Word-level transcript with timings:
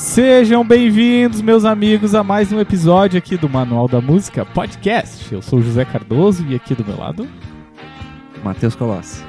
Sejam 0.00 0.64
bem-vindos, 0.66 1.42
meus 1.42 1.64
amigos, 1.66 2.14
a 2.14 2.24
mais 2.24 2.50
um 2.50 2.58
episódio 2.58 3.18
aqui 3.18 3.36
do 3.36 3.50
Manual 3.50 3.86
da 3.86 4.00
Música 4.00 4.46
Podcast. 4.46 5.32
Eu 5.32 5.42
sou 5.42 5.58
o 5.58 5.62
José 5.62 5.84
Cardoso 5.84 6.42
e 6.48 6.54
aqui 6.54 6.74
do 6.74 6.82
meu 6.84 6.96
lado. 6.98 7.28
Matheus 8.42 8.74
Colossi. 8.74 9.22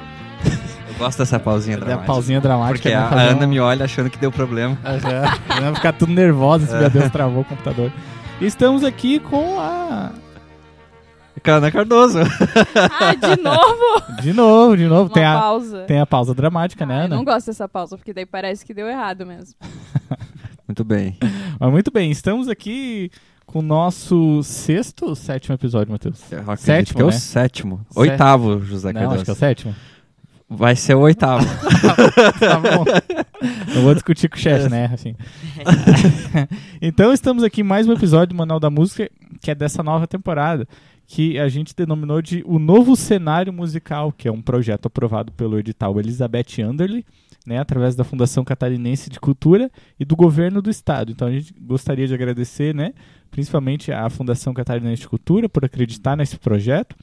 Eu 0.88 0.94
gosto 0.98 1.18
dessa 1.18 1.38
pausinha 1.38 1.74
É 1.76 1.76
a 1.76 1.84
dramática. 1.84 2.06
pausinha 2.06 2.40
dramática. 2.40 2.78
Porque 2.80 2.88
né, 2.88 2.96
a, 2.96 3.30
Ana 3.32 3.44
um- 3.44 3.48
me 3.50 3.60
olha 3.60 3.84
achando 3.84 4.08
que 4.08 4.16
deu 4.18 4.32
problema. 4.32 4.76
Aham. 4.82 5.60
Vai 5.60 5.74
ficar 5.74 5.92
tudo 5.92 6.10
nervosa 6.12 6.66
se 6.66 6.74
meu 6.74 6.88
Deus 6.88 7.10
travou 7.10 7.42
o 7.42 7.44
computador. 7.44 7.92
Estamos 8.40 8.82
aqui 8.82 9.18
com 9.20 9.60
a. 9.60 10.10
Cana 11.42 11.70
Cardoso. 11.70 12.18
Ah, 12.20 13.14
de 13.14 13.42
novo? 13.42 14.22
De 14.22 14.32
novo, 14.32 14.76
de 14.76 14.86
novo. 14.86 15.02
Uma 15.08 15.10
Tem 15.14 15.24
a, 15.24 15.38
pausa. 15.38 15.78
tem 15.86 16.00
a 16.00 16.06
pausa 16.06 16.34
dramática, 16.34 16.86
né, 16.86 16.94
Ah, 16.94 16.98
eu 17.00 17.04
Ana? 17.06 17.16
não 17.16 17.24
gosto 17.24 17.46
dessa 17.48 17.68
pausa, 17.68 17.96
porque 17.96 18.12
daí 18.14 18.24
parece 18.24 18.64
que 18.64 18.72
deu 18.72 18.88
errado 18.88 19.26
mesmo. 19.26 19.54
Muito 20.72 20.84
bem. 20.84 21.18
Mas 21.60 21.70
muito 21.70 21.90
bem, 21.90 22.10
estamos 22.10 22.48
aqui 22.48 23.10
com 23.44 23.58
o 23.58 23.62
nosso 23.62 24.42
sexto, 24.42 25.14
sétimo 25.14 25.54
episódio, 25.54 25.92
Matheus. 25.92 26.18
Sétimo, 26.56 26.96
que 26.96 27.02
é 27.02 27.04
o 27.04 27.08
né? 27.08 27.12
sétimo. 27.12 27.86
Sé- 27.90 28.00
Oitavo, 28.00 28.58
José 28.64 28.90
Não, 28.90 29.00
Cardoso. 29.02 29.16
acho 29.16 29.24
que 29.26 29.30
é 29.30 29.34
o 29.34 29.36
sétimo. 29.36 29.74
Vai 30.48 30.74
ser 30.74 30.94
o 30.94 31.00
oitavo. 31.00 31.44
Tá 32.40 32.58
bom. 32.58 32.84
Não 33.74 33.82
vou 33.82 33.92
discutir 33.92 34.30
com 34.30 34.36
o 34.36 34.38
chat, 34.38 34.66
né? 34.70 34.90
Assim. 34.94 35.14
então 36.80 37.12
estamos 37.12 37.44
aqui 37.44 37.60
em 37.60 37.64
mais 37.64 37.86
um 37.86 37.92
episódio 37.92 38.28
do 38.28 38.34
Manual 38.34 38.58
da 38.58 38.70
Música, 38.70 39.10
que 39.42 39.50
é 39.50 39.54
dessa 39.54 39.82
nova 39.82 40.06
temporada, 40.06 40.66
que 41.06 41.38
a 41.38 41.48
gente 41.50 41.76
denominou 41.76 42.22
de 42.22 42.42
O 42.46 42.58
Novo 42.58 42.96
Cenário 42.96 43.52
Musical, 43.52 44.10
que 44.10 44.26
é 44.26 44.32
um 44.32 44.40
projeto 44.40 44.86
aprovado 44.86 45.32
pelo 45.32 45.58
edital 45.58 45.98
Elizabeth 46.00 46.62
Underley, 46.66 47.04
né, 47.46 47.58
através 47.58 47.94
da 47.94 48.04
Fundação 48.04 48.44
Catarinense 48.44 49.10
de 49.10 49.18
Cultura 49.20 49.70
e 49.98 50.04
do 50.04 50.16
Governo 50.16 50.62
do 50.62 50.70
Estado. 50.70 51.12
Então 51.12 51.28
a 51.28 51.32
gente 51.32 51.54
gostaria 51.60 52.06
de 52.06 52.14
agradecer, 52.14 52.74
né, 52.74 52.92
principalmente 53.30 53.92
à 53.92 54.08
Fundação 54.08 54.54
Catarinense 54.54 55.02
de 55.02 55.08
Cultura 55.08 55.48
por 55.48 55.64
acreditar 55.64 56.16
nesse 56.16 56.38
projeto. 56.38 56.96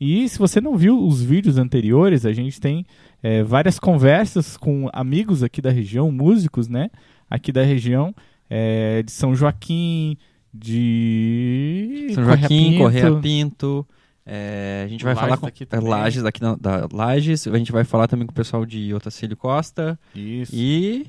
E 0.00 0.28
se 0.28 0.38
você 0.38 0.60
não 0.60 0.76
viu 0.76 0.98
os 1.06 1.22
vídeos 1.22 1.58
anteriores, 1.58 2.24
a 2.26 2.32
gente 2.32 2.60
tem 2.60 2.86
é, 3.22 3.42
várias 3.42 3.78
conversas 3.78 4.56
com 4.56 4.88
amigos 4.92 5.42
aqui 5.42 5.60
da 5.60 5.70
região, 5.70 6.10
músicos, 6.10 6.68
né? 6.68 6.90
Aqui 7.28 7.52
da 7.52 7.62
região, 7.62 8.14
é, 8.48 9.02
de 9.02 9.12
São 9.12 9.34
Joaquim, 9.34 10.16
de. 10.52 12.08
São 12.14 12.24
Joaquim, 12.24 12.78
Correia 12.78 13.06
Pinto. 13.06 13.20
Pinto. 13.20 13.86
É, 14.26 14.82
a 14.84 14.88
gente 14.88 15.04
vai 15.04 15.14
Lages 15.14 15.28
falar 15.28 15.36
com 15.36 15.46
daqui 15.46 15.62
é, 15.64 15.66
também. 15.66 15.88
Lages 15.88 16.22
daqui 16.22 16.42
na, 16.42 16.56
da 16.56 16.88
Lages. 16.90 17.46
A 17.46 17.58
gente 17.58 17.72
vai 17.72 17.84
falar 17.84 18.08
também 18.08 18.26
com 18.26 18.32
o 18.32 18.34
pessoal 18.34 18.64
de 18.64 18.92
Otacílio 18.94 19.36
Costa. 19.36 19.98
Isso. 20.14 20.52
E 20.54 21.06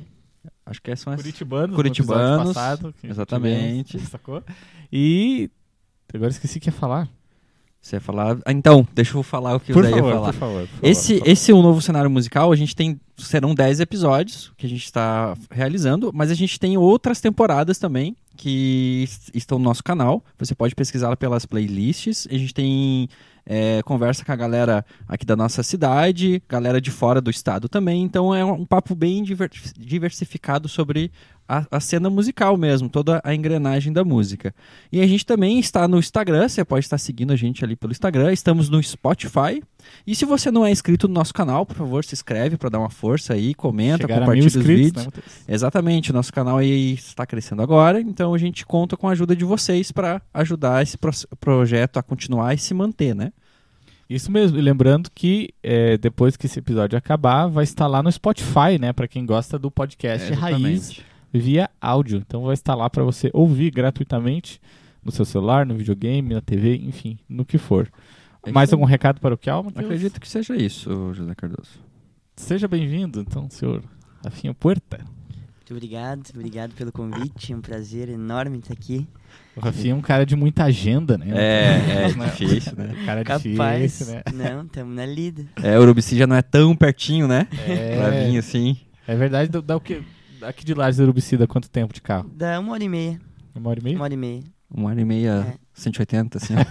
acho 0.66 0.82
que 0.82 0.96
são 0.96 1.14
essas. 1.14 1.24
Curitibanos, 1.24 1.70
no 1.70 1.76
Curitibanos, 1.76 2.48
passado, 2.54 2.94
exatamente. 3.04 4.00
sacou? 4.00 4.44
E. 4.92 5.50
Agora 6.14 6.30
esqueci 6.30 6.58
o 6.58 6.62
que 6.62 6.70
ia 6.70 6.74
falar. 6.74 7.10
Você 7.82 7.98
ia 7.98 8.02
falar. 8.02 8.38
Ah, 8.46 8.52
então, 8.52 8.86
deixa 8.94 9.18
eu 9.18 9.24
falar 9.24 9.56
o 9.56 9.60
que 9.60 9.72
por 9.72 9.84
o 9.84 9.88
Zé 9.88 9.92
ia 9.92 9.98
favor, 9.98 10.12
falar. 10.14 10.26
por 10.26 10.34
favor, 10.34 10.62
por 10.62 10.68
favor, 10.68 10.90
Esse, 10.90 11.14
por 11.14 11.20
favor. 11.20 11.32
esse 11.32 11.52
é 11.52 11.56
um 11.56 11.62
novo 11.62 11.82
cenário 11.82 12.10
musical. 12.10 12.52
A 12.52 12.56
gente 12.56 12.76
tem. 12.76 13.00
Serão 13.18 13.56
10 13.56 13.80
episódios 13.80 14.52
que 14.58 14.66
a 14.66 14.70
gente 14.70 14.84
está 14.84 15.38
realizando, 15.50 16.12
mas 16.14 16.32
a 16.32 16.34
gente 16.34 16.60
tem 16.60 16.78
outras 16.78 17.22
temporadas 17.22 17.78
também 17.78 18.16
que 18.36 19.04
es- 19.04 19.32
estão 19.34 19.58
no 19.58 19.66
nosso 19.66 19.84
canal. 19.84 20.24
Você 20.38 20.54
pode 20.54 20.76
pesquisar 20.76 21.16
pelas 21.18 21.46
playlists. 21.46 22.28
A 22.30 22.38
gente 22.38 22.54
tem 22.54 23.10
é, 23.48 23.82
conversa 23.84 24.26
com 24.26 24.32
a 24.32 24.36
galera 24.36 24.84
aqui 25.08 25.24
da 25.24 25.36
nossa 25.36 25.62
cidade, 25.62 26.42
galera 26.50 26.82
de 26.82 26.90
fora 26.90 27.22
do 27.22 27.30
estado 27.30 27.70
também. 27.70 28.02
Então 28.02 28.34
é 28.34 28.44
um 28.44 28.66
papo 28.66 28.96
bem 28.96 29.24
diver- 29.24 29.52
diversificado 29.78 30.68
sobre 30.68 31.12
a, 31.48 31.66
a 31.70 31.80
cena 31.80 32.10
musical 32.10 32.58
mesmo, 32.58 32.90
toda 32.90 33.22
a 33.24 33.34
engrenagem 33.36 33.94
da 33.94 34.04
música. 34.04 34.54
E 34.92 35.00
a 35.02 35.08
gente 35.08 35.26
também 35.26 35.60
está 35.60 35.88
no 35.88 36.00
Instagram, 36.00 36.48
você 36.50 36.66
pode 36.66 36.86
estar 36.86 36.98
seguindo 36.98 37.32
a 37.32 37.36
gente 37.36 37.64
ali 37.64 37.76
pelo 37.76 37.92
Instagram. 37.92 38.32
Estamos 38.34 38.70
no 38.70 38.82
Spotify. 38.82 39.62
E 40.08 40.16
se 40.16 40.26
você 40.26 40.50
não 40.50 40.66
é 40.66 40.72
inscrito 40.72 41.08
no 41.08 41.14
nosso 41.14 41.34
canal, 41.34 41.66
por 41.66 41.76
favor, 41.76 42.04
se 42.04 42.16
inscreve 42.16 42.58
para 42.58 42.70
dar 42.70 42.80
uma 42.80 42.90
força 42.90 43.34
aí, 43.34 43.54
comenta, 43.54 44.00
Chegaram 44.04 44.24
a 44.24 44.26
compartilha 44.26 44.48
os 44.48 44.56
vídeos. 44.66 45.06
né? 45.06 45.12
Exatamente, 45.48 46.10
o 46.10 46.14
nosso 46.14 46.34
canal 46.34 46.58
aí 46.58 46.94
está 46.96 47.26
crescendo 47.26 47.62
agora, 47.62 48.02
então 48.02 48.34
a 48.34 48.38
gente 48.38 48.66
conta 48.66 48.98
com 48.98 49.08
a 49.08 49.12
ajuda 49.12 49.36
de 49.36 49.46
vocês 49.46 49.92
para 49.92 50.22
ajudar 50.34 50.82
esse 50.82 50.98
pro- 50.98 51.12
projeto 51.40 51.98
a 51.98 52.04
continuar 52.04 52.56
e 52.56 52.58
se 52.58 52.74
manter, 52.74 53.14
né? 53.16 53.32
Isso 54.10 54.32
mesmo, 54.32 54.58
e 54.58 54.62
lembrando 54.62 55.10
que 55.14 55.50
é, 55.64 55.98
depois 55.98 56.36
que 56.38 56.46
esse 56.46 56.60
episódio 56.60 56.98
acabar, 56.98 57.48
vai 57.48 57.64
estar 57.64 57.88
lá 57.88 58.02
no 58.04 58.12
Spotify, 58.12 58.78
né? 58.80 58.92
Pra 58.94 59.08
quem 59.08 59.26
gosta 59.26 59.58
do 59.58 59.70
podcast 59.72 60.32
Raiz 60.34 60.58
Exatamente. 60.92 61.06
Via 61.40 61.70
áudio. 61.82 62.18
Então 62.26 62.44
vai 62.44 62.54
estar 62.54 62.76
lá 62.76 62.90
pra 62.90 63.04
você 63.04 63.30
ouvir 63.34 63.72
gratuitamente 63.72 64.60
no 65.04 65.12
seu 65.12 65.26
celular, 65.26 65.66
no 65.66 65.76
videogame, 65.76 66.34
na 66.34 66.42
TV, 66.42 66.76
enfim, 66.78 67.18
no 67.30 67.46
que 67.46 67.58
for. 67.58 67.90
É 68.44 68.52
Mais 68.52 68.72
algum 68.74 68.86
recado 68.86 69.20
paroquial, 69.20 69.64
Matheus? 69.64 69.86
Acredito 69.86 70.20
que 70.20 70.28
seja 70.28 70.56
isso, 70.56 71.14
José 71.14 71.34
Cardoso. 71.36 71.80
Seja 72.36 72.68
bem-vindo, 72.68 73.20
então, 73.20 73.50
senhor 73.50 73.84
Rafinha 74.24 74.54
Puerta. 74.54 74.98
Muito 74.98 75.72
obrigado, 75.74 76.22
obrigado 76.36 76.74
pelo 76.76 76.92
convite. 76.92 77.54
É 77.54 77.56
um 77.56 77.62
prazer 77.62 78.10
enorme 78.10 78.60
estar 78.60 78.74
aqui. 78.74 79.08
O 79.56 79.60
Rafinha 79.62 79.94
é 79.94 79.96
um 79.96 80.02
cara 80.02 80.24
de 80.26 80.36
muita 80.36 80.64
agenda, 80.66 81.18
né? 81.18 81.26
É, 81.30 82.04
é 82.10 82.14
Né? 82.16 82.26
difícil, 82.26 82.74
né? 82.78 82.96
cara 83.06 83.24
Capaz. 83.24 83.44
difícil, 83.98 84.14
né? 84.14 84.22
Não, 84.34 84.64
estamos 84.64 84.96
na 84.96 85.06
lida. 85.08 85.46
É, 85.64 85.80
Urubici 85.80 86.16
já 86.18 86.28
não 86.28 86.36
é 86.36 86.42
tão 86.44 86.76
pertinho, 86.76 87.28
né? 87.28 87.46
Pra 87.50 88.14
É, 88.14 88.28
vir 88.30 88.38
assim. 88.38 88.78
é 89.08 89.16
verdade, 89.16 89.50
dá, 89.50 89.60
dá 89.62 89.76
o 89.76 89.82
quê? 89.82 90.04
Aqui 90.42 90.66
de 90.66 90.74
Lages 90.74 91.00
Urubici 91.00 91.38
dá 91.38 91.48
quanto 91.48 91.70
tempo 91.70 91.94
de 91.94 92.02
carro? 92.02 92.30
Dá 92.34 92.60
uma 92.60 92.74
hora 92.74 92.84
e 92.84 92.90
meia. 92.90 93.20
Uma 93.54 93.70
hora 93.70 93.80
e 93.80 93.84
meia? 93.84 93.96
Uma 93.96 94.04
hora 94.04 94.14
e 94.14 94.18
meia. 94.18 94.44
Uma 94.70 94.90
hora 94.90 95.02
e 95.02 95.06
meia, 95.06 95.56
É. 95.56 95.58
180, 95.74 96.38
assim. 96.38 96.54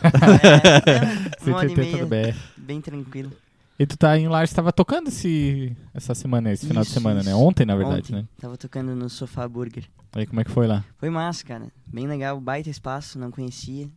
É, 1.45 1.49
uma 1.49 1.57
hora 1.59 1.67
e 1.67 1.75
180 1.75 1.99
do. 1.99 2.07
BR. 2.07 2.37
Bem 2.57 2.81
tranquilo. 2.81 3.33
E 3.79 3.87
tu 3.87 3.97
tá 3.97 4.17
em 4.19 4.29
Lages, 4.29 4.55
tava 4.55 4.73
tocando 4.73 5.09
esse, 5.09 5.77
essa 5.93 6.15
semana, 6.15 6.53
esse 6.53 6.67
final 6.67 6.83
de 6.83 6.89
Isso, 6.89 6.95
semana, 6.95 7.23
né? 7.23 7.31
isso. 7.33 7.39
Ontem, 7.41 7.65
na 7.67 7.75
verdade, 7.75 8.13
Ontem, 8.13 8.23
né? 8.23 8.29
Tava 8.41 8.57
tocando 8.57 8.95
no 8.95 9.09
Sofá 9.11 9.49
Burger. 9.49 9.85
Aí 10.13 10.27
como 10.27 10.41
é 10.41 10.45
que 10.45 10.51
foi 10.51 10.67
lá? 10.69 10.85
Foi 10.97 11.11
massa, 11.11 11.45
cara. 11.45 11.67
Bem 11.93 12.07
legal. 12.07 12.41
Baita 12.41 12.71
espaço, 12.71 13.19
não 13.19 13.33
conhecia. 13.33 13.89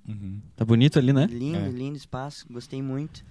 Tá 0.56 0.66
bonito 0.66 0.98
ali, 0.98 1.14
né? 1.14 1.28
Lindo, 1.30 1.60
É. 1.60 1.70
lindo 1.70 1.96
espaço. 1.96 2.46
Gostei 2.50 2.82
muito. 2.82 3.24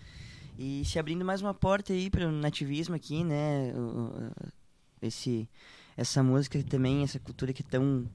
E 0.56 0.82
se 0.84 0.98
abrindo 1.00 1.24
mais 1.24 1.42
uma 1.42 1.52
porta 1.52 1.92
aí 1.92 2.08
para 2.08 2.28
o 2.28 2.32
nativismo 2.32 2.94
aqui, 2.94 3.24
né? 3.24 3.72
Esse, 5.02 5.48
essa 5.96 6.22
música 6.22 6.62
também, 6.62 7.02
essa 7.02 7.18
cultura 7.18 7.52
que 7.52 7.62
é 7.62 7.66
tão 7.68 8.06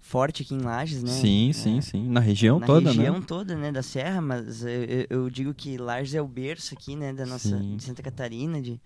forte 0.00 0.42
aqui 0.42 0.54
em 0.54 0.60
Lages, 0.60 1.02
né? 1.02 1.10
Sim, 1.10 1.50
É, 1.50 1.52
sim, 1.52 1.80
sim. 1.80 2.08
Na 2.08 2.20
região 2.20 2.58
na 2.60 2.66
toda, 2.66 2.90
região 2.90 3.14
né? 3.20 3.24
toda, 3.26 3.56
né, 3.56 3.72
da 3.72 3.82
serra, 3.82 4.20
mas 4.20 4.62
eu, 4.62 5.06
eu- 5.10 5.30
digo 5.30 5.52
que 5.52 5.76
Lages 5.76 6.14
é 6.14 6.22
o 6.22 6.28
berço 6.28 6.74
aqui, 6.74 6.94
né, 6.94 7.12
da 7.12 7.26
nossa 7.26 7.58
Sim. 7.58 7.76
de 7.76 7.82
Santa 7.82 8.02
Catarina, 8.02 8.60
de 8.62 8.80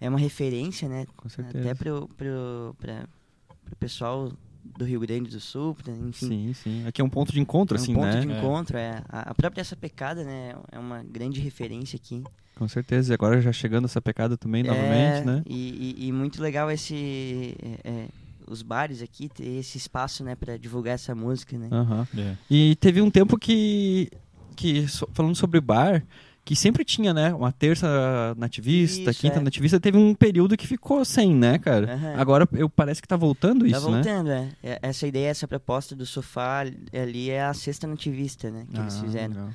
é 0.00 0.08
uma 0.08 0.18
referência, 0.18 0.88
né, 0.88 1.06
Com 1.16 1.28
certeza. 1.28 1.58
até 1.58 1.74
pro 1.74 2.08
pro 2.16 2.76
pra, 2.78 3.08
pro 3.64 3.76
pessoal 3.76 4.30
do 4.64 4.84
Rio 4.84 5.00
Grande 5.00 5.30
do 5.30 5.40
Sul, 5.40 5.76
enfim. 6.08 6.28
Sim, 6.28 6.52
sim. 6.54 6.86
Aqui 6.86 7.00
é 7.00 7.04
um 7.04 7.08
ponto 7.10 7.32
de 7.32 7.40
encontro, 7.40 7.76
é 7.76 7.80
um 7.80 7.82
assim, 7.82 7.94
ponto 7.94 8.06
né? 8.14 8.20
de 8.20 8.28
É. 8.30 8.38
encontro, 8.38 8.76
é. 8.76 9.02
A, 9.08 9.30
a 9.30 9.34
própria 9.34 9.60
essa 9.62 9.76
pecada, 9.76 10.22
né, 10.24 10.54
é 10.70 10.78
uma 10.78 11.02
grande 11.02 11.40
referência 11.40 11.96
aqui. 11.96 12.22
Com 12.56 12.66
certeza. 12.68 13.12
E 13.12 13.14
agora 13.14 13.40
já 13.40 13.52
chegando 13.52 13.84
essa 13.84 14.00
pecada 14.00 14.36
também, 14.36 14.62
É, 14.62 14.66
novamente, 14.66 15.24
né? 15.26 15.42
E, 15.46 15.94
e- 15.98 16.06
e 16.08 16.12
muito 16.12 16.42
legal 16.42 16.70
esse 16.70 17.54
é, 17.84 17.90
é, 17.90 18.08
os 18.48 18.62
bares 18.62 19.02
aqui 19.02 19.28
ter 19.28 19.46
esse 19.58 19.76
espaço, 19.76 20.24
né, 20.24 20.34
para 20.34 20.56
divulgar 20.56 20.94
essa 20.94 21.14
música, 21.14 21.58
né. 21.58 21.68
Aham. 21.70 22.06
É. 22.16 22.36
E 22.50 22.74
teve 22.76 23.02
um 23.02 23.10
tempo 23.10 23.38
que, 23.38 24.08
que 24.56 24.86
falando 25.12 25.34
sobre 25.34 25.60
bar, 25.60 26.02
que 26.44 26.54
sempre 26.54 26.84
tinha, 26.84 27.12
né? 27.12 27.34
Uma 27.34 27.50
terça 27.50 28.32
nativista, 28.38 29.10
Isso, 29.10 29.20
quinta 29.20 29.38
é. 29.38 29.42
nativista, 29.42 29.80
teve 29.80 29.98
um 29.98 30.14
período 30.14 30.56
que 30.56 30.64
ficou 30.66 31.04
sem, 31.04 31.34
né, 31.34 31.58
cara? 31.58 31.92
Aham. 31.92 32.14
Agora 32.16 32.48
eu 32.52 32.70
parece 32.70 33.02
que 33.02 33.08
tá 33.08 33.16
voltando 33.16 33.68
Tá 33.68 33.76
isso, 33.76 33.90
né? 33.90 33.96
voltando, 33.96 34.30
é. 34.30 34.48
É, 34.62 34.78
Essa 34.80 35.06
ideia, 35.08 35.28
essa 35.28 35.48
proposta 35.48 35.94
do 35.96 36.06
sofá 36.06 36.60
ali 36.92 37.30
é 37.30 37.42
a 37.44 37.52
sexta 37.52 37.86
nativista, 37.88 38.48
né? 38.50 38.64
Que 38.72 38.80
eles 38.80 38.96
Ah, 38.96 39.00
fizeram. 39.02 39.34
legal. 39.34 39.50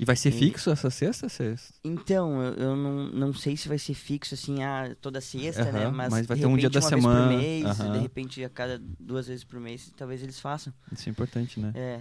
E 0.00 0.04
vai 0.06 0.16
ser 0.16 0.30
E- 0.30 0.32
fixo 0.32 0.70
essa 0.70 0.88
sexta? 0.88 1.28
Cês- 1.28 1.74
Então, 1.84 2.42
eu, 2.42 2.54
eu 2.54 2.74
não, 2.76 3.08
não 3.10 3.34
sei 3.34 3.54
se 3.54 3.68
vai 3.68 3.78
ser 3.78 3.92
fixo 3.92 4.32
assim, 4.32 4.62
ah, 4.62 4.96
toda 4.98 5.20
sexta, 5.20 5.70
né? 5.70 5.88
Mas, 5.90 6.10
mas 6.10 6.26
vai 6.26 6.38
ter 6.38 6.46
um 6.46 6.56
dia 6.56 6.70
da 6.70 6.80
semana, 6.80 7.28
por 7.34 7.36
mês, 7.36 7.76
de 7.76 7.98
repente 7.98 8.42
a 8.42 8.48
cada 8.48 8.80
duas 8.98 9.26
vezes 9.26 9.44
por 9.44 9.60
mês, 9.60 9.92
talvez 9.94 10.22
eles 10.22 10.40
façam. 10.40 10.72
Isso 10.90 11.06
é 11.06 11.12
importante, 11.12 11.60
né? 11.60 11.72
É. 11.74 12.00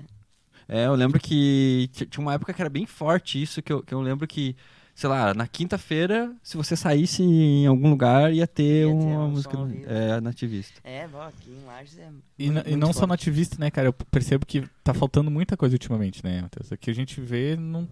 É, 0.66 0.86
eu 0.86 0.96
lembro 0.96 1.20
que 1.20 1.90
tinha 1.94 2.22
uma 2.24 2.34
época 2.36 2.54
que 2.54 2.62
era 2.62 2.70
bem 2.70 2.86
forte 2.86 3.42
isso, 3.42 3.62
que 3.62 3.74
eu, 3.74 3.84
que 3.84 3.94
eu 3.94 4.00
lembro 4.00 4.26
que, 4.26 4.56
sei 5.00 5.10
lá, 5.10 5.34
na 5.34 5.48
quinta-feira, 5.48 6.36
se 6.44 6.58
você 6.58 6.76
saísse 6.76 7.24
em 7.24 7.66
algum 7.66 7.90
lugar, 7.90 8.34
ia 8.34 8.46
ter 8.46 8.86
Ia 8.86 8.88
ter 8.88 8.92
uma 8.92 9.26
um 9.26 9.30
música 9.32 9.58
é, 9.88 10.20
nativista. 10.20 10.82
É, 10.84 11.08
bom, 11.08 11.22
aqui 11.22 11.50
em 11.52 11.66
Lages 11.66 11.98
é. 12.00 12.10
E, 12.38 12.46
muito- 12.48 12.54
na- 12.56 12.62
e 12.62 12.70
muito 12.72 12.78
não 12.82 12.92
só 12.92 13.00
forte. 13.00 13.10
nativista, 13.12 13.56
né, 13.58 13.72
cara? 13.72 13.88
Eu 13.88 13.94
percebo 13.94 14.46
que 14.46 14.68
tá 14.84 14.94
faltando 14.94 15.32
muita 15.32 15.56
coisa 15.56 15.74
ultimamente, 15.74 16.22
né, 16.22 16.42
Matheus? 16.42 16.70
Aqui 16.74 16.92
a 16.92 16.94
gente 16.94 17.22
vê 17.22 17.56
não, 17.56 17.88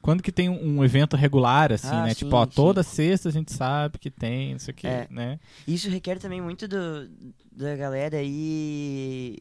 quando 0.00 0.22
que 0.22 0.30
tem 0.30 0.48
um, 0.48 0.78
um 0.78 0.84
evento 0.84 1.16
regular, 1.16 1.72
assim, 1.72 1.88
Ah, 1.88 2.04
né? 2.04 2.10
sim, 2.14 2.24
tipo, 2.24 2.36
ó, 2.36 2.44
sim. 2.44 2.52
toda 2.54 2.84
sexta 2.84 3.28
a 3.28 3.32
gente 3.32 3.52
sabe 3.52 3.98
que 3.98 4.08
tem, 4.10 4.52
não 4.52 4.58
sei 4.60 4.72
o 4.72 4.76
que, 4.76 4.86
É. 4.86 5.08
né? 5.10 5.40
Isso 5.66 5.90
requer 5.90 6.20
também 6.20 6.40
muito 6.40 6.68
do, 6.68 7.08
da 7.50 7.74
galera 7.74 8.18
aí 8.18 9.38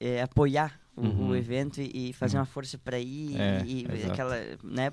é, 0.00 0.22
apoiar 0.22 0.80
o, 0.96 1.02
Uhum. 1.02 1.28
o 1.30 1.36
evento 1.36 1.80
e, 1.80 2.10
e 2.10 2.12
fazer 2.12 2.36
Uhum. 2.36 2.40
uma 2.42 2.46
força 2.46 2.78
pra 2.78 2.98
ir 2.98 3.36
É, 3.40 3.62
e, 3.66 3.84
e 3.84 4.04
aquela, 4.10 4.36
né? 4.62 4.92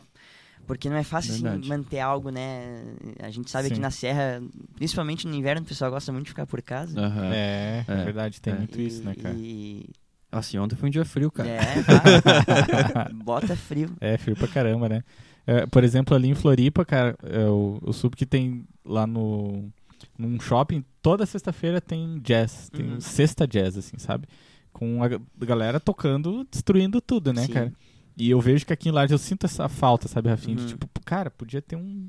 Porque 0.67 0.89
não 0.89 0.95
é 0.95 1.03
fácil 1.03 1.33
assim, 1.33 1.67
manter 1.67 1.99
algo, 1.99 2.29
né? 2.29 2.83
A 3.21 3.29
gente 3.29 3.49
sabe 3.51 3.67
Sim. 3.67 3.73
que 3.75 3.79
na 3.79 3.91
serra, 3.91 4.41
principalmente 4.75 5.27
no 5.27 5.33
inverno, 5.35 5.61
o 5.63 5.65
pessoal 5.65 5.91
gosta 5.91 6.11
muito 6.11 6.25
de 6.25 6.29
ficar 6.31 6.45
por 6.45 6.61
casa. 6.61 6.99
Aham. 6.99 7.33
É, 7.33 7.83
é 7.87 7.93
É. 7.93 8.05
verdade, 8.05 8.39
tem 8.41 8.53
É. 8.53 8.57
muito 8.57 8.79
isso, 8.79 9.03
né, 9.03 9.15
cara? 9.15 9.35
E, 9.37 9.85
Assim, 10.31 10.57
ontem 10.57 10.77
foi 10.77 10.87
um 10.87 10.91
dia 10.91 11.03
frio, 11.03 11.29
cara. 11.29 11.49
é, 11.49 11.59
tá. 11.83 13.09
bota 13.13 13.53
frio. 13.55 13.89
É, 13.99 14.17
frio 14.17 14.33
pra 14.35 14.47
caramba, 14.47 14.87
né? 14.87 15.03
É, 15.45 15.65
por 15.65 15.83
exemplo, 15.83 16.15
ali 16.15 16.29
em 16.29 16.35
Floripa, 16.35 16.85
cara, 16.85 17.17
é, 17.23 17.43
o, 17.49 17.79
o 17.81 17.91
sub 17.91 18.15
que 18.15 18.25
tem 18.25 18.65
lá 18.85 19.05
no 19.05 19.69
num 20.17 20.39
shopping, 20.39 20.83
toda 21.01 21.25
sexta-feira 21.25 21.81
tem 21.81 22.17
jazz, 22.19 22.69
tem 22.69 22.91
Uhum. 22.93 23.01
sexta 23.01 23.45
jazz, 23.47 23.75
assim, 23.77 23.97
sabe? 23.97 24.25
Com 24.71 25.03
a 25.03 25.07
ga- 25.07 25.19
galera 25.39 25.79
tocando, 25.79 26.45
destruindo 26.49 27.01
tudo, 27.01 27.33
né, 27.33 27.45
Sim. 27.45 27.51
cara? 27.53 27.73
E 28.21 28.29
eu 28.29 28.39
vejo 28.39 28.65
que 28.65 28.71
aqui 28.73 28.89
em 28.89 28.91
Laje 28.91 29.13
eu 29.13 29.17
sinto 29.17 29.45
essa 29.45 29.67
falta, 29.67 30.07
sabe, 30.07 30.29
Rafinha? 30.29 30.55
De, 30.55 30.61
Uhum. 30.61 30.67
tipo, 30.67 30.87
cara, 31.03 31.31
podia 31.31 31.61
ter 31.61 31.75
um, 31.75 32.07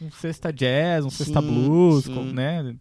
um 0.00 0.10
sexta 0.10 0.50
jazz, 0.52 1.04
um 1.04 1.10
sexta 1.10 1.40
Sim, 1.42 1.46
blues, 1.46 2.04
sim. 2.04 2.14
com- 2.14 2.24
né? 2.24 2.74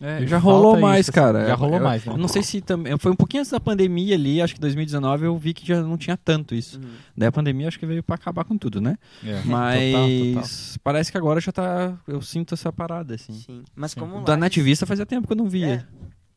É, 0.00 0.26
já 0.26 0.36
rolou 0.38 0.72
isso, 0.74 0.80
mais, 0.82 1.00
assim. 1.08 1.12
cara. 1.12 1.46
Já 1.46 1.54
rolou 1.54 1.76
Eu- 1.78 1.82
mais, 1.84 2.04
né? 2.04 2.12
eu 2.12 2.16
Não 2.18 2.28
sei 2.28 2.42
se 2.42 2.60
também. 2.60 2.96
Foi 2.98 3.10
um 3.12 3.16
pouquinho 3.16 3.40
antes 3.40 3.50
da 3.50 3.58
pandemia 3.60 4.14
ali, 4.14 4.40
acho 4.42 4.54
que 4.54 4.60
2019 4.60 5.24
eu 5.26 5.36
vi 5.38 5.52
que 5.54 5.66
já 5.66 5.82
não 5.82 5.96
tinha 5.98 6.16
tanto 6.18 6.54
isso. 6.54 6.78
Uhum. 6.78 6.90
Daí 7.16 7.28
a 7.28 7.32
pandemia 7.32 7.66
acho 7.68 7.78
que 7.78 7.86
veio 7.86 8.02
pra 8.02 8.14
acabar 8.14 8.44
com 8.44 8.56
tudo, 8.58 8.78
né? 8.80 8.98
É, 9.24 9.40
Mas 9.44 9.92
total, 9.92 10.08
total. 10.34 10.80
parece 10.84 11.10
que 11.12 11.16
agora 11.18 11.40
já 11.40 11.50
tá. 11.52 11.98
Eu 12.06 12.20
sinto 12.22 12.52
essa 12.54 12.70
parada, 12.72 13.14
assim. 13.14 13.32
Sim. 13.32 13.62
Mas 13.74 13.94
como 13.94 14.16
Da 14.22 14.32
Lages- 14.32 14.38
Nativista 14.40 14.84
fazia 14.86 15.04
tempo 15.06 15.26
que 15.26 15.32
eu 15.32 15.36
não 15.38 15.48
via. 15.48 15.66
É, 15.66 15.84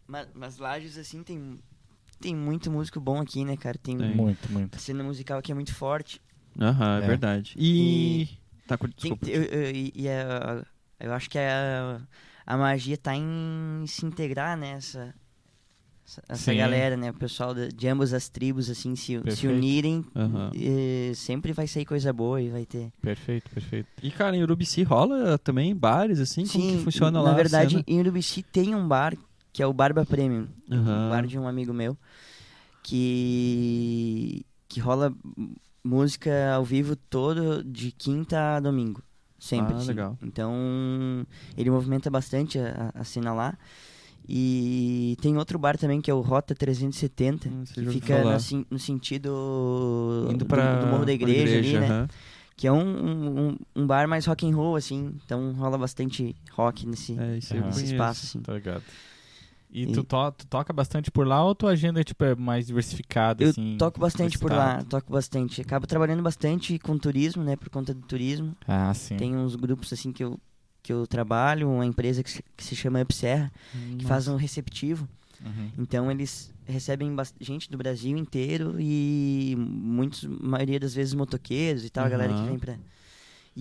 mas, 0.08 0.28
mas 0.34 0.58
Lages, 0.58 0.98
assim, 0.98 1.22
tem, 1.22 1.58
tem 2.20 2.36
muito 2.36 2.70
músico 2.72 3.00
bom 3.00 3.22
aqui, 3.22 3.44
né, 3.46 3.56
cara? 3.58 3.78
Tem, 3.78 3.98
Tem. 3.98 4.16
Muito, 4.16 4.52
muito. 4.52 4.76
a 4.76 4.80
cena 4.80 5.04
musical 5.04 5.40
aqui 5.40 5.52
é 5.52 5.56
muito 5.56 5.74
forte. 5.74 6.22
Aham, 6.60 7.00
é, 7.00 7.04
É. 7.04 7.08
verdade. 7.08 7.54
E. 7.58 8.28
Tá, 8.68 8.78
cu- 8.78 8.88
Tem, 8.94 9.18
eu, 9.28 9.44
eu, 9.44 9.72
e- 9.72 9.92
e 9.96 10.08
a- 10.10 10.64
eu 11.00 11.14
acho 11.14 11.30
que 11.30 11.38
a, 11.40 12.02
a 12.46 12.58
magia 12.58 12.98
tá 12.98 13.16
em 13.16 13.84
se 13.88 14.06
integrar, 14.06 14.56
né? 14.58 14.74
Essa, 14.74 15.14
Sim. 16.36 16.58
galera, 16.58 16.98
né? 16.98 17.12
O 17.12 17.14
pessoal 17.14 17.54
de, 17.54 17.70
de 17.70 17.88
ambas 17.88 18.14
as 18.14 18.30
tribos, 18.30 18.70
assim, 18.70 18.96
se, 18.96 19.20
se 19.36 19.48
unirem. 19.48 20.04
Aham. 20.16 20.50
e 20.56 21.12
sempre 21.16 21.54
vai 21.54 21.68
sair 21.68 21.86
coisa 21.86 22.12
boa 22.12 22.42
e 22.42 22.50
vai 22.50 22.66
ter. 22.66 22.92
Perfeito, 23.02 23.50
perfeito. 23.52 23.88
E, 24.02 24.10
cara, 24.12 24.36
em 24.36 24.42
Urubici 24.42 24.82
rola 24.84 25.38
também 25.38 25.76
bares, 25.76 26.20
assim? 26.20 26.48
Como 26.48 26.68
que 26.68 26.84
funciona 26.84 27.12
na 27.20 27.22
lá? 27.22 27.32
a 27.32 27.36
verdade, 27.36 27.84
em 27.88 28.00
Urubici 28.00 28.42
tem 28.42 28.74
um 28.74 28.88
bar 28.88 29.16
que 29.54 29.62
é 29.64 29.68
o 29.68 29.74
Barba 29.74 30.06
Premium. 30.06 30.48
Aham. 30.72 31.08
Um 31.08 31.10
bar 31.10 31.26
de 31.28 31.38
um 31.40 31.48
amigo 31.48 31.74
meu 31.74 31.98
que 32.84 34.46
que 34.68 34.80
rola 34.80 35.14
música 35.84 36.54
ao 36.54 36.64
vivo 36.64 36.96
todo 36.96 37.64
de 37.64 37.92
quinta 37.92 38.58
a 38.58 38.60
domingo. 38.60 39.02
Sempre. 39.40 39.74
Ah, 39.74 39.78
assim. 39.78 39.88
legal. 39.88 40.18
Então, 40.22 40.54
ele 41.58 41.72
movimenta 41.72 42.10
bastante 42.10 42.60
a, 42.60 42.92
a 42.94 43.04
cena 43.04 43.34
lá. 43.34 43.58
E 44.28 45.18
tem 45.22 45.38
outro 45.38 45.58
bar 45.58 45.76
também 45.78 46.02
que 46.02 46.12
é 46.12 46.14
o 46.14 46.20
Rota 46.22 46.54
370, 46.54 47.50
Hum, 47.50 47.64
que 47.64 47.86
fica 47.88 48.40
sin- 48.40 48.66
no 48.70 48.78
sentido 48.78 50.28
Indo 50.30 50.40
do, 50.40 50.46
pra 50.46 50.82
do 50.82 50.88
Morro 50.88 51.00
da 51.00 51.06
pra 51.06 51.14
Igreja, 51.14 51.58
ali, 51.58 51.80
né? 51.80 52.08
Que 52.56 52.68
é 52.68 52.72
um, 52.72 52.78
um, 53.50 53.58
um- 53.76 53.88
bar 53.88 54.08
mais 54.08 54.26
rock 54.28 54.46
and 54.46 54.56
roll, 54.56 54.76
assim. 54.76 55.16
Então 55.26 55.54
rola 55.54 55.78
bastante 55.80 56.36
rock 56.52 56.86
nesse, 56.86 57.14
É, 57.18 57.32
nesse 57.66 57.86
espaço, 57.86 58.26
assim. 58.26 58.42
Tá 58.42 58.54
ligado. 58.54 58.84
E, 59.72 59.84
E- 59.84 59.92
Tu, 59.92 60.04
to- 60.04 60.32
tu 60.32 60.48
toca 60.48 60.74
bastante 60.74 61.12
por 61.12 61.28
lá 61.28 61.44
ou 61.46 61.54
tua 61.54 61.72
agenda 61.72 62.04
tipo, 62.04 62.24
é 62.24 62.36
mais 62.36 62.66
diversificada? 62.68 63.44
Eu 63.44 63.50
assim, 63.52 63.76
toco 63.78 64.00
bastante 64.00 64.38
por 64.40 64.52
lá, 64.52 64.84
toco 64.84 65.12
bastante. 65.12 65.62
Acabo 65.62 65.86
trabalhando 65.86 66.24
bastante 66.24 66.78
com 66.80 66.98
turismo, 66.98 67.44
né? 67.44 67.56
Por 67.56 67.70
conta 67.70 67.94
do 67.94 68.02
turismo. 68.02 68.56
Ah, 68.68 68.94
sim. 68.94 69.16
Tem 69.18 69.36
uns 69.36 69.56
grupos, 69.56 69.94
assim, 69.94 70.12
que 70.12 70.24
eu, 70.24 70.40
que 70.82 70.92
eu 70.92 71.06
trabalho. 71.06 71.70
Uma 71.70 71.86
empresa 71.86 72.24
que 72.24 72.32
se, 72.32 72.44
que 72.58 72.64
se 72.64 72.76
chama 72.76 73.02
Upserra, 73.02 73.52
que 73.98 74.06
faz 74.06 74.28
um 74.28 74.36
receptivo. 74.36 75.08
Uhum. 75.46 75.72
Então 75.78 76.12
eles 76.12 76.52
recebem 76.66 77.16
gente 77.40 77.70
do 77.72 77.78
Brasil 77.78 78.18
inteiro 78.18 78.76
e 78.80 79.56
muitos, 79.58 80.24
maioria 80.26 80.80
das 80.80 80.94
vezes 80.94 81.14
motoqueiros 81.14 81.86
e 81.86 81.90
tal, 81.90 82.06
a 82.06 82.10
galera 82.10 82.34
que 82.34 82.40
Aham. 82.40 82.50
vem 82.50 82.60
pra. 82.60 82.76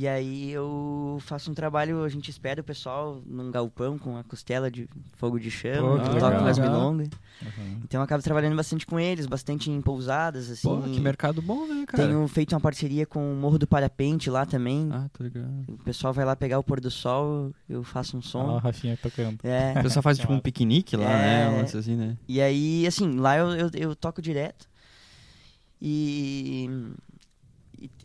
E 0.00 0.06
aí 0.06 0.52
eu 0.52 1.18
faço 1.22 1.50
um 1.50 1.54
trabalho, 1.54 2.04
a 2.04 2.08
gente 2.08 2.30
espera 2.30 2.60
o 2.60 2.64
pessoal 2.64 3.20
num 3.26 3.50
galpão 3.50 3.98
com 3.98 4.16
a 4.16 4.22
costela 4.22 4.70
de 4.70 4.88
fogo 5.16 5.40
de 5.40 5.50
chama, 5.50 5.98
que 6.04 6.20
toco 6.20 6.38
umas 6.38 6.56
milongas. 6.56 7.08
Uhum. 7.42 7.80
Então 7.82 7.98
eu 8.00 8.04
acabo 8.04 8.22
trabalhando 8.22 8.54
bastante 8.54 8.86
com 8.86 9.00
eles, 9.00 9.26
bastante 9.26 9.72
em 9.72 9.80
pousadas, 9.82 10.50
assim. 10.52 10.68
Pô, 10.68 10.80
que 10.82 11.00
mercado 11.00 11.42
bom, 11.42 11.66
né, 11.66 11.84
cara? 11.84 12.06
Tenho 12.06 12.28
feito 12.28 12.52
uma 12.54 12.60
parceria 12.60 13.04
com 13.06 13.32
o 13.32 13.34
Morro 13.34 13.58
do 13.58 13.66
Parapente 13.66 14.30
lá 14.30 14.46
também. 14.46 14.88
Ah, 14.92 15.08
tô 15.12 15.24
ligado. 15.24 15.50
O 15.66 15.78
pessoal 15.78 16.12
vai 16.12 16.24
lá 16.24 16.36
pegar 16.36 16.60
o 16.60 16.62
pôr 16.62 16.78
do 16.78 16.92
sol, 16.92 17.52
eu 17.68 17.82
faço 17.82 18.16
um 18.16 18.20
Ó, 18.20 18.22
o 18.22 18.24
som. 18.24 18.56
Rafinha 18.58 18.96
tocando. 19.02 19.40
É. 19.42 19.80
O 19.80 19.82
pessoal 19.82 20.00
faz 20.04 20.16
tipo 20.16 20.32
um 20.32 20.38
piquenique 20.38 20.96
lá, 20.96 21.10
É. 21.10 21.16
né? 21.16 21.50
Um 21.50 21.56
lance 21.62 21.76
assim, 21.76 21.96
né? 21.96 22.16
E 22.28 22.40
aí, 22.40 22.86
assim, 22.86 23.16
lá 23.18 23.36
eu, 23.36 23.48
eu, 23.50 23.70
eu 23.74 23.96
toco 23.96 24.22
direto. 24.22 24.68
E, 25.82 26.70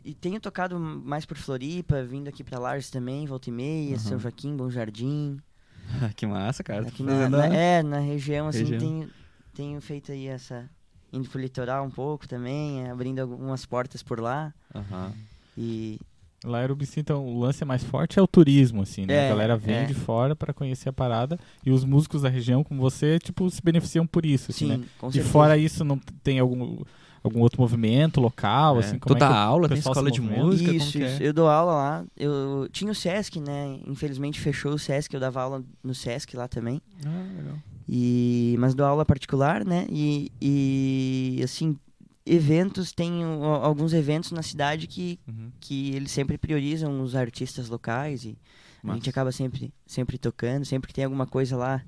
e, 0.03 0.13
tenho 0.13 0.39
tocado 0.39 0.79
mais 0.79 1.25
por 1.25 1.37
Floripa, 1.37 2.03
vindo 2.03 2.27
aqui 2.27 2.43
pra 2.43 2.59
Lages 2.59 2.89
também, 2.89 3.25
volta 3.25 3.49
e 3.49 3.53
meia, 3.53 3.93
Uhum. 3.93 3.99
São 3.99 4.19
Joaquim, 4.19 4.55
Bom 4.55 4.69
Jardim. 4.69 5.39
que 6.15 6.25
massa, 6.25 6.63
cara. 6.63 6.87
Aqui 6.87 7.03
Tá 7.03 7.11
na, 7.11 7.29
na- 7.29 7.43
a- 7.43 7.53
é, 7.55 7.83
na 7.83 7.99
região, 7.99 8.47
assim, 8.47 8.59
Região. 8.59 8.79
Tenho, 8.79 9.09
tenho 9.53 9.81
feito 9.81 10.11
aí 10.11 10.27
essa. 10.27 10.69
indo 11.11 11.29
pro 11.29 11.39
litoral 11.39 11.85
um 11.85 11.91
pouco 11.91 12.27
também, 12.27 12.81
é, 12.83 12.89
abrindo 12.89 13.19
algumas 13.19 13.65
portas 13.65 14.01
por 14.01 14.19
lá. 14.19 14.53
Aham. 14.73 15.13
E 15.57 15.99
Lá 16.45 16.59
em 16.61 16.65
Urubici, 16.65 16.99
então, 16.99 17.25
o 17.25 17.39
lance 17.39 17.63
mais 17.63 17.81
forte 17.85 18.19
é 18.19 18.21
o 18.21 18.27
turismo, 18.27 18.81
assim, 18.81 19.05
né? 19.05 19.13
É, 19.13 19.25
a 19.27 19.29
galera 19.29 19.55
vem 19.55 19.75
é. 19.75 19.85
de 19.85 19.93
fora 19.93 20.35
pra 20.35 20.53
conhecer 20.53 20.89
a 20.89 20.93
parada 20.93 21.39
e 21.65 21.71
os 21.71 21.85
músicos 21.85 22.23
da 22.23 22.27
região, 22.29 22.65
como 22.65 22.81
você, 22.81 23.17
tipo, 23.17 23.49
se 23.49 23.61
beneficiam 23.61 24.05
por 24.05 24.25
isso, 24.25 24.51
assim, 24.51 24.65
sim, 24.71 24.77
né? 24.77 24.85
com 24.99 25.07
E 25.07 25.13
certeza. 25.13 25.31
fora 25.31 25.57
isso, 25.57 25.85
não 25.85 25.97
tem 26.21 26.39
algum, 26.39 26.83
algum 27.23 27.39
outro 27.39 27.59
movimento 27.61 28.19
local, 28.19 28.77
É. 28.77 28.79
assim, 28.79 28.99
como 28.99 29.15
tu 29.17 29.23
é 29.23 29.27
aula, 29.27 29.67
tem 29.69 29.77
pessoal 29.77 29.93
escola 29.93 30.11
de 30.11 30.19
música, 30.21 30.69
como 30.71 30.77
Isso, 30.83 30.91
que 30.91 31.03
é? 31.03 31.13
isso. 31.13 31.23
Eu 31.23 31.33
dou 31.33 31.47
aula 31.47 31.73
lá. 31.73 32.05
Eu 32.17 32.67
tinha 32.71 32.91
o 32.91 32.95
Sesc, 32.95 33.39
né? 33.39 33.79
Infelizmente 33.87 34.39
fechou 34.39 34.73
o 34.73 34.79
Sesc, 34.79 35.13
eu 35.13 35.19
dava 35.19 35.41
aula 35.41 35.63
no 35.83 35.95
Sesc 35.95 36.35
lá 36.35 36.47
também. 36.47 36.81
Ah, 37.05 37.25
legal. 37.37 37.55
E, 37.87 38.55
mas 38.59 38.73
dou 38.75 38.85
aula 38.85 39.05
particular, 39.05 39.65
né? 39.65 39.85
E, 39.89 40.31
e 40.41 41.41
assim, 41.43 41.77
eventos, 42.25 42.91
tem 42.91 43.25
o- 43.25 43.43
alguns 43.43 43.93
eventos 43.93 44.31
na 44.31 44.41
cidade 44.41 44.87
que, 44.87 45.19
Uhum. 45.27 45.51
que 45.59 45.93
eles 45.95 46.11
sempre 46.11 46.37
priorizam 46.37 47.01
os 47.01 47.15
artistas 47.15 47.67
locais 47.69 48.23
e 48.23 48.37
a 48.83 48.87
Massa. 48.87 48.97
gente 48.99 49.09
acaba 49.09 49.31
sempre, 49.31 49.73
sempre 49.85 50.17
tocando, 50.17 50.63
sempre 50.65 50.87
que 50.87 50.93
tem 50.93 51.03
alguma 51.05 51.25
coisa 51.27 51.55
lá. 51.57 51.81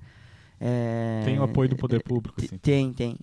é, 0.60 1.22
Tem 1.26 1.38
o 1.38 1.44
apoio 1.44 1.68
do 1.70 1.76
poder 1.76 2.02
público, 2.02 2.40
te- 2.40 2.46
assim. 2.46 2.58
Tem, 2.58 2.94
tem. 2.94 3.18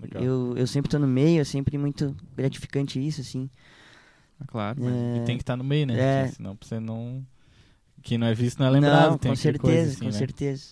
Legal. 0.00 0.22
Eu, 0.22 0.54
eu 0.56 0.66
sempre 0.66 0.90
tô 0.90 0.98
no 0.98 1.06
meio, 1.08 1.40
é 1.40 1.44
sempre 1.44 1.76
muito 1.76 2.14
gratificante 2.36 3.04
isso, 3.04 3.20
assim. 3.20 3.50
Ah, 4.40 4.44
Claro. 4.46 4.78
É, 4.84 5.16
E 5.22 5.24
tem 5.26 5.36
que 5.36 5.42
estar 5.42 5.56
no 5.56 5.64
meio, 5.64 5.86
né? 5.86 5.94
É. 5.98 6.22
Porque 6.22 6.36
Senão 6.36 6.56
você 6.60 6.78
não... 6.80 7.24
Quem 8.02 8.16
não 8.16 8.26
é 8.28 8.34
visto 8.34 8.60
não 8.60 8.66
é 8.66 8.70
lembrado, 8.70 9.10
Não, 9.10 9.18
tem 9.18 9.32
com 9.32 9.36
certeza, 9.36 9.66
coisa 9.66 9.90
assim, 9.90 9.98
com 10.00 10.06
né? 10.06 10.12
certeza. 10.12 10.64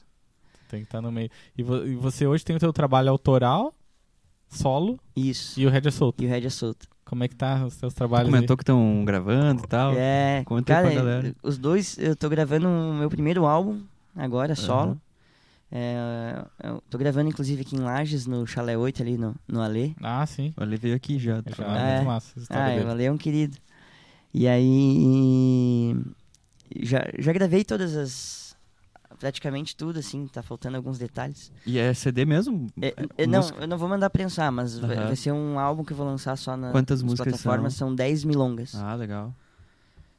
Tem 0.68 0.80
que 0.80 0.86
estar 0.86 1.00
no 1.00 1.10
meio. 1.10 1.28
E, 1.58 1.62
vo- 1.62 1.84
e 1.84 1.94
você 1.96 2.26
hoje 2.26 2.44
tem 2.44 2.54
o 2.54 2.58
teu 2.58 2.72
trabalho 2.72 3.10
autoral, 3.10 3.74
solo, 4.48 4.98
Isso. 5.14 5.58
e 5.60 5.66
o 5.66 5.70
Red 5.70 5.82
é 5.86 5.90
solto. 5.90 6.22
E 6.22 6.26
o 6.26 6.28
Red 6.28 6.46
é 6.46 6.50
solto. 6.50 6.86
Como 7.04 7.22
é 7.24 7.28
que 7.28 7.36
tá 7.36 7.64
os 7.64 7.76
teus 7.76 7.94
Tu 7.94 7.96
trabalhos 7.96 8.30
comentou 8.30 8.56
que 8.56 8.62
estão 8.62 9.04
gravando 9.04 9.62
e 9.64 9.66
tal. 9.68 9.92
É, 9.96 10.42
Conta 10.44 10.72
aí 10.72 10.76
cara, 10.76 10.88
pra 10.88 10.94
galera. 10.94 11.36
os 11.42 11.56
dois, 11.58 11.98
eu 11.98 12.16
tô 12.16 12.28
gravando 12.28 12.68
o 12.68 12.94
meu 12.94 13.08
primeiro 13.08 13.44
álbum 13.46 13.82
agora, 14.14 14.54
solo. 14.54 14.90
Aham. 14.92 15.00
É, 15.70 16.44
eu 16.62 16.82
tô 16.88 16.96
gravando 16.96 17.28
inclusive 17.28 17.62
aqui 17.62 17.74
em 17.76 17.80
Lages, 17.80 18.26
no 18.26 18.46
Chalé 18.46 18.78
8 18.78 19.02
ali 19.02 19.18
no, 19.18 19.34
no 19.48 19.60
Alê. 19.60 19.82
aí? 19.84 19.96
Ah, 20.00 20.24
sim. 20.26 20.54
Eu 20.56 20.64
levei 20.64 20.92
aqui 20.92 21.18
já. 21.18 21.36
Já 21.36 21.42
tá? 21.56 21.76
é 21.76 21.78
É. 21.78 21.94
muito 21.96 22.06
massa 22.06 22.32
Ah, 22.50 22.86
o. 22.86 22.88
Alê 22.90 23.04
é 23.04 23.12
um 23.12 23.18
querido. 23.18 23.56
E 24.32 24.46
aí, 24.46 25.96
já, 26.82 27.04
já 27.18 27.32
gravei 27.32 27.64
todas 27.64 27.96
as, 27.96 28.56
praticamente 29.18 29.74
tudo, 29.74 29.98
assim, 29.98 30.26
tá 30.26 30.42
faltando 30.42 30.76
alguns 30.76 30.98
detalhes. 30.98 31.50
E 31.66 31.78
é 31.78 31.92
CD 31.94 32.24
mesmo? 32.24 32.66
É, 32.80 32.88
É 32.88 33.22
é, 33.24 33.26
não, 33.26 33.48
eu 33.60 33.66
não 33.66 33.78
vou 33.78 33.88
mandar 33.88 34.10
prensar, 34.10 34.52
mas 34.52 34.78
vai, 34.78 34.96
Aham. 34.96 35.06
vai 35.06 35.16
ser 35.16 35.32
um 35.32 35.58
álbum 35.58 35.84
que 35.84 35.92
eu 35.92 35.96
vou 35.96 36.06
lançar 36.06 36.36
só 36.36 36.56
na, 36.56 36.70
Quantas 36.70 37.00
nas 37.02 37.10
músicas 37.10 37.32
plataformas. 37.32 37.74
São 37.74 37.94
10 37.94 38.24
milongas. 38.24 38.74
Ah, 38.74 38.94
legal. 38.94 39.34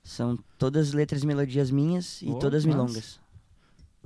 São 0.04 0.38
todas 0.58 0.94
letras 0.94 1.24
e 1.24 1.28
melodias 1.28 1.70
minhas 1.70 2.22
e 2.22 2.30
Oh, 2.32 2.36
todas 2.36 2.66
milongas. 2.66 3.20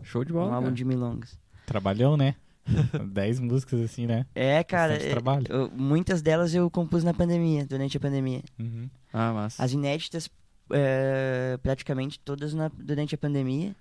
Show 0.04 0.24
de 0.24 0.32
Um 0.32 0.36
bola. 0.36 0.56
álbum 0.56 0.66
cara. 0.68 0.76
de 0.76 0.86
milongas. 0.86 1.40
Trabalhão, 1.66 2.16
né? 2.18 2.36
Dez 3.12 3.40
músicas 3.40 3.80
assim, 3.82 4.06
né? 4.06 4.26
É, 4.36 4.64
cara, 4.64 4.94
é, 4.94 5.10
trabalho. 5.10 5.46
eu- 5.50 5.72
muitas 5.76 6.22
delas 6.22 6.54
eu 6.54 6.70
compus 6.70 7.04
na 7.04 7.14
pandemia, 7.14 7.66
durante 7.66 7.98
a 7.98 8.00
pandemia. 8.00 8.42
Uhum. 8.60 8.90
Ah, 9.12 9.32
mas. 9.34 9.60
As 9.60 9.72
inéditas, 9.74 10.30
é, 10.72 11.58
praticamente 11.62 12.20
todas 12.20 12.54
na- 12.54 12.72
durante 12.78 13.16
a 13.16 13.18
pandemia. 13.18 13.76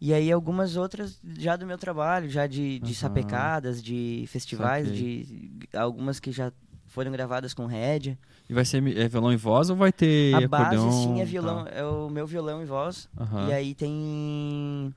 E 0.00 0.12
aí 0.12 0.32
algumas 0.32 0.76
outras 0.76 1.20
já 1.38 1.54
do 1.54 1.64
meu 1.66 1.78
trabalho, 1.78 2.28
já 2.28 2.46
de, 2.48 2.78
de 2.80 2.84
Aham. 2.86 2.94
sapecadas, 2.94 3.80
de 3.82 4.24
festivais, 4.26 4.88
Saquei. 4.88 5.24
de 5.24 5.68
algumas 5.78 6.18
que 6.18 6.32
já 6.32 6.50
foram 6.88 7.12
gravadas 7.12 7.54
com 7.54 7.66
rédea. 7.66 8.18
E 8.50 8.52
vai 8.52 8.64
ser 8.64 8.84
é 8.98 9.06
violão 9.08 9.32
e 9.32 9.36
voz 9.36 9.70
ou 9.70 9.76
vai 9.76 9.92
ter 9.92 10.34
a 10.34 10.48
base, 10.48 10.76
sim, 10.92 11.20
é 11.20 11.24
violão, 11.24 11.64
tal? 11.64 11.72
é 11.74 11.84
o 11.84 12.10
meu 12.10 12.26
violão 12.26 12.60
e 12.60 12.64
voz. 12.64 13.08
Aham. 13.16 13.48
E 13.48 13.52
aí 13.52 13.74
tem 13.76 14.92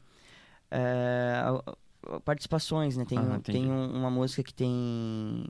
é, 0.72 1.42
participações, 2.24 2.96
né? 2.98 3.06
Tem, 3.06 3.18
entendi. 3.18 3.44
tem 3.60 3.72
um- 3.72 3.92
uma 3.96 4.10
música 4.10 4.44
que 4.44 4.54
tem 4.54 5.46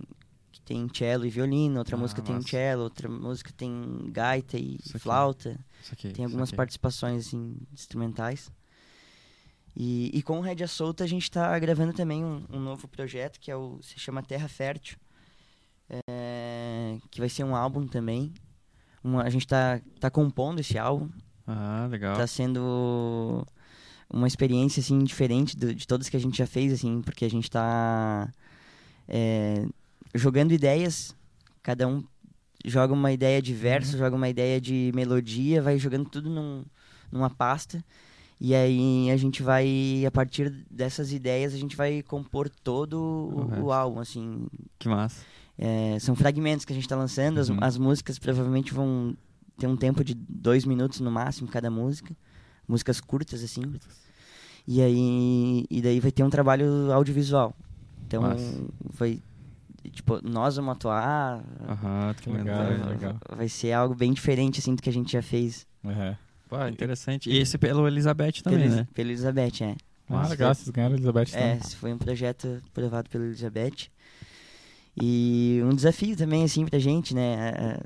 que 0.52 0.62
tem 0.62 0.88
cello 0.94 1.26
e 1.26 1.30
violino, 1.30 1.80
outra 1.80 1.98
Ah, 1.98 2.00
música 2.00 2.22
tem 2.22 2.42
cello, 2.42 2.84
outra 2.84 3.10
música 3.10 3.52
tem 3.58 4.10
gaita 4.10 4.58
e 4.58 4.76
Isso 4.78 4.92
aqui. 4.96 5.00
flauta. 5.00 5.60
Isso 5.84 5.94
aqui, 5.94 6.10
Tem 6.12 6.24
algumas 6.24 6.50
participações 6.52 7.28
assim, 7.28 7.58
instrumentais. 7.74 8.50
E, 9.76 10.10
e 10.18 10.24
com 10.24 10.38
o 10.40 10.42
Rédea 10.42 10.68
Solta 10.68 11.04
a 11.04 11.08
gente 11.08 11.24
está 11.24 11.60
gravando 11.60 11.92
também 11.92 12.24
um, 12.24 12.46
um 12.50 12.60
novo 12.62 12.88
projeto 12.88 13.38
que 13.42 13.52
é 13.52 13.56
o, 13.58 13.80
se 13.82 14.00
chama 14.00 14.24
Terra 14.24 14.48
Fértil, 14.48 14.98
é, 16.08 16.98
que 17.12 17.20
vai 17.20 17.28
ser 17.30 17.44
um 17.44 17.54
álbum 17.56 17.86
também. 17.86 18.34
Uma- 19.04 19.24
a 19.24 19.30
gente 19.30 19.46
está 19.46 19.82
tá 20.00 20.10
compondo 20.10 20.60
esse 20.62 20.78
álbum, 20.78 21.10
Ah, 21.46 21.86
legal. 21.92 22.16
Tá 22.18 22.26
sendo 22.26 23.46
uma 24.10 24.28
experiência, 24.28 24.80
assim, 24.80 25.00
diferente 25.04 25.56
do- 25.58 25.74
de 25.74 25.88
todas 25.88 26.08
que 26.10 26.16
a 26.18 26.20
gente 26.20 26.38
já 26.38 26.48
fez, 26.48 26.72
assim, 26.74 27.02
porque 27.02 27.26
a 27.26 27.30
gente 27.30 27.50
tá 27.50 28.30
é, 29.08 29.66
jogando 30.14 30.52
ideias, 30.54 31.16
cada 31.62 31.88
um 31.88 32.04
joga 32.64 32.94
uma 32.94 33.12
ideia 33.12 33.42
de 33.42 33.54
verso, 33.54 33.98
joga 33.98 34.16
uma 34.16 34.30
ideia 34.30 34.60
de 34.60 34.92
melodia, 34.96 35.62
vai 35.62 35.78
jogando 35.78 36.10
tudo 36.10 36.30
num, 36.30 36.64
numa 37.12 37.30
pasta, 37.30 37.84
e 38.42 38.54
aí 38.56 39.10
a 39.12 39.18
gente 39.18 39.44
vai, 39.44 40.04
a 40.06 40.12
partir 40.12 40.50
dessas 40.70 41.12
ideias, 41.14 41.54
a 41.54 41.58
gente 41.58 41.76
vai 41.76 42.02
compor 42.02 42.50
todo 42.50 42.98
O 43.00 43.60
o, 43.62 43.66
o 43.66 43.72
álbum, 43.72 44.00
assim, 44.00 44.48
Que 44.80 44.90
massa. 44.90 45.22
é, 45.58 45.98
são 46.00 46.16
fragmentos 46.16 46.66
que 46.66 46.74
a 46.74 46.76
gente 46.76 46.86
está 46.86 46.96
lançando. 46.96 47.40
As, 47.40 47.50
Uhum. 47.50 47.58
as 47.62 47.78
músicas 47.78 48.18
provavelmente 48.20 48.74
vão 48.74 49.16
ter 49.58 49.68
um 49.68 49.78
tempo 49.78 50.04
de 50.04 50.14
dois 50.16 50.66
minutos 50.66 51.00
no 51.00 51.10
máximo 51.12 51.48
cada 51.48 51.70
música. 51.72 52.14
Músicas 52.68 53.00
curtas, 53.00 53.44
assim. 53.44 53.62
E 54.68 54.82
aí 54.82 55.66
e 55.70 55.82
daí 55.82 56.00
vai 56.00 56.12
ter 56.12 56.24
um 56.24 56.30
trabalho 56.30 56.92
audiovisual. 56.92 57.54
Então 58.08 58.22
Massa. 58.24 58.62
vai. 58.98 59.20
Tipo, 59.92 60.20
nós 60.28 60.56
vamos 60.56 60.72
atuar. 60.74 61.44
Aham, 61.68 62.14
Que 62.20 62.30
legal, 62.30 62.44
legal. 62.64 62.70
legal. 62.72 62.90
legal. 62.90 63.16
Vai 63.36 63.48
ser 63.48 63.72
algo 63.74 63.94
bem 63.94 64.12
diferente, 64.14 64.60
assim, 64.60 64.74
do 64.74 64.82
que 64.82 64.90
a 64.90 64.94
gente 64.94 65.12
já 65.14 65.22
fez. 65.22 65.68
Uhum. 65.84 66.16
Pô, 66.50 66.68
interessante. 66.68 67.30
E 67.30 67.38
esse 67.38 67.58
pelo 67.58 67.88
Elizabeth 67.88 68.42
também, 68.44 68.62
pela, 68.64 68.76
né? 68.78 68.88
pela 68.94 69.10
Elizabeth, 69.10 69.62
é. 69.64 69.76
Ah, 70.10 70.14
Massa. 70.14 70.30
legal, 70.32 70.54
vocês 70.56 70.70
ganharam 70.70 70.94
a 70.94 70.98
Elizabeth 70.98 71.30
É, 71.34 71.40
também. 71.40 71.58
esse 71.58 71.76
foi 71.76 71.94
um 71.94 71.98
projeto 71.98 72.62
aprovado 72.72 73.10
pela 73.10 73.26
Elizabeth. 73.26 73.90
E 75.00 75.62
um 75.64 75.74
desafio 75.76 76.16
também, 76.16 76.44
assim, 76.44 76.66
pra 76.66 76.80
gente, 76.80 77.14
né? 77.14 77.36
a- 77.36 77.74
a- 77.74 77.86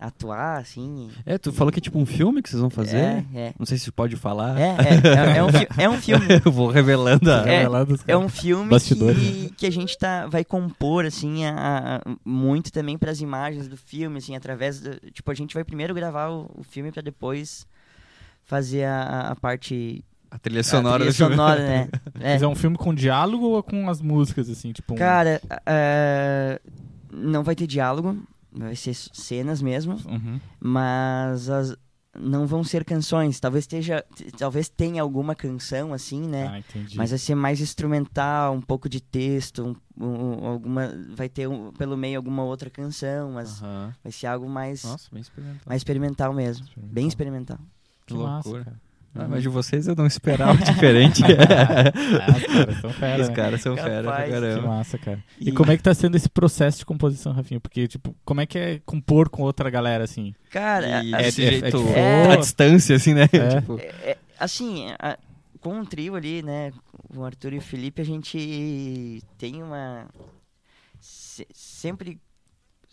Atuar, 0.00 0.58
assim. 0.58 1.10
É, 1.26 1.36
tu 1.38 1.52
falou 1.52 1.70
que 1.70 1.78
é 1.78 1.82
tipo 1.82 1.98
um 1.98 2.06
filme 2.06 2.42
que 2.42 2.48
vocês 2.48 2.60
vão 2.60 2.70
fazer? 2.70 2.96
É, 2.96 3.24
é. 3.34 3.54
Não 3.58 3.66
sei 3.66 3.76
se 3.78 3.92
pode 3.92 4.16
falar. 4.16 4.58
É, 4.58 4.68
é, 4.70 5.34
é, 5.34 5.38
é 5.38 5.44
um, 5.44 5.48
fi- 5.52 5.68
é 5.78 5.88
um 5.88 6.00
filme. 6.00 6.26
Eu 6.44 6.50
vou 6.50 6.68
revelando 6.68 7.30
a... 7.30 7.46
É, 7.46 7.58
Revelando 7.58 8.00
É 8.08 8.16
um 8.16 8.28
filme 8.28 8.70
Bastidores, 8.70 9.18
que, 9.22 9.50
que 9.50 9.66
a 9.66 9.70
gente 9.70 9.96
tá, 9.98 10.26
vai 10.26 10.44
compor, 10.44 11.04
assim, 11.04 11.44
a- 11.44 12.00
a- 12.04 12.10
muito 12.24 12.72
também 12.72 12.96
para 12.96 13.10
as 13.10 13.20
imagens 13.20 13.68
do 13.68 13.76
filme, 13.76 14.16
assim, 14.18 14.34
através 14.34 14.80
do, 14.80 14.98
Tipo, 15.12 15.30
a 15.30 15.34
gente 15.34 15.52
vai 15.54 15.62
primeiro 15.62 15.94
gravar 15.94 16.30
o, 16.30 16.50
o 16.54 16.62
filme 16.64 16.90
para 16.90 17.02
depois 17.02 17.66
fazer 18.42 18.84
a, 18.84 19.28
a 19.30 19.36
parte... 19.36 20.02
a 20.30 20.38
trilha 20.38 20.60
a 20.60 20.64
sonora 20.64 21.04
trilha 21.04 21.10
do 21.12 21.16
filme. 21.16 21.36
sonora, 21.36 21.60
né? 21.60 21.88
É. 22.18 22.32
Mas 22.32 22.42
é 22.42 22.48
um 22.48 22.54
filme 22.54 22.76
com 22.78 22.94
diálogo 22.94 23.44
ou 23.50 23.62
com 23.62 23.88
as 23.90 24.00
músicas, 24.00 24.48
assim? 24.48 24.72
Tipo 24.72 24.94
um... 24.94 24.96
Cara, 24.96 25.40
é, 25.66 26.60
não 27.12 27.42
vai 27.42 27.54
ter 27.54 27.66
diálogo, 27.66 28.16
vai 28.54 28.76
ser 28.76 28.94
cenas 28.94 29.60
mesmo, 29.62 29.94
Uhum. 30.06 30.40
mas 30.60 31.48
as, 31.48 31.76
não 32.18 32.46
vão 32.46 32.62
ser 32.62 32.84
canções. 32.84 33.40
Talvez, 33.40 33.64
esteja, 33.64 34.04
talvez 34.36 34.68
tenha 34.68 35.00
alguma 35.02 35.34
canção, 35.34 35.92
assim, 35.94 36.20
né? 36.28 36.48
Ah, 36.48 36.58
entendi. 36.58 36.96
Mas 36.96 37.10
vai 37.10 37.18
ser 37.18 37.34
mais 37.34 37.60
instrumental, 37.60 38.54
um 38.54 38.60
pouco 38.60 38.88
de 38.88 39.00
texto, 39.00 39.76
um- 39.98 40.04
um- 40.06 40.46
alguma, 40.46 40.88
vai 41.14 41.28
ter 41.28 41.48
um- 41.48 41.72
pelo 41.72 41.96
meio 41.96 42.18
alguma 42.18 42.42
outra 42.44 42.68
canção, 42.70 43.32
mas 43.32 43.60
vai 44.02 44.12
ser 44.12 44.26
algo 44.26 44.48
mais, 44.48 44.84
Nossa, 44.84 45.08
bem 45.12 45.20
experimental. 45.22 45.62
mais 45.66 45.80
experimental 45.80 46.32
mesmo, 46.34 46.64
Experimental. 46.66 46.94
bem 46.94 47.08
experimental. 47.08 47.58
que 48.06 48.14
que 48.14 48.20
massa, 48.20 48.48
loucura. 48.48 48.64
cara. 48.64 48.80
Ah, 49.14 49.26
mas 49.28 49.42
de 49.42 49.48
vocês 49.48 49.86
eu 49.86 49.94
não 49.94 50.06
esperava 50.06 50.56
diferente. 50.64 51.22
Ah, 51.22 52.36
os 52.36 52.46
caras 52.46 52.80
são 52.80 52.90
fera, 52.92 53.22
Os 53.22 53.28
né? 53.28 53.34
caras 53.34 53.60
são 53.60 53.76
fera 53.76 54.02
pra 54.02 54.12
Capaz, 54.12 54.24
Que 54.24 54.30
caramba. 54.32 54.66
massa, 54.68 54.98
cara. 54.98 55.24
E, 55.38 55.48
E- 55.48 55.52
como 55.52 55.70
é 55.70 55.76
que 55.76 55.82
tá 55.82 55.92
sendo 55.94 56.16
esse 56.16 56.28
processo 56.30 56.78
de 56.78 56.86
composição, 56.86 57.32
Rafinha? 57.32 57.60
Porque, 57.60 57.86
tipo, 57.86 58.16
como 58.24 58.40
é 58.40 58.46
que 58.46 58.58
é 58.58 58.80
compor 58.86 59.28
com 59.28 59.42
outra 59.42 59.68
galera, 59.68 60.04
assim? 60.04 60.34
Cara, 60.50 61.02
E 61.02 61.14
a- 61.14 61.18
desse 61.18 61.42
é- 61.42 61.46
é 61.46 61.50
jeito, 61.50 61.64
que 61.64 61.70
for- 61.92 62.30
a 62.30 62.36
distância, 62.36 62.96
assim, 62.96 63.12
né? 63.14 63.24
É. 63.24 63.26
Tipo, 63.60 63.78
é- 63.78 64.10
é- 64.12 64.18
assim, 64.38 64.86
a- 64.98 65.18
com 65.60 65.74
um 65.78 65.84
trio 65.84 66.14
ali, 66.16 66.42
né, 66.42 66.72
com 67.12 67.20
o 67.20 67.24
Arthur 67.24 67.52
e 67.52 67.58
o 67.58 67.62
Felipe, 67.62 68.00
a 68.00 68.04
gente 68.04 69.22
tem 69.38 69.62
uma 69.62 70.06
se- 71.00 71.46
sempre 71.52 72.18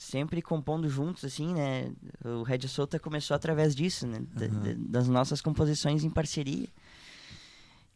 sempre 0.02 0.42
compondo 0.42 0.88
juntos 0.90 1.26
assim, 1.26 1.54
né? 1.54 1.92
O 2.24 2.42
Red 2.44 2.66
Solta 2.70 2.98
começou 2.98 3.36
através 3.36 3.76
disso, 3.76 4.08
né? 4.08 4.20
da- 4.34 4.48
das 4.78 5.08
nossas 5.10 5.42
composições 5.42 6.04
em 6.06 6.10
parceria. 6.10 6.68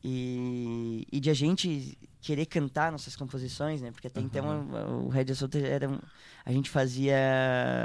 E, 0.04 1.08
e 1.12 1.20
de 1.22 1.30
a 1.30 1.34
gente 1.34 1.98
querer 2.20 2.46
cantar 2.46 2.92
nossas 2.92 3.16
composições, 3.16 3.82
né? 3.82 3.90
Porque 3.92 4.08
até 4.08 4.20
então 4.20 4.68
o- 4.70 5.06
o 5.06 5.10
Red 5.10 5.34
Solta 5.34 5.58
era 5.60 5.90
um, 5.90 5.98
a 6.46 6.52
gente 6.52 6.70
fazia 6.70 7.16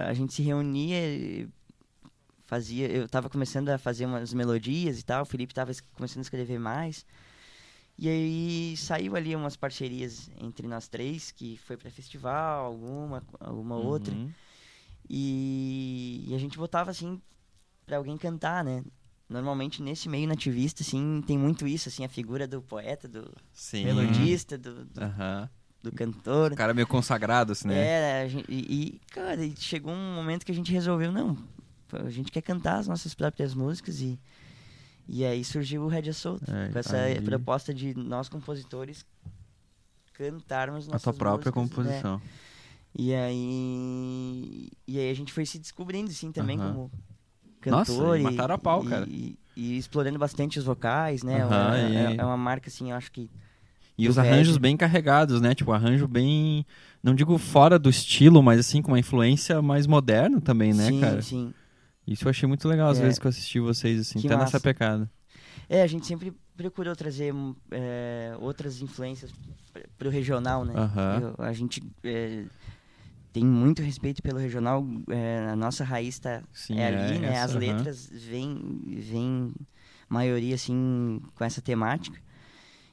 a 0.09 0.13
gente 0.15 0.35
se 0.35 0.43
reunia 0.43 0.97
e 0.99 1.49
fazia 2.45 2.89
eu 2.91 3.09
tava 3.09 3.29
começando 3.31 3.69
a 3.69 3.79
fazer 3.79 4.07
umas 4.07 4.35
melodias 4.35 4.99
e 4.99 5.05
tal, 5.05 5.23
o 5.23 5.27
Felipe 5.27 5.55
tava 5.55 5.71
es- 5.71 5.81
começando 5.81 6.19
a 6.19 6.23
escrever 6.23 6.59
mais. 6.59 7.07
E 7.99 8.09
aí 8.09 8.76
saiu 8.76 9.17
ali 9.17 9.35
umas 9.35 9.57
parcerias 9.57 10.31
entre 10.40 10.69
nós 10.69 10.87
três, 10.87 11.33
que 11.33 11.57
foi 11.57 11.76
para 11.76 11.90
festival, 11.90 12.67
alguma, 12.67 13.25
alguma 13.40 13.76
outra. 13.76 14.14
uhum. 14.14 14.31
E, 15.11 16.25
e 16.28 16.35
a 16.35 16.38
gente 16.38 16.57
botava 16.59 16.90
assim 16.90 17.21
pra 17.87 17.97
alguém 17.97 18.17
cantar, 18.17 18.62
né? 18.62 18.85
Normalmente 19.28 19.83
nesse 19.83 20.09
meio 20.09 20.28
nativista, 20.28 20.83
assim, 20.83 21.23
tem 21.26 21.37
muito 21.37 21.67
isso, 21.67 21.88
assim, 21.88 22.05
a 22.05 22.09
figura 22.09 22.47
do 22.47 22.62
poeta, 22.62 23.09
do 23.09 23.31
Sim. 23.52 23.85
melodista, 23.85 24.57
do, 24.57 24.85
do, 24.85 25.02
Aham. 25.02 25.50
do 25.83 25.93
cantor. 25.93 26.52
O 26.52 26.57
cara 26.57 26.73
meio 26.73 26.87
consagrado, 26.87 27.52
assim, 27.52 27.69
né? 27.69 27.85
É, 28.25 28.28
gente- 28.28 28.47
e, 28.50 29.00
cara, 29.11 29.38
chegou 29.57 29.93
um 29.93 30.14
momento 30.14 30.47
que 30.47 30.52
a 30.52 30.55
gente 30.55 30.73
resolveu, 30.73 31.11
não, 31.12 31.37
a 31.93 32.11
gente 32.11 32.31
quer 32.31 32.43
cantar 32.43 32.78
as 32.78 32.88
nossas 32.88 33.14
próprias 33.14 33.55
músicas 33.55 34.00
e, 34.00 34.19
e 35.09 35.25
aí 35.25 35.43
surgiu 35.45 35.83
o 35.85 35.88
Rédia 35.88 36.12
Solta, 36.12 36.45
É, 36.53 36.69
com 36.73 36.79
essa 36.79 36.97
aí- 36.97 37.21
proposta 37.21 37.73
de 37.73 37.95
nós 37.97 38.29
compositores 38.29 39.05
cantarmos 40.15 40.87
A 40.88 40.93
nossas 40.93 41.03
tua 41.03 41.12
própria 41.15 41.53
músicas, 41.53 41.85
né? 41.87 42.03
composição. 42.03 42.21
E 42.99 43.15
aí, 43.15 44.69
e 44.87 44.99
aí 44.99 45.11
a 45.11 45.15
gente 45.15 45.33
foi 45.33 45.47
se 45.47 45.59
descobrindo, 45.59 46.11
assim, 46.11 46.33
também 46.33 46.59
como 46.59 46.91
Nossa, 47.67 47.93
cantor. 47.93 48.19
e 48.19 48.23
mataram 48.23 48.55
a 48.55 48.59
pau, 48.59 48.83
e, 48.85 48.88
cara. 48.88 49.07
E, 49.09 49.38
e 49.57 49.77
explorando 49.79 50.19
bastante 50.19 50.59
os 50.59 50.65
vocais, 50.65 51.23
né? 51.23 51.38
É, 51.38 51.41
é- 51.41 52.15
e- 52.15 52.17
é 52.19 52.25
uma 52.25 52.37
marca, 52.37 52.69
assim, 52.69 52.91
eu 52.91 52.97
acho 52.97 53.12
que... 53.12 53.31
E 53.97 54.09
os 54.09 54.17
arranjos 54.17 54.57
bem 54.59 54.77
carregados, 54.77 55.41
né? 55.41 55.57
Tipo, 55.57 55.73
arranjo 55.73 56.07
bem. 56.07 56.65
Não 57.03 57.15
digo 57.17 57.37
fora 57.37 57.79
do 57.81 57.91
estilo, 57.91 58.41
mas 58.41 58.61
assim, 58.61 58.81
com 58.81 58.93
uma 58.93 58.99
influência 58.99 59.61
mais 59.61 59.88
moderna 59.88 60.41
também, 60.41 60.73
né, 60.73 60.87
sim, 60.87 61.00
cara? 61.00 61.21
sim. 61.23 61.55
Isso 62.12 62.25
eu 62.25 62.31
achei 62.31 62.49
muito 62.49 62.67
legal 62.67 62.91
às 62.91 62.99
É. 62.99 63.03
vezes 63.03 63.19
que 63.19 63.27
eu 63.27 63.29
assisti 63.29 63.61
vocês, 63.61 64.00
assim, 64.00 64.21
Que 64.21 64.27
até 64.27 64.37
nessa 64.37 64.59
pecada. 64.61 65.11
É, 65.69 65.83
a 65.83 65.87
gente 65.87 66.07
sempre 66.07 66.33
procurou 66.57 66.97
trazer 66.97 67.35
é, 67.71 68.35
outras 68.41 68.81
influências 68.81 69.31
pr- 69.73 69.81
pro 69.99 70.09
regional, 70.11 70.65
né? 70.65 70.75
Aham. 70.77 71.21
Eu- 71.38 71.45
a 71.45 71.53
gente 71.53 71.83
é, 72.03 72.45
tem 73.33 73.45
muito 73.45 73.83
respeito 73.83 74.23
pelo 74.23 74.38
regional, 74.38 74.85
é, 75.11 75.49
a 75.50 75.57
nossa 75.57 75.85
raiz 75.85 76.19
tá, 76.19 76.43
Sim, 76.53 76.79
é 76.79 76.87
ali, 76.87 77.19
né? 77.19 77.29
essa, 77.29 77.45
As 77.45 77.55
letras 77.55 78.09
vêm, 78.11 78.81
vêm 78.87 79.53
maioria, 80.09 80.55
assim, 80.55 81.21
com 81.35 81.45
essa 81.45 81.61
temática. 81.61 82.19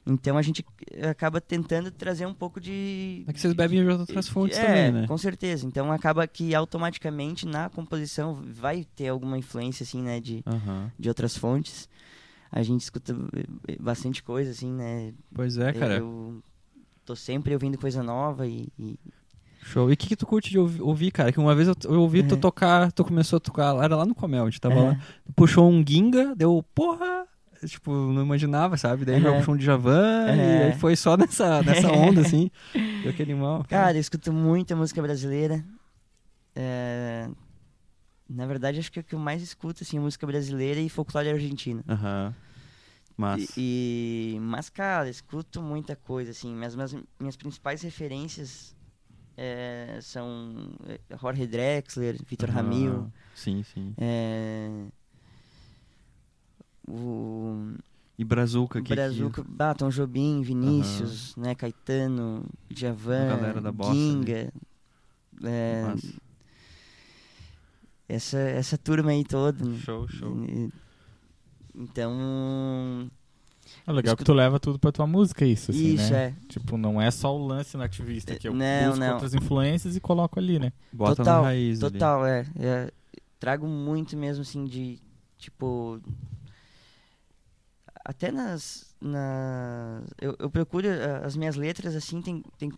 Então 0.06 0.38
a 0.38 0.42
gente 0.42 0.64
acaba 1.10 1.40
tentando 1.40 1.90
trazer 1.90 2.26
um 2.26 2.34
pouco 2.34 2.60
de... 2.60 3.24
É 3.26 3.32
que 3.32 3.40
vocês 3.40 3.52
bebem 3.52 3.82
de 3.82 3.90
outras 3.90 4.28
fontes 4.28 4.56
é, 4.56 4.64
também, 4.64 4.92
né? 4.92 5.06
com 5.08 5.18
certeza. 5.18 5.66
Então 5.66 5.90
acaba 5.90 6.24
que 6.28 6.54
automaticamente 6.54 7.44
na 7.44 7.68
composição 7.68 8.40
vai 8.46 8.86
ter 8.94 9.08
alguma 9.08 9.36
influência, 9.36 9.82
assim, 9.82 10.00
né? 10.02 10.20
De, 10.20 10.44
Aham. 10.46 10.92
de 10.96 11.08
outras 11.08 11.36
fontes. 11.36 11.88
A 12.52 12.62
gente 12.62 12.82
escuta 12.82 13.16
eh, 13.66 13.76
bastante 13.80 14.22
coisa, 14.22 14.52
assim, 14.52 14.72
né? 14.72 15.12
Pois 15.34 15.58
é, 15.58 15.72
cara. 15.72 15.96
Eu, 15.96 16.40
tô 17.04 17.16
sempre 17.16 17.52
ouvindo 17.52 17.76
coisa 17.76 18.02
nova 18.02 18.46
e, 18.46 18.68
e- 18.78 18.96
Show. 19.62 19.90
E 19.90 19.94
o 19.94 19.96
que, 19.96 20.06
que 20.06 20.14
tu 20.16 20.24
curte 20.26 20.50
de 20.50 20.58
ouvi- 20.60 20.80
ouvir, 20.80 21.10
cara? 21.10 21.32
Que 21.32 21.40
uma 21.40 21.52
vez 21.52 21.66
eu, 21.66 21.74
eu 21.84 22.00
ouvi 22.00 22.22
tu 22.22 22.36
É. 22.36 22.38
tocar, 22.38 22.92
tu 22.92 23.04
começou 23.04 23.38
a 23.38 23.40
tocar, 23.40 23.74
era 23.82 23.96
lá 23.96 24.06
no 24.06 24.14
Comel, 24.14 24.44
a 24.44 24.50
gente 24.50 24.60
tava 24.60 24.76
Aham. 24.76 24.84
lá. 24.92 25.00
Puxou 25.34 25.68
um 25.68 25.84
Ginga, 25.84 26.36
deu, 26.36 26.64
porra! 26.72 27.26
Tipo, 27.66 27.90
não 27.92 28.22
imaginava, 28.22 28.76
sabe? 28.76 29.04
Daí 29.04 29.20
já 29.20 29.28
Aham. 29.30 29.38
puxou 29.38 29.54
um 29.54 29.56
Djavan 29.56 30.36
e 30.36 30.40
É. 30.40 30.64
aí 30.66 30.72
foi 30.72 30.96
só 30.96 31.16
nessa, 31.16 31.62
nessa 31.62 31.90
onda, 31.92 32.20
assim. 32.22 32.50
Deu 33.02 33.10
aquele 33.10 33.34
mal. 33.34 33.64
Cara, 33.64 33.96
eu 33.96 34.00
escuto 34.00 34.32
muita 34.32 34.74
música 34.76 35.00
brasileira. 35.02 35.64
É, 36.54 37.28
Na 38.28 38.46
verdade, 38.46 38.78
acho 38.80 38.90
que 38.90 39.00
o 39.00 39.04
que 39.04 39.14
eu 39.14 39.18
mais 39.18 39.42
escuto, 39.42 39.82
assim, 39.82 39.98
é 39.98 40.00
música 40.00 40.26
brasileira 40.26 40.80
e 40.80 40.88
folclore 40.88 41.28
argentino. 41.28 41.84
Aham. 41.88 42.34
Mas. 43.16 43.52
E, 43.56 44.34
e- 44.36 44.40
mas, 44.40 44.68
cara, 44.68 45.08
escuto 45.08 45.62
muita 45.62 45.94
coisa, 45.96 46.30
assim. 46.32 46.54
Mas 46.54 46.74
minhas, 46.74 46.94
minhas 47.18 47.36
principais 47.36 47.80
referências 47.82 48.74
é, 49.36 49.98
são 50.02 50.70
é, 50.86 50.98
Jorge 51.18 51.46
Drexler, 51.46 52.16
Vitor 52.26 52.50
Ramil, 52.50 53.10
Sim, 53.34 53.62
sim. 53.62 53.94
é, 53.98 54.68
o 56.88 57.72
E 58.18 58.24
Brazuca 58.24 58.78
aqui. 58.78 58.94
Brazuca, 58.94 59.44
ah, 59.58 59.74
Tom 59.74 59.88
Jobim, 59.90 60.42
Vinícius, 60.42 61.34
né, 61.36 61.54
Caetano, 61.54 62.44
Djavan, 62.70 63.24
A 63.32 63.36
galera 63.36 63.60
da 63.60 63.72
bossa 63.72 63.90
ali. 63.92 63.98
Ginga, 64.00 64.52
é, 65.44 65.94
essa, 68.08 68.38
essa 68.38 68.78
turma 68.78 69.10
aí 69.10 69.24
toda. 69.24 69.64
né? 69.64 69.78
Show, 69.78 70.08
show. 70.08 70.44
E- 70.44 70.70
Então, 71.78 73.10
É 73.86 73.92
legal 73.92 74.14
Escuta- 74.14 74.16
que 74.16 74.24
tu 74.24 74.32
leva 74.32 74.58
tudo 74.58 74.78
pra 74.78 74.90
tua 74.92 75.06
música, 75.06 75.44
isso, 75.44 75.70
assim, 75.72 75.94
isso 75.94 76.10
né? 76.12 76.28
é. 76.28 76.34
Tipo, 76.48 76.78
não 76.78 77.02
é 77.02 77.10
só 77.10 77.36
o 77.36 77.46
lance 77.46 77.76
no 77.76 77.82
ativista, 77.82 78.34
que 78.36 78.48
eu 78.48 78.54
Não, 78.54 78.86
busco 78.88 79.00
não. 79.00 79.12
outras 79.12 79.34
influências 79.34 79.94
e 79.94 80.00
coloco 80.00 80.38
ali, 80.38 80.58
né? 80.58 80.72
Bota 80.92 81.16
Total, 81.16 81.42
na 81.42 81.48
raiz 81.48 81.82
ali. 81.82 81.92
Total, 81.92 82.24
é, 82.24 82.46
é. 82.58 82.90
Trago 83.38 83.66
muito 83.66 84.16
mesmo, 84.16 84.40
assim, 84.40 84.64
de, 84.64 84.98
tipo... 85.36 86.00
Até 88.08 88.30
nas... 88.30 88.94
nas 89.00 90.04
eu, 90.20 90.36
eu 90.38 90.48
procuro, 90.48 90.86
ah, 90.88 91.26
as 91.26 91.34
minhas 91.36 91.56
letras, 91.56 91.96
assim, 91.96 92.22
tem, 92.22 92.40
tem, 92.56 92.70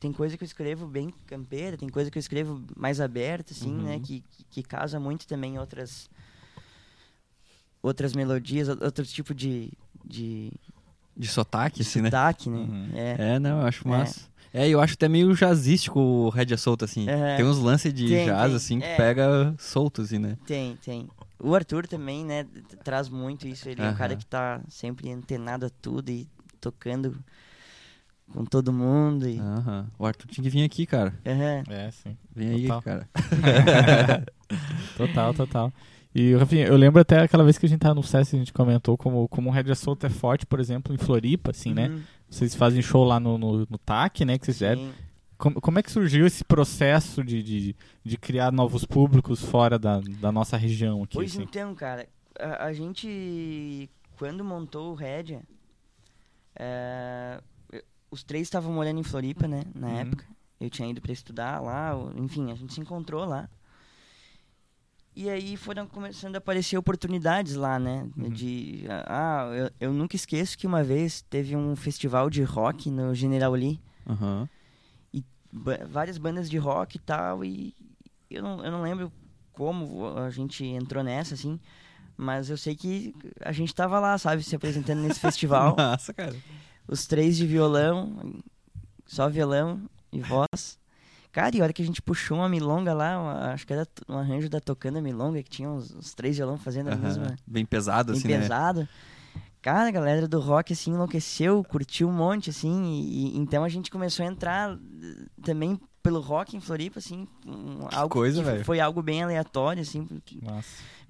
tem 0.00 0.12
coisa 0.12 0.34
que 0.36 0.42
eu 0.42 0.46
escrevo 0.46 0.86
bem 0.86 1.12
campeira, 1.26 1.76
tem 1.76 1.90
coisa 1.90 2.10
que 2.10 2.16
eu 2.16 2.20
escrevo 2.20 2.62
mais 2.74 2.98
aberta, 3.00 3.52
assim, 3.52 3.70
né? 3.70 3.96
Uhum. 3.96 4.00
Que, 4.02 4.20
que, 4.30 4.44
que 4.50 4.62
casa 4.62 4.98
muito 4.98 5.26
também 5.26 5.58
outras... 5.58 6.08
Outras 7.82 8.14
melodias, 8.14 8.68
ou- 8.68 8.78
outro 8.82 9.04
tipo 9.04 9.34
de... 9.34 9.70
De, 10.04 10.50
De 11.16 11.28
sotaque, 11.28 11.76
de 11.76 11.82
assim, 11.82 12.00
né? 12.00 12.08
sotaque, 12.08 12.48
né? 12.50 12.56
Uhum. 12.58 12.88
É. 12.94 13.34
É, 13.34 13.38
não, 13.38 13.60
eu 13.60 13.66
acho 13.66 13.86
É. 13.86 13.90
massa. 13.90 14.20
É, 14.54 14.68
eu 14.68 14.80
acho 14.80 14.94
até 14.94 15.08
meio 15.08 15.34
jazzístico 15.34 15.98
o 15.98 16.28
Rédea 16.28 16.56
Solta, 16.58 16.84
assim. 16.84 17.08
É. 17.08 17.36
Tem 17.36 17.44
uns 17.44 17.58
lances 17.58 17.92
de 17.92 18.06
Tem, 18.08 18.26
jazz, 18.26 18.46
tem. 18.48 18.56
assim, 18.56 18.78
que 18.80 18.86
É. 18.86 18.96
pega 18.96 19.54
solto, 19.58 20.02
assim, 20.02 20.18
né? 20.18 20.36
Tem, 20.46 20.76
tem. 20.76 21.08
O 21.42 21.54
Arthur 21.54 21.88
também, 21.88 22.24
né, 22.24 22.46
traz 22.84 23.08
muito 23.08 23.48
isso. 23.48 23.68
Ele 23.68 23.82
é 23.82 23.88
um 23.88 23.94
cara 23.94 24.14
que 24.14 24.24
tá 24.24 24.60
sempre 24.68 25.10
antenado 25.10 25.66
a 25.66 25.70
tudo 25.70 26.08
e 26.08 26.28
tocando 26.60 27.18
com 28.32 28.44
todo 28.44 28.72
mundo. 28.72 29.28
E... 29.28 29.40
O 29.98 30.06
Arthur 30.06 30.28
tinha 30.28 30.44
que 30.44 30.50
vir 30.50 30.64
aqui, 30.64 30.86
cara. 30.86 31.12
Aham. 31.26 31.64
É, 31.68 31.90
sim. 31.90 32.16
Vem 32.34 32.48
aí, 32.50 32.66
Total. 32.68 32.82
cara. 32.82 33.08
Total, 34.96 35.34
total. 35.34 35.72
E, 36.14 36.34
Rafinha, 36.34 36.66
eu 36.66 36.76
lembro 36.76 37.00
até 37.00 37.20
aquela 37.20 37.42
vez 37.42 37.56
que 37.56 37.64
a 37.64 37.68
gente 37.68 37.80
tava 37.80 37.94
no 37.94 38.02
SESC, 38.02 38.36
a 38.36 38.38
gente 38.38 38.52
comentou 38.52 38.98
como, 38.98 39.26
como 39.28 39.48
o 39.48 39.52
Red 39.52 39.74
Solto 39.74 40.06
é 40.06 40.10
forte, 40.10 40.44
por 40.44 40.60
exemplo, 40.60 40.94
em 40.94 40.98
Floripa, 40.98 41.52
assim, 41.52 41.72
né? 41.72 41.88
Uhum. 41.88 42.02
Vocês 42.28 42.54
fazem 42.54 42.82
show 42.82 43.02
lá 43.02 43.18
no, 43.18 43.38
no, 43.38 43.66
no 43.68 43.78
TAC, 43.78 44.24
né? 44.24 44.38
Que 44.38 44.44
vocês 44.44 44.58
fizeram. 44.58 44.90
Como, 45.42 45.60
como 45.60 45.76
é 45.80 45.82
que 45.82 45.90
surgiu 45.90 46.24
esse 46.24 46.44
processo 46.44 47.24
de, 47.24 47.42
de, 47.42 47.76
de 48.04 48.16
criar 48.16 48.52
novos 48.52 48.84
públicos 48.84 49.42
fora 49.44 49.76
da, 49.76 50.00
da 50.20 50.30
nossa 50.30 50.56
região 50.56 51.02
aqui? 51.02 51.14
Pois 51.16 51.32
assim? 51.32 51.42
então, 51.42 51.74
cara, 51.74 52.08
a, 52.38 52.66
a 52.66 52.72
gente, 52.72 53.90
quando 54.16 54.44
montou 54.44 54.92
o 54.92 54.94
Rédia, 54.94 55.42
é, 56.54 57.42
os 58.08 58.22
três 58.22 58.42
estavam 58.46 58.72
morando 58.72 59.00
em 59.00 59.02
Floripa, 59.02 59.48
né, 59.48 59.64
na 59.74 59.88
Uhum. 59.88 59.96
época. 59.96 60.24
Eu 60.60 60.70
tinha 60.70 60.88
ido 60.88 61.00
pra 61.00 61.10
estudar 61.12 61.60
lá, 61.60 61.90
enfim, 62.14 62.52
a 62.52 62.54
gente 62.54 62.72
se 62.72 62.80
encontrou 62.80 63.24
lá. 63.24 63.48
E 65.16 65.28
aí 65.28 65.56
foram 65.56 65.88
começando 65.88 66.36
a 66.36 66.38
aparecer 66.38 66.76
oportunidades 66.78 67.56
lá, 67.56 67.80
né? 67.80 68.08
Uhum. 68.16 68.30
De. 68.30 68.84
Ah, 69.08 69.50
eu, 69.52 69.88
eu 69.88 69.92
nunca 69.92 70.14
esqueço 70.14 70.56
que 70.56 70.68
uma 70.68 70.84
vez 70.84 71.20
teve 71.22 71.56
um 71.56 71.74
festival 71.74 72.30
de 72.30 72.44
rock 72.44 72.92
no 72.92 73.12
General 73.12 73.50
Lee. 73.52 73.80
Aham. 74.08 74.48
Ba- 75.52 75.80
várias 75.88 76.18
bandas 76.18 76.48
de 76.48 76.56
rock 76.58 76.96
e 76.96 77.00
tal, 77.00 77.44
e 77.44 77.74
eu 78.30 78.42
não, 78.42 78.64
eu 78.64 78.70
não 78.72 78.82
lembro 78.82 79.12
como 79.52 80.16
a 80.16 80.30
gente 80.30 80.64
entrou 80.64 81.04
nessa, 81.04 81.34
assim, 81.34 81.60
mas 82.16 82.48
eu 82.50 82.56
sei 82.56 82.74
que 82.74 83.14
a 83.40 83.52
gente 83.52 83.74
tava 83.74 84.00
lá, 84.00 84.16
sabe, 84.18 84.42
se 84.42 84.56
apresentando 84.56 85.00
nesse 85.02 85.20
festival, 85.20 85.76
Massa, 85.76 86.12
cara. 86.14 86.34
os 86.88 87.06
três 87.06 87.36
de 87.36 87.46
violão, 87.46 88.40
só 89.06 89.28
violão 89.28 89.82
e 90.12 90.20
voz. 90.20 90.78
Cara, 91.30 91.56
e 91.56 91.60
a 91.60 91.64
hora 91.64 91.72
que 91.72 91.80
a 91.82 91.84
gente 91.86 92.02
puxou 92.02 92.36
uma 92.38 92.48
milonga 92.48 92.92
lá, 92.92 93.18
uma- 93.20 93.52
acho 93.52 93.66
que 93.66 93.72
era 93.72 93.86
um 94.08 94.18
arranjo 94.18 94.50
da 94.50 94.60
Tocando 94.60 95.00
Milonga, 95.00 95.42
que 95.42 95.48
tinha 95.48 95.70
os, 95.70 95.90
os 95.90 96.12
três 96.14 96.36
violão 96.36 96.58
fazendo 96.58 96.88
a 96.90 96.96
mesma 96.96 97.34
Bem 97.46 97.64
pesado, 97.64 98.12
bem 98.12 98.18
assim, 98.20 98.28
né? 98.28 98.40
pesado. 98.40 98.86
Cara, 99.62 99.88
a 99.88 99.92
galera 99.92 100.26
do 100.26 100.40
rock, 100.40 100.72
assim, 100.72 100.90
enlouqueceu, 100.90 101.62
curtiu 101.62 102.08
um 102.08 102.12
monte, 102.12 102.50
assim, 102.50 102.84
e, 102.84 103.36
e- 103.36 103.38
então 103.38 103.62
a 103.62 103.68
gente 103.68 103.90
começou 103.92 104.26
a 104.26 104.28
entrar 104.28 104.72
eh, 104.74 105.24
também 105.44 105.78
pelo 106.02 106.20
rock 106.20 106.56
em 106.56 106.60
Floripa, 106.60 106.98
assim, 106.98 107.28
um- 107.46 107.86
algo 107.92 108.08
coisa, 108.12 108.42
que 108.58 108.64
foi 108.64 108.80
algo 108.80 109.00
bem 109.00 109.22
aleatório, 109.22 109.80
assim, 109.82 110.04
porque- 110.04 110.40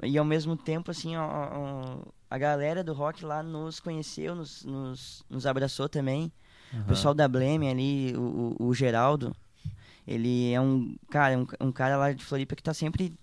e 0.02 0.18
ao 0.18 0.24
mesmo 0.24 0.54
tempo, 0.54 0.90
assim, 0.90 1.16
ó, 1.16 1.24
ó, 1.26 1.98
a 2.28 2.36
galera 2.36 2.84
do 2.84 2.92
rock 2.92 3.24
lá 3.24 3.42
nos 3.42 3.80
conheceu, 3.80 4.34
nos, 4.34 4.62
nos, 4.64 5.24
nos 5.30 5.46
abraçou 5.46 5.88
também. 5.88 6.30
Aham. 6.74 6.82
O 6.82 6.86
pessoal 6.88 7.14
da 7.14 7.26
Bleme 7.26 7.68
ali, 7.70 8.14
o, 8.16 8.54
o, 8.60 8.66
o 8.66 8.74
Geraldo, 8.74 9.34
ele 10.06 10.52
é 10.52 10.60
um 10.60 10.94
cara, 11.10 11.38
um, 11.38 11.46
um 11.60 11.72
cara 11.72 11.96
lá 11.96 12.12
de 12.12 12.22
Floripa 12.22 12.54
que 12.54 12.62
tá 12.62 12.74
sempre 12.74 13.14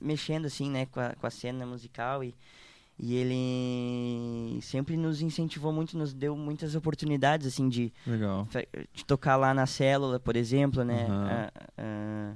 mexendo 0.00 0.46
assim, 0.46 0.70
né, 0.70 0.86
com 0.86 1.00
a, 1.00 1.10
com 1.14 1.26
a 1.26 1.30
cena 1.30 1.66
musical 1.66 2.22
e, 2.22 2.34
e 3.02 3.14
ele 3.14 4.60
sempre 4.62 4.94
nos 4.96 5.22
incentivou 5.22 5.72
muito, 5.72 5.96
nos 5.96 6.12
deu 6.12 6.36
muitas 6.36 6.74
oportunidades 6.74 7.46
assim 7.46 7.66
de, 7.68 7.90
de 8.92 9.04
tocar 9.06 9.36
lá 9.36 9.54
na 9.54 9.64
célula, 9.66 10.20
por 10.20 10.36
exemplo, 10.36 10.84
né? 10.84 11.06
Aham. 11.08 11.28
Ah, 11.30 11.52
ah, 11.78 12.34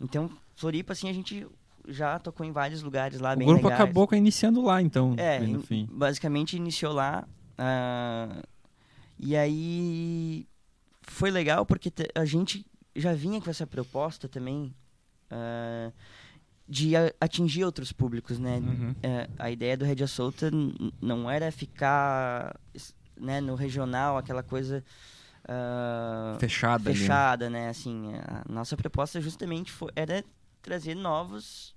então, 0.00 0.30
Floripa 0.56 0.94
assim 0.94 1.08
a 1.10 1.12
gente 1.12 1.46
já 1.88 2.18
tocou 2.18 2.46
em 2.46 2.50
vários 2.50 2.82
lugares 2.82 3.20
lá 3.20 3.34
O 3.34 3.36
bem 3.36 3.46
grupo 3.46 3.64
legais. 3.68 3.80
acabou 3.82 4.08
iniciando 4.12 4.62
lá, 4.62 4.80
então, 4.80 5.14
É, 5.18 5.38
no 5.40 5.60
fim. 5.60 5.86
basicamente 5.92 6.56
iniciou 6.56 6.92
lá. 6.94 7.28
ah, 7.58 8.42
e 9.18 9.36
aí 9.36 10.46
foi 11.02 11.30
legal 11.30 11.64
porque 11.66 11.92
a 12.14 12.24
gente 12.24 12.64
já 12.94 13.12
vinha 13.12 13.40
com 13.40 13.50
essa 13.50 13.66
proposta 13.66 14.28
também 14.28 14.74
de 16.68 16.96
a- 16.96 17.12
atingir 17.20 17.64
outros 17.64 17.92
públicos, 17.92 18.38
né? 18.38 18.58
Uhum. 18.58 18.94
Eh, 19.02 19.28
a 19.38 19.50
ideia 19.50 19.76
do 19.76 19.84
Rédia 19.84 20.06
Solta 20.06 20.50
não 21.00 21.30
era 21.30 21.50
ficar 21.52 22.58
né, 23.16 23.40
no 23.40 23.54
regional, 23.54 24.16
aquela 24.18 24.42
coisa 24.42 24.84
ah, 25.48 26.36
Fechada, 26.40 26.90
né? 26.90 26.94
fechada, 26.94 27.50
né? 27.50 27.68
Assim, 27.68 28.12
a 28.16 28.44
nossa 28.52 28.76
proposta 28.76 29.20
justamente 29.20 29.70
foi, 29.70 29.90
era 29.94 30.24
trazer 30.62 30.94
novos 30.94 31.74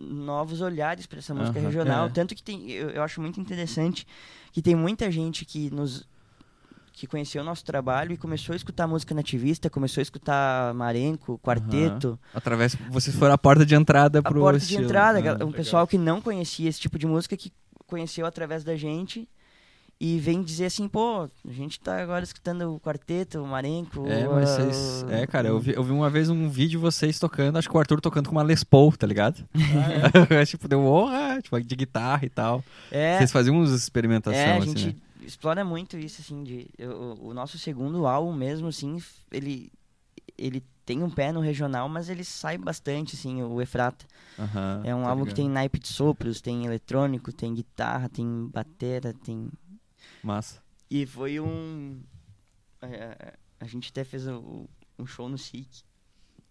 novos 0.00 0.60
olhares 0.60 1.06
para 1.06 1.18
essa 1.18 1.34
música 1.34 1.58
Aham, 1.58 1.68
regional, 1.68 2.06
é. 2.06 2.08
tanto 2.10 2.32
que 2.34 2.42
tem, 2.42 2.70
eu, 2.70 2.90
eu 2.90 3.02
acho 3.02 3.20
muito 3.20 3.40
interessante 3.40 4.06
que 4.52 4.62
tem 4.62 4.76
muita 4.76 5.10
gente 5.10 5.44
que 5.44 5.70
nos 5.70 6.06
que 6.98 7.06
conheceu 7.06 7.42
o 7.42 7.44
nosso 7.44 7.64
trabalho 7.64 8.12
e 8.12 8.16
começou 8.16 8.52
a 8.52 8.56
escutar 8.56 8.86
música 8.88 9.14
nativista, 9.14 9.70
começou 9.70 10.00
a 10.00 10.02
escutar 10.02 10.74
Marenco, 10.74 11.38
Quarteto, 11.38 12.18
Através, 12.34 12.74
vocês 12.90 13.14
foram 13.14 13.34
a 13.34 13.38
porta 13.38 13.64
de 13.64 13.74
entrada 13.74 14.18
a 14.18 14.22
pro 14.22 14.40
porta 14.40 14.58
de 14.58 14.64
estilo. 14.64 14.84
entrada, 14.84 15.38
Ah, 15.40 15.44
um 15.44 15.52
pessoal 15.52 15.86
que 15.86 15.96
não 15.96 16.20
conhecia 16.20 16.68
esse 16.68 16.80
tipo 16.80 16.98
de 16.98 17.06
música 17.06 17.36
que 17.36 17.52
conheceu 17.86 18.26
através 18.26 18.64
da 18.64 18.74
gente 18.76 19.28
e 20.00 20.18
vem 20.18 20.42
dizer 20.42 20.66
assim, 20.66 20.86
pô, 20.88 21.22
a 21.24 21.52
gente 21.52 21.78
tá 21.80 22.00
agora 22.00 22.22
escutando 22.22 22.72
o 22.74 22.78
quarteto, 22.80 23.42
o 23.42 23.46
Marenco. 23.46 24.04
É, 24.06 24.26
mas 24.28 24.50
ah, 24.50 24.56
vocês. 24.56 25.04
o- 25.06 25.10
É, 25.12 25.26
cara, 25.26 25.48
eu 25.48 25.58
vi, 25.58 25.74
eu 25.74 25.82
vi 25.82 25.92
uma 25.92 26.08
vez 26.10 26.28
um 26.28 26.48
vídeo 26.48 26.70
de 26.70 26.76
vocês 26.78 27.18
tocando, 27.18 27.58
acho 27.58 27.68
que 27.68 27.76
o 27.76 27.80
Arthur 27.80 28.00
tocando 28.00 28.26
com 28.28 28.32
uma 28.36 28.42
Les 28.44 28.62
Paul, 28.64 28.92
tá 28.92 29.06
ligado? 29.06 29.44
tipo, 30.46 30.68
deu 30.68 30.84
honra, 30.84 31.40
tipo, 31.42 31.60
de 31.60 31.76
guitarra 31.76 32.24
e 32.24 32.28
tal. 32.28 32.64
É, 32.90 33.18
Vocês 33.18 33.32
faziam 33.32 33.56
uns 33.56 33.70
experimentação, 33.72 34.38
é, 34.40 34.52
a 34.52 34.58
assim, 34.58 34.66
gente 34.68 34.86
né? 34.88 34.94
Explora 35.28 35.64
muito 35.64 35.96
isso, 35.98 36.20
assim, 36.20 36.42
de, 36.42 36.68
o, 36.80 37.28
o 37.28 37.34
nosso 37.34 37.58
segundo 37.58 38.06
álbum 38.06 38.32
mesmo, 38.32 38.68
assim, 38.68 38.96
ele, 39.30 39.70
ele 40.36 40.62
tem 40.84 41.02
um 41.02 41.10
pé 41.10 41.30
no 41.30 41.40
regional, 41.40 41.88
mas 41.88 42.08
ele 42.08 42.24
sai 42.24 42.56
bastante, 42.56 43.14
assim, 43.14 43.42
o 43.42 43.60
Efrata. 43.60 44.06
Aham, 44.38 44.82
É 44.84 44.94
um 44.94 45.06
álbum 45.06 45.22
que 45.22 45.28
ligado. 45.30 45.36
tem 45.36 45.50
naipe 45.50 45.78
de 45.78 45.88
sopros, 45.88 46.40
tem 46.40 46.64
eletrônico, 46.64 47.32
tem 47.32 47.54
guitarra, 47.54 48.08
tem 48.08 48.46
batera, 48.48 49.12
tem 49.12 49.50
Massa. 50.22 50.60
E 50.90 51.04
foi 51.06 51.38
um. 51.38 52.00
a, 52.80 53.34
a 53.60 53.66
gente 53.66 53.90
até 53.90 54.02
fez 54.04 54.26
um, 54.26 54.66
um 54.98 55.06
show 55.06 55.28
no 55.28 55.36
SIC 55.38 55.84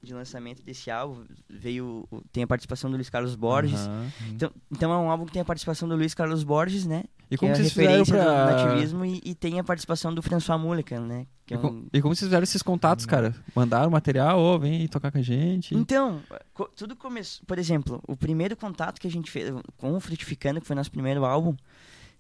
de 0.01 0.13
lançamento 0.13 0.63
desse 0.63 0.89
álbum. 0.91 1.25
Veio. 1.49 2.07
Tem 2.31 2.43
a 2.43 2.47
participação 2.47 2.89
do 2.89 2.95
Luiz 2.95 3.09
Carlos 3.09 3.35
Borges. 3.35 3.79
Aham. 3.79 4.11
Então, 4.29 4.51
então 4.71 4.91
é 4.93 4.97
um 4.97 5.09
álbum 5.11 5.25
que 5.25 5.31
tem 5.33 5.41
a 5.41 5.45
participação 5.45 5.87
do 5.89 5.95
Luiz 5.95 6.13
Carlos 6.13 6.43
Borges, 6.43 6.85
né? 6.85 7.03
E 7.29 7.35
que 7.35 7.37
como 7.39 7.51
é 7.51 7.53
a 7.53 7.57
vocês 7.57 7.73
fizeram 7.73 7.89
referência 7.99 8.15
pra... 8.23 8.45
do 8.45 8.51
nativismo 8.67 9.03
e, 9.05 9.21
e 9.25 9.35
tem 9.35 9.59
a 9.59 9.63
participação 9.63 10.13
do 10.13 10.21
François 10.21 10.59
Mullican, 10.61 11.01
né? 11.01 11.27
Que 11.45 11.53
E, 11.53 11.57
é 11.57 11.59
com- 11.59 11.67
um- 11.67 11.87
e 11.91 12.01
como 12.01 12.15
vocês 12.15 12.27
fizeram 12.27 12.43
esses 12.43 12.61
contatos, 12.61 13.05
cara? 13.05 13.35
Mandaram 13.53 13.89
material, 13.89 14.39
ô, 14.39 14.57
vem 14.57 14.87
tocar 14.87 15.11
com 15.11 15.17
a 15.17 15.21
gente. 15.21 15.75
Então, 15.75 16.21
co- 16.53 16.69
tudo 16.75 16.95
começou. 16.95 17.45
Por 17.45 17.57
exemplo, 17.59 18.01
o 18.07 18.15
primeiro 18.15 18.55
contato 18.55 19.01
que 19.01 19.07
a 19.07 19.11
gente 19.11 19.29
fez 19.29 19.53
com 19.77 19.93
o 19.93 19.99
Frutificando, 19.99 20.61
que 20.61 20.67
foi 20.67 20.75
nosso 20.75 20.91
primeiro 20.91 21.25
álbum, 21.25 21.53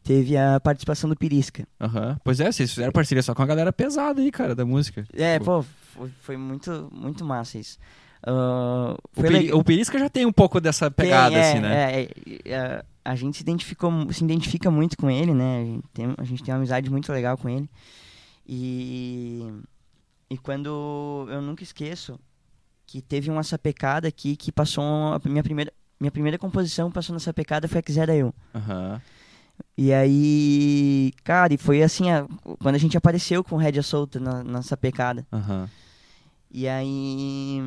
teve 0.07 0.37
a 0.37 0.59
participação 0.59 1.09
do 1.09 1.15
Pirisca. 1.15 1.67
Aham. 1.79 2.17
Pois 2.23 2.39
é, 2.39 2.51
vocês 2.51 2.69
fizeram 2.73 2.91
parceria 2.93 3.21
só 3.21 3.35
com 3.35 3.41
a 3.41 3.45
galera 3.45 3.73
pesada 3.73 4.21
aí, 4.21 4.31
cara, 4.31 4.55
da 4.55 4.65
música. 4.65 5.05
É, 5.13 5.37
Pô. 5.39 5.63
pô, 5.93 6.07
foi, 6.21 6.37
muito, 6.37 6.89
muito 6.93 7.25
massa 7.25 7.57
isso. 7.59 7.77
Ah, 8.25 8.95
O, 9.15 9.21
Peri- 9.21 9.33
legal. 9.39 9.59
o 9.59 9.63
Perisca 9.63 9.99
já 9.99 10.09
tem 10.09 10.25
um 10.25 10.31
pouco 10.31 10.59
dessa 10.61 10.89
pegada, 10.89 11.31
Tem, 11.35 11.39
é, 11.43 11.49
assim, 11.51 11.59
né? 11.59 11.75
é, 11.75 12.01
é, 12.03 12.51
é, 12.53 12.85
a 13.05 13.15
gente 13.15 13.37
se, 13.37 13.43
identificou, 13.43 13.91
se 14.11 14.23
identifica 14.23 14.71
muito 14.71 14.97
com 14.97 15.09
ele, 15.09 15.33
né? 15.33 15.61
A 15.61 15.65
gente, 15.65 15.87
tem, 15.93 16.13
a 16.17 16.23
gente 16.23 16.43
tem 16.43 16.53
uma 16.53 16.57
amizade 16.59 16.89
muito 16.89 17.11
legal 17.11 17.37
com 17.37 17.47
ele. 17.49 17.69
E, 18.47 19.45
e 20.29 20.37
quando 20.37 21.25
eu 21.29 21.41
nunca 21.41 21.63
esqueço 21.63 22.19
que 22.85 23.01
teve 23.01 23.29
uma 23.29 23.43
sapecada 23.43 24.07
aqui 24.07 24.35
que 24.37 24.51
passou 24.51 24.83
a 24.83 25.19
minha 25.25 25.43
primeira 25.43 25.71
minha 25.99 26.11
primeira 26.11 26.37
composição 26.37 26.91
passou 26.91 27.13
nessa 27.13 27.33
pecada 27.33 27.67
foi 27.67 27.79
a 27.79 27.83
Quisera 27.83 28.15
Eu. 28.15 28.33
Aham. 28.55 29.01
E 29.77 29.93
aí, 29.93 31.11
cara, 31.23 31.53
e 31.53 31.57
foi 31.57 31.83
assim, 31.83 32.09
a- 32.09 32.25
quando 32.59 32.75
a 32.75 32.79
gente 32.79 32.97
apareceu 32.97 33.43
com 33.43 33.55
rédea 33.57 33.83
solta 33.83 34.19
na, 34.19 34.43
na 34.43 34.61
sapecada. 34.61 35.25
Aham. 35.31 35.69
E 36.51 36.67
aí. 36.67 37.59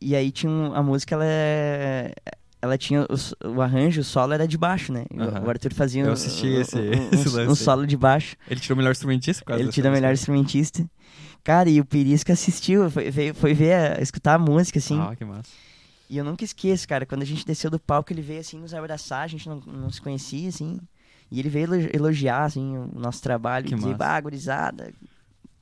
E 0.00 0.14
aí 0.14 0.30
tinha 0.30 0.50
um- 0.50 0.74
a 0.74 0.82
música, 0.82 1.14
ela 1.14 1.24
é- 1.26 2.12
Ela 2.60 2.76
tinha. 2.76 3.02
O, 3.44 3.48
o 3.56 3.62
arranjo, 3.62 4.00
o 4.00 4.04
solo 4.04 4.32
era 4.32 4.46
de 4.48 4.58
baixo, 4.58 4.92
né? 4.92 5.04
O- 5.14 5.22
Aham. 5.22 5.44
O 5.46 5.50
Arthur 5.50 5.72
fazia 5.72 6.02
Eu 6.02 6.08
um- 6.08 6.12
assisti 6.12 6.46
esse- 6.48 6.76
um- 6.76 7.10
esse 7.12 7.28
um- 7.38 7.50
um 7.52 7.54
solo 7.54 7.86
de 7.86 7.96
baixo. 7.96 8.34
Ele 8.50 8.58
tirou 8.58 8.74
o 8.74 8.78
melhor 8.78 8.90
instrumentista, 8.90 9.44
causa 9.44 9.62
Ele 9.62 9.70
tira 9.70 9.88
o 9.88 9.92
melhor 9.92 10.12
instrumentista. 10.12 10.84
Cara, 11.44 11.70
e 11.70 11.80
o 11.80 11.84
Pirisca 11.84 12.32
assistiu, 12.32 12.90
foi, 12.90 13.12
veio- 13.12 13.32
foi 13.34 13.54
ver, 13.54 13.74
a- 13.74 14.02
escutar 14.02 14.34
a 14.34 14.38
música, 14.40 14.80
assim. 14.80 14.98
Ah, 15.00 15.14
que 15.14 15.24
massa. 15.24 15.48
E 16.08 16.16
eu 16.16 16.24
nunca 16.24 16.44
esqueço, 16.44 16.88
cara, 16.88 17.04
quando 17.04 17.22
a 17.22 17.26
gente 17.26 17.44
desceu 17.44 17.70
do 17.70 17.78
palco, 17.78 18.12
ele 18.12 18.22
veio 18.22 18.40
assim 18.40 18.58
nos 18.58 18.72
abraçar, 18.72 19.22
a 19.24 19.26
gente 19.26 19.48
não, 19.48 19.60
não 19.60 19.90
se 19.90 20.00
conhecia, 20.00 20.48
assim. 20.48 20.80
E 21.30 21.38
ele 21.38 21.48
veio 21.50 21.64
elo- 21.74 21.90
elogiar, 21.94 22.44
assim, 22.44 22.76
o 22.78 22.98
nosso 22.98 23.22
trabalho, 23.22 23.68
Que 23.68 23.74
dizer, 23.74 23.94
bah, 23.94 24.20
gurizada, 24.20 24.92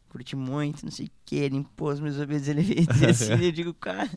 curti 0.09 0.37
muito, 0.37 0.85
não 0.85 0.93
sei 0.93 1.07
o 1.07 1.11
que, 1.25 1.37
ele 1.37 1.57
impôs 1.57 1.99
meus 2.01 2.19
ouvidos, 2.19 2.47
ele 2.49 2.63
veio 2.63 2.87
dizer 2.87 3.11
assim, 3.11 3.45
eu 3.45 3.53
digo, 3.53 3.75
cara, 3.75 4.09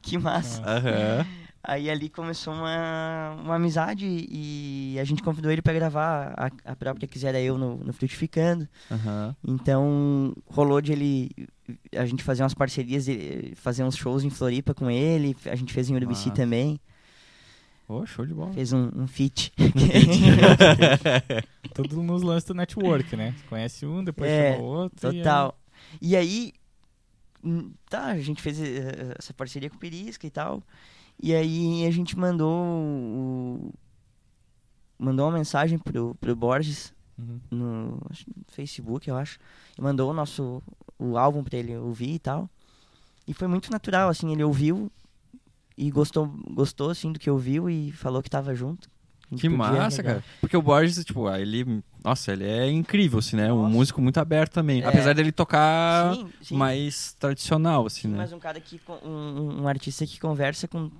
que 0.00 0.16
massa. 0.18 0.62
Aham. 0.64 1.26
Aí 1.64 1.88
ali 1.88 2.08
começou 2.08 2.52
uma, 2.54 3.36
uma 3.40 3.54
amizade 3.54 4.04
e 4.06 4.96
a 5.00 5.04
gente 5.04 5.22
convidou 5.22 5.50
ele 5.50 5.62
pra 5.62 5.72
gravar 5.72 6.34
a, 6.36 6.72
a 6.72 6.76
própria 6.76 7.06
Quisera 7.06 7.40
Eu 7.40 7.56
no, 7.56 7.76
no 7.76 7.92
Frutificando. 7.92 8.68
Aham. 8.90 9.36
Então 9.46 10.34
rolou 10.46 10.80
de 10.80 10.92
ele 10.92 11.30
a 11.96 12.04
gente 12.04 12.22
fazer 12.24 12.42
umas 12.42 12.54
parcerias, 12.54 13.06
fazer 13.54 13.84
uns 13.84 13.96
shows 13.96 14.24
em 14.24 14.30
Floripa 14.30 14.74
com 14.74 14.90
ele, 14.90 15.36
a 15.46 15.54
gente 15.54 15.72
fez 15.72 15.88
em 15.88 15.94
Urubici 15.94 16.30
também, 16.32 16.80
Ô, 17.88 18.04
show 18.06 18.26
de 18.26 18.34
bola. 18.34 18.52
fez 18.52 18.72
um, 18.72 18.90
um 18.96 19.06
feat. 19.06 19.52
Tudo 21.74 22.02
nos 22.02 22.22
lances 22.22 22.44
do 22.48 22.54
network, 22.54 23.14
né? 23.16 23.34
Conhece 23.48 23.86
um, 23.86 24.02
depois 24.04 24.30
É, 24.30 24.52
chama 24.54 24.64
o 24.64 24.66
outro. 24.66 25.06
e 25.06 25.10
aí- 25.10 25.18
Total. 25.22 25.58
E 26.00 26.16
aí, 26.16 26.52
tá, 27.88 28.06
a 28.06 28.18
gente 28.20 28.40
fez 28.42 28.60
eh, 28.60 29.14
essa 29.18 29.32
parceria 29.34 29.68
com 29.70 29.76
o 29.76 29.78
Perisca 29.78 30.26
e 30.26 30.30
tal. 30.30 30.62
E 31.22 31.32
aí 31.34 31.86
a 31.86 31.90
gente 31.90 32.18
mandou 32.18 32.52
o- 32.52 33.72
mandou 34.98 35.26
uma 35.26 35.36
mensagem 35.38 35.78
pro, 35.78 36.14
pro 36.16 36.34
Borges 36.36 36.92
Uhum. 37.18 37.40
no, 37.50 37.84
no 37.92 38.00
Facebook, 38.48 39.08
eu 39.08 39.16
acho. 39.16 39.38
E 39.78 39.82
mandou 39.82 40.10
o 40.10 40.14
nosso 40.14 40.62
o 40.98 41.16
álbum 41.18 41.42
pra 41.44 41.58
ele 41.58 41.76
ouvir 41.76 42.14
e 42.14 42.18
tal. 42.18 42.48
E 43.26 43.34
foi 43.34 43.46
muito 43.48 43.70
natural, 43.70 44.08
assim, 44.08 44.32
ele 44.32 44.42
ouviu 44.42 44.90
e 45.76 45.90
gostou, 45.90 46.26
gostou 46.50 46.90
assim 46.90 47.12
do 47.12 47.18
que 47.18 47.30
ouviu 47.30 47.68
e 47.70 47.92
falou 47.92 48.22
que 48.22 48.30
tava 48.30 48.54
junto. 48.54 48.90
Que 49.36 49.48
massa, 49.48 49.98
legal. 50.02 50.14
cara. 50.16 50.24
Porque 50.40 50.56
o 50.56 50.60
Borges, 50.62 51.02
tipo, 51.04 51.28
ele. 51.30 51.82
Nossa, 52.04 52.32
ele 52.32 52.44
é 52.44 52.70
incrível, 52.70 53.18
assim, 53.20 53.36
né? 53.36 53.50
Um 53.52 53.62
Nossa. 53.62 53.70
músico 53.70 54.00
muito 54.02 54.18
aberto 54.18 54.52
também. 54.52 54.82
É. 54.82 54.86
Apesar 54.86 55.14
dele 55.14 55.32
tocar 55.32 56.14
Sim, 56.14 56.28
sim. 56.42 56.56
mais 56.56 57.14
tradicional, 57.14 57.86
assim, 57.86 58.02
Sim, 58.02 58.08
né? 58.08 58.16
mas 58.18 58.32
um 58.32 58.38
cara 58.38 58.60
que 58.60 58.78
um, 59.04 59.62
um 59.62 59.68
artista 59.68 60.06
que 60.06 60.20
conversa 60.20 60.68
com, 60.68 60.90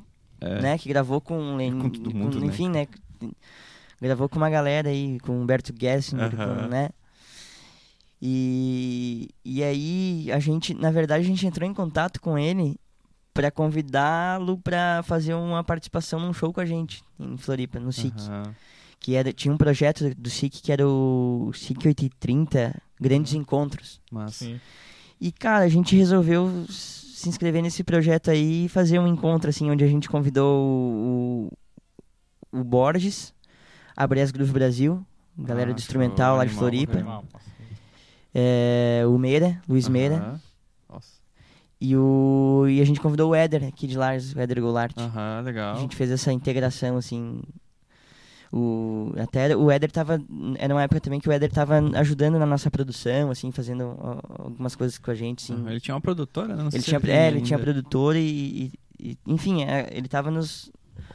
É. 0.42 0.60
né, 0.62 0.78
que 0.78 0.88
gravou 0.88 1.20
com, 1.20 1.56
Len- 1.56 1.78
Com 1.78 1.88
todo 1.90 2.14
mundo, 2.14 2.40
né? 2.40 2.46
enfim, 2.46 2.68
né, 2.68 2.86
gravou 4.00 4.28
com 4.28 4.36
uma 4.36 4.50
galera 4.50 4.88
aí, 4.90 5.18
com 5.20 5.40
Humberto 5.40 5.72
Gessinger, 5.78 6.34
Aham. 6.38 6.62
com, 6.62 6.68
né? 6.68 6.88
E 8.20 9.28
e 9.44 9.62
aí 9.64 10.30
a 10.32 10.38
gente, 10.38 10.74
na 10.74 10.90
verdade, 10.90 11.24
a 11.24 11.26
gente 11.26 11.46
entrou 11.46 11.68
em 11.68 11.74
contato 11.74 12.20
com 12.20 12.38
ele 12.38 12.76
pra 13.34 13.50
convidá-lo 13.50 14.58
pra 14.58 15.02
fazer 15.04 15.34
uma 15.34 15.64
participação 15.64 16.20
num 16.20 16.32
show 16.32 16.52
com 16.52 16.60
a 16.60 16.66
gente 16.66 17.02
em 17.18 17.36
Floripa, 17.36 17.80
no 17.80 17.92
SIC, 17.92 18.14
Aham. 18.20 18.54
que 19.00 19.14
era 19.16 19.32
tinha 19.32 19.52
um 19.52 19.56
projeto 19.56 20.14
do 20.14 20.30
SIC 20.30 20.60
que 20.62 20.70
era 20.72 20.86
o 20.86 21.50
SIC 21.54 21.84
830 21.86 22.80
Grandes 23.00 23.34
Encontros. 23.34 24.00
Massa. 24.10 24.44
Sim. 24.44 24.60
E, 25.20 25.30
cara, 25.32 25.64
a 25.64 25.68
gente 25.68 25.96
resolveu 25.96 26.64
se 27.22 27.28
inscrever 27.28 27.62
nesse 27.62 27.82
projeto 27.84 28.30
aí 28.30 28.66
e 28.66 28.68
fazer 28.68 28.98
um 28.98 29.06
encontro, 29.06 29.48
assim, 29.50 29.70
onde 29.70 29.82
a 29.84 29.88
gente 29.88 30.08
convidou 30.08 30.60
o, 30.62 31.52
o 32.52 32.64
Borges, 32.64 33.32
a 33.96 34.06
Brás 34.06 34.30
Groove 34.30 34.52
Brasil, 34.52 35.04
galera 35.38 35.70
Ah, 35.70 35.74
do 35.74 35.78
instrumental 35.78 36.36
lá 36.36 36.44
de 36.44 36.52
Floripa, 36.52 36.94
animal. 36.98 37.24
é, 38.34 39.02
o 39.06 39.18
Meira, 39.18 39.60
Luiz 39.68 39.88
Meira. 39.88 40.40
Nossa. 40.88 41.12
e, 41.80 41.96
o, 41.96 42.66
e 42.68 42.80
a 42.80 42.84
gente 42.84 43.00
convidou 43.00 43.30
o 43.30 43.34
Éder, 43.34 43.64
aqui 43.64 43.86
de 43.86 43.96
Lars, 43.96 44.34
o 44.34 44.40
Éder 44.40 44.60
Goulart. 44.60 44.92
Aham, 44.96 45.38
A 45.38 45.40
legal. 45.40 45.76
gente 45.78 45.96
fez 45.96 46.10
essa 46.10 46.32
integração, 46.32 46.96
assim. 46.96 47.40
O, 48.52 49.14
até 49.16 49.56
o 49.56 49.70
Éder 49.70 49.90
tava. 49.90 50.20
Era 50.58 50.74
uma 50.74 50.82
época 50.82 51.00
também 51.00 51.18
que 51.18 51.26
o 51.28 51.32
Éder 51.32 51.50
tava 51.50 51.78
ajudando 51.98 52.38
na 52.38 52.44
nossa 52.44 52.70
produção, 52.70 53.30
assim, 53.30 53.50
fazendo 53.50 53.96
ó, 53.98 54.18
algumas 54.44 54.76
coisas 54.76 54.98
com 54.98 55.10
a 55.10 55.14
gente, 55.14 55.42
assim. 55.52 55.66
Ele 55.68 55.80
tinha 55.80 55.94
uma 55.94 56.00
produtora, 56.02 56.54
né? 56.54 56.62
Não 56.62 56.70
sei 56.70 56.78
Ele 56.80 56.84
tinha, 56.84 57.14
é, 57.14 57.28
ele 57.28 57.40
tinha 57.40 57.58
produtora 57.58 58.18
e, 58.18 58.70
e- 59.00 59.16
enfim, 59.26 59.62
é, 59.64 59.88
ele 59.90 60.06
tava 60.06 60.30
nos, 60.30 60.70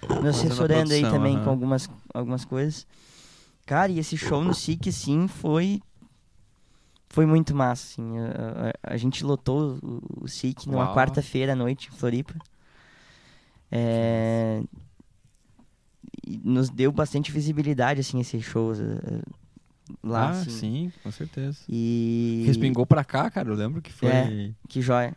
nos 0.09 0.25
assessorando 0.29 0.91
aí 0.93 1.01
produção, 1.01 1.11
também 1.11 1.35
aham. 1.35 1.43
com 1.43 1.49
algumas, 1.51 1.89
algumas 2.11 2.43
coisas. 2.43 2.87
Cara, 3.67 3.91
e 3.91 3.99
esse 3.99 4.17
show 4.17 4.43
no 4.43 4.53
SIC, 4.53 4.91
sim, 4.91 5.27
foi 5.27 5.79
foi 7.09 7.25
muito 7.25 7.53
massa, 7.55 7.85
assim. 7.93 8.17
A, 8.19 8.69
a- 8.89 8.93
a 8.93 8.97
gente 8.97 9.23
lotou 9.23 9.77
o, 9.83 10.23
o 10.23 10.27
SIC 10.27 10.65
numa 10.67 10.93
quarta-feira 10.93 11.53
à 11.53 11.55
noite 11.55 11.89
em 11.93 11.95
Floripa. 11.95 12.33
É, 13.71 14.61
e 14.63 14.86
nos 16.43 16.69
deu 16.69 16.91
bastante 16.91 17.31
visibilidade, 17.31 17.99
assim, 18.01 18.19
esses 18.19 18.43
shows 18.43 18.79
eh, 18.79 19.21
lá, 20.03 20.27
Ah, 20.27 20.29
assim. 20.31 20.49
sim, 20.49 20.93
com 21.03 21.11
certeza. 21.11 21.59
E... 21.69 22.43
Respingou 22.45 22.85
pra 22.85 23.03
cá, 23.03 23.29
cara. 23.29 23.49
Eu 23.49 23.55
lembro 23.55 23.81
que 23.81 23.91
foi. 23.91 24.09
É. 24.09 24.51
Que 24.67 24.81
joia. 24.81 25.15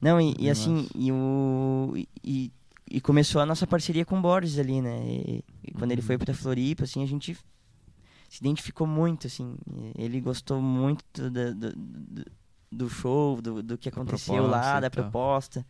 Não, 0.00 0.20
e, 0.20 0.34
e 0.38 0.48
assim, 0.48 0.86
e, 0.94 1.10
o, 1.10 1.92
e, 2.24 2.52
e 2.90 3.00
começou 3.00 3.40
a 3.40 3.46
nossa 3.46 3.66
parceria 3.66 4.04
com 4.04 4.18
o 4.18 4.22
Borges 4.22 4.58
ali, 4.58 4.80
né? 4.80 5.00
E, 5.04 5.44
quando 5.76 5.90
ele 5.92 6.00
Uhum. 6.00 6.06
foi 6.06 6.16
pra 6.18 6.32
Floripa, 6.32 6.84
assim, 6.84 7.02
a 7.02 7.06
gente 7.06 7.34
se 8.28 8.38
identificou 8.40 8.86
muito, 8.86 9.26
assim. 9.26 9.56
Ele 9.96 10.20
gostou 10.20 10.62
muito 10.62 11.04
do, 11.30 11.54
do, 11.54 12.24
do, 12.70 12.88
show, 12.88 13.42
do, 13.42 13.62
do 13.62 13.76
que 13.76 13.88
aconteceu 13.88 14.46
lá, 14.46 14.60
proposta 14.60 14.78
e 14.78 14.80
da 14.82 14.90
tal. 14.90 15.02
proposta. 15.04 15.66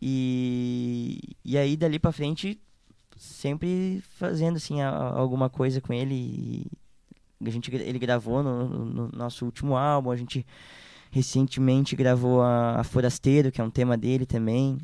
E, 0.00 1.18
e 1.44 1.56
aí, 1.58 1.76
dali 1.76 1.98
pra 1.98 2.12
frente, 2.12 2.60
sempre 3.16 4.02
fazendo, 4.16 4.56
assim, 4.56 4.80
a- 4.80 4.90
a- 4.90 5.18
alguma 5.18 5.48
coisa 5.50 5.80
com 5.80 5.92
ele. 5.92 6.66
A 7.44 7.50
gente, 7.50 7.74
ele 7.74 7.98
gravou 7.98 8.42
no, 8.42 8.68
no- 8.68 8.84
no 8.84 9.08
nosso 9.12 9.44
último 9.44 9.76
álbum, 9.76 10.10
a 10.10 10.16
gente 10.16 10.46
recentemente 11.10 11.94
gravou 11.94 12.42
a, 12.42 12.80
a 12.80 12.84
Forasteiro, 12.84 13.52
que 13.52 13.60
é 13.60 13.64
um 13.64 13.70
tema 13.70 13.96
dele 13.96 14.26
também. 14.26 14.78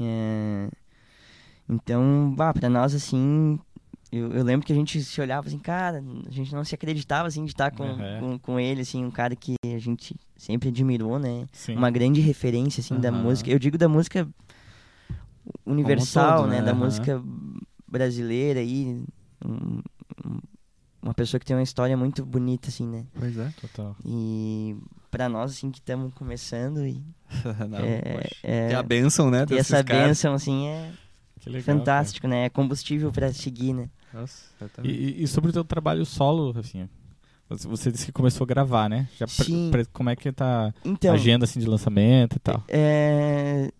É, 0.00 0.68
Então, 1.68 2.32
bah, 2.36 2.52
pra 2.52 2.68
nós, 2.68 2.94
assim, 2.94 3.58
eu, 4.10 4.32
eu 4.32 4.42
lembro 4.44 4.66
que 4.66 4.72
a 4.72 4.76
gente 4.76 5.02
se 5.02 5.20
olhava 5.20 5.46
assim, 5.48 5.58
cara, 5.58 6.02
a 6.26 6.30
gente 6.30 6.52
não 6.54 6.64
se 6.64 6.74
acreditava, 6.74 7.28
assim, 7.28 7.44
de 7.44 7.52
estar 7.52 7.70
com, 7.70 7.84
Uhum. 7.84 8.18
com, 8.18 8.38
com 8.38 8.60
ele, 8.60 8.82
assim, 8.82 9.04
um 9.04 9.10
cara 9.10 9.34
que 9.36 9.54
a 9.64 9.78
gente 9.78 10.14
sempre 10.36 10.68
admirou, 10.70 11.18
né? 11.18 11.46
Sim. 11.52 11.76
Uma 11.76 11.90
grande 11.90 12.20
referência, 12.20 12.80
assim, 12.80 12.98
da 12.98 13.10
Aham. 13.10 13.22
música. 13.22 13.50
Eu 13.50 13.58
digo 13.58 13.78
da 13.78 13.88
música 13.88 14.28
universal, 15.66 16.42
todo, 16.42 16.48
né? 16.50 16.58
né? 16.60 16.62
Da 16.66 16.72
Aham. 16.72 16.80
música 16.80 17.22
brasileira 17.88 18.60
aí. 18.60 19.04
um- 19.44 19.80
um- 20.24 20.38
uma 21.02 21.12
pessoa 21.14 21.40
que 21.40 21.44
tem 21.44 21.56
uma 21.56 21.62
história 21.64 21.96
muito 21.96 22.24
bonita, 22.24 22.68
assim, 22.68 22.86
né? 22.86 23.04
Pois 23.12 23.36
é. 23.36 23.52
Total. 23.60 23.96
E 24.04 24.76
pra 25.10 25.28
nós, 25.28 25.50
assim, 25.50 25.68
que 25.70 25.80
estamos 25.80 26.14
começando 26.14 26.86
e 26.86 27.02
Não, 27.68 27.78
é, 27.80 28.28
é, 28.42 28.74
a 28.74 28.82
benção, 28.84 29.30
né? 29.30 29.44
desses 29.44 29.72
essa 29.72 29.82
caras. 29.82 30.06
bênção, 30.06 30.34
assim, 30.34 30.68
é 30.68 30.92
Que 31.40 31.50
legal. 31.50 31.76
fantástico, 31.76 32.28
né? 32.28 32.44
É 32.44 32.48
combustível 32.50 33.10
pra 33.10 33.32
seguir, 33.32 33.72
né? 33.72 33.90
Nossa, 34.14 34.44
cara. 34.68 34.86
E, 34.86 35.24
e 35.24 35.26
sobre 35.26 35.50
o 35.50 35.52
teu 35.52 35.64
trabalho 35.64 36.06
solo, 36.06 36.56
assim, 36.56 36.88
você- 37.48 37.66
você 37.66 37.90
disse 37.90 38.06
que 38.06 38.12
começou 38.12 38.44
a 38.44 38.46
gravar, 38.46 38.88
né? 38.88 39.08
Já 39.18 39.26
Sim. 39.26 39.72
como 39.92 40.08
é 40.08 40.14
que 40.14 40.30
tá 40.30 40.68
a 40.68 40.72
Então, 40.88 41.14
agenda 41.14 41.44
assim 41.46 41.58
de 41.58 41.66
lançamento 41.66 42.36
e 42.36 42.38
tal? 42.38 42.62
é, 42.68 43.72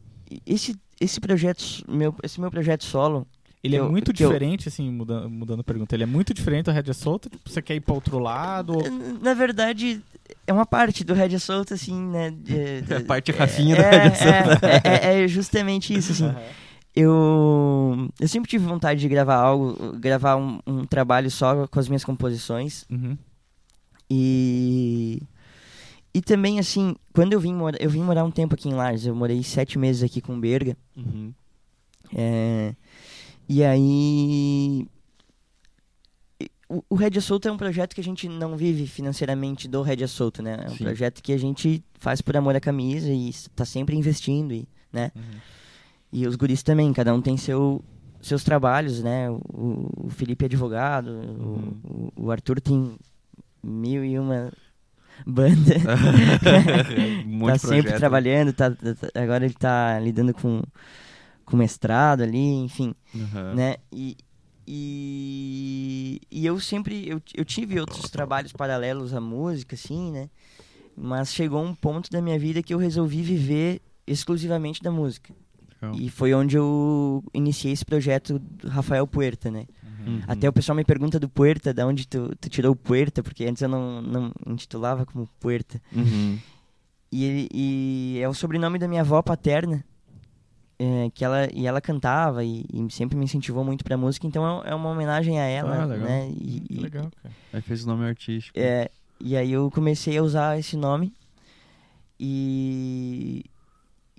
esse, 0.45 0.77
esse 1.03 1.21
projeto, 1.21 1.63
meu, 1.89 2.15
esse 2.23 2.41
meu 2.41 2.51
projeto 2.51 2.85
solo, 2.85 3.27
Ele 3.63 3.77
é 3.77 3.81
eu- 3.81 3.91
muito 3.91 4.13
que 4.13 4.23
eu- 4.25 4.29
diferente, 4.29 4.69
assim, 4.69 4.91
mudando, 4.91 5.29
mudando 5.31 5.61
a 5.61 5.65
pergunta. 5.65 5.95
Ele 5.95 6.03
é 6.03 6.07
muito 6.07 6.33
diferente 6.35 6.65
do 6.67 6.73
Rédea 6.73 6.95
Solta? 6.95 7.29
Tipo, 7.31 7.49
você 7.49 7.61
quer 7.63 7.75
ir 7.75 7.81
pra 7.81 7.95
outro 7.95 8.19
lado? 8.19 8.75
Ou... 8.77 8.83
na 9.23 9.35
verdade, 9.35 10.01
é 10.47 10.53
uma 10.53 10.67
parte 10.67 11.05
do 11.05 11.15
Red 11.15 11.39
Solto, 11.39 11.75
assim, 11.75 11.95
né? 12.01 12.35
É 12.49 12.83
a 12.97 13.05
parte 13.05 13.31
Rafinha 13.33 13.77
do 13.77 13.83
é, 13.83 13.91
Red 14.09 14.15
Solto. 14.17 14.65
é, 14.67 14.83
é, 15.21 15.25
é 15.25 15.29
justamente 15.29 15.95
isso, 15.95 16.13
assim. 16.13 16.35
Eu, 16.95 18.09
eu 18.21 18.29
sempre 18.29 18.51
tive 18.51 18.67
vontade 18.67 19.01
de 19.01 19.09
gravar 19.09 19.37
algo, 19.37 19.97
gravar 19.99 20.37
um, 20.37 20.59
um 20.67 20.85
trabalho 20.85 21.31
só 21.31 21.67
com 21.67 21.79
as 21.79 21.89
minhas 21.89 22.05
composições. 22.05 22.85
Uhum. 22.91 23.17
E 24.11 25.23
e 26.15 26.21
também 26.21 26.59
assim, 26.59 26.95
quando 27.13 27.33
eu 27.33 27.41
vim 27.41 27.55
morar, 27.55 27.81
eu 27.81 27.89
vim 27.91 28.03
morar 28.03 28.25
um 28.25 28.31
tempo 28.31 28.55
aqui 28.55 28.69
em 28.69 28.75
Lages, 28.75 29.07
eu 29.07 29.15
morei 29.15 29.43
sete 29.43 29.79
meses 29.79 30.03
aqui 30.03 30.21
com 30.21 30.39
Berga. 30.39 30.77
Uhum. 30.97 31.33
é, 32.15 32.75
e 33.49 33.63
aí 33.65 34.87
o, 36.69 36.83
o 36.89 36.95
Rédea 36.95 37.21
Solto 37.21 37.47
é 37.49 37.53
um 37.53 37.57
projeto 37.57 37.95
que 37.95 38.01
a 38.01 38.05
gente 38.05 38.29
não 38.29 38.57
vive 38.57 38.87
financeiramente 38.87 39.69
do 39.69 39.83
Rédea 39.83 40.09
Solto, 40.09 40.43
né? 40.43 40.65
É 40.67 40.71
um 40.71 40.77
Sim. 40.77 40.85
projeto 40.85 41.23
que 41.23 41.33
a 41.33 41.39
gente 41.39 41.85
faz 41.99 42.23
por 42.23 42.35
amor 42.37 42.57
à 42.57 42.61
camisa 42.61 43.11
e 43.11 43.29
está 43.29 43.65
sempre 43.65 43.95
investindo, 43.95 44.55
e, 44.55 44.67
né? 44.93 45.13
Uhum. 45.15 45.23
E 46.13 46.27
os 46.27 46.35
guris 46.35 46.63
também, 46.63 46.93
cada 46.93 47.15
um 47.15 47.21
tem 47.21 47.37
seu, 47.37 47.83
seus 48.23 48.43
trabalhos, 48.43 49.03
né? 49.03 49.31
O, 49.31 49.89
o 50.05 50.11
Felipe 50.11 50.45
é 50.45 50.47
advogado, 50.47 51.09
Uhum. 51.11 52.11
o, 52.17 52.25
o 52.25 52.31
Arthur 52.31 52.61
tem 52.61 52.97
mil 53.63 54.05
e 54.05 54.19
uma 54.19 54.51
banda. 55.27 55.75
um 57.27 57.47
tá 57.47 57.59
sempre 57.59 57.83
projeto. 57.83 57.99
trabalhando, 57.99 58.53
tá, 58.53 58.71
tá- 58.71 59.21
agora 59.21 59.45
ele 59.45 59.55
tá 59.55 59.99
lidando 60.01 60.33
com, 60.35 60.63
com 61.45 61.57
mestrado 61.57 62.23
ali, 62.23 62.39
enfim, 62.39 62.95
Uhum. 63.15 63.55
né? 63.55 63.77
E, 63.93 64.17
e, 64.67 66.21
e 66.31 66.47
eu 66.47 66.59
sempre, 66.61 67.09
eu, 67.09 67.21
eu 67.35 67.45
tive 67.45 67.79
outros 67.81 68.11
trabalhos 68.11 68.53
paralelos 68.53 69.15
à 69.15 69.21
música, 69.21 69.75
assim, 69.75 70.11
né? 70.13 70.29
Mas 70.97 71.33
chegou 71.33 71.63
um 71.65 71.75
ponto 71.75 72.11
da 72.11 72.21
minha 72.21 72.39
vida 72.39 72.63
que 72.63 72.73
eu 72.75 72.79
resolvi 72.79 73.23
viver 73.23 73.81
exclusivamente 74.07 74.83
da 74.83 74.91
música. 74.91 75.33
Legal. 75.81 75.99
E 76.01 76.09
foi 76.11 76.33
onde 76.35 76.57
eu 76.57 77.25
iniciei 77.35 77.73
esse 77.73 77.85
projeto 77.85 78.39
do 78.39 78.69
Rafael 78.69 79.07
Puerta, 79.07 79.51
né? 79.51 79.67
Uhum. 80.07 80.21
Até 80.27 80.49
o 80.49 80.53
pessoal 80.53 80.75
me 80.77 80.85
pergunta 80.85 81.19
do 81.21 81.29
Puerta, 81.29 81.73
da 81.73 81.87
onde 81.87 82.07
tu, 82.09 82.35
tu 82.41 82.49
tirou 82.49 82.73
o 82.73 82.77
Puerta, 82.77 83.23
porque 83.23 83.45
antes 83.45 83.63
eu 83.63 83.69
não, 83.69 84.01
não 84.03 84.33
intitulava 84.47 85.05
como 85.07 85.29
Puerta. 85.41 85.81
Uhum. 85.95 86.39
E, 87.11 87.49
e 87.53 88.19
é 88.21 88.29
o 88.29 88.35
sobrenome 88.35 88.79
da 88.79 88.89
minha 88.89 89.03
avó 89.03 89.21
paterna, 89.23 89.85
é, 90.79 91.11
que 91.15 91.25
ela, 91.25 91.47
e 91.53 91.67
ela 91.67 91.81
cantava 91.81 92.43
e, 92.43 92.65
e 92.73 92.91
sempre 92.91 93.17
me 93.17 93.25
incentivou 93.25 93.63
muito 93.65 93.85
pra 93.85 93.97
música, 93.97 94.27
então 94.27 94.63
é, 94.65 94.71
é 94.71 94.75
uma 94.75 94.89
homenagem 94.89 95.39
a 95.39 95.45
ela, 95.45 95.83
Ah, 95.83 95.85
legal. 95.85 96.07
né? 96.09 96.29
E, 96.31 96.61
Que 96.61 96.75
e- 96.75 96.81
legal, 96.81 97.11
cara. 97.23 97.35
Aí 97.53 97.61
fez 97.61 97.85
o 97.85 97.87
nome 97.89 98.05
artístico. 98.07 98.59
é, 98.59 98.91
e 99.21 99.37
aí 99.37 99.53
eu 99.53 99.71
comecei 99.71 100.17
a 100.19 100.23
usar 100.23 100.59
esse 100.59 100.77
nome 100.77 101.13
e, 102.19 103.45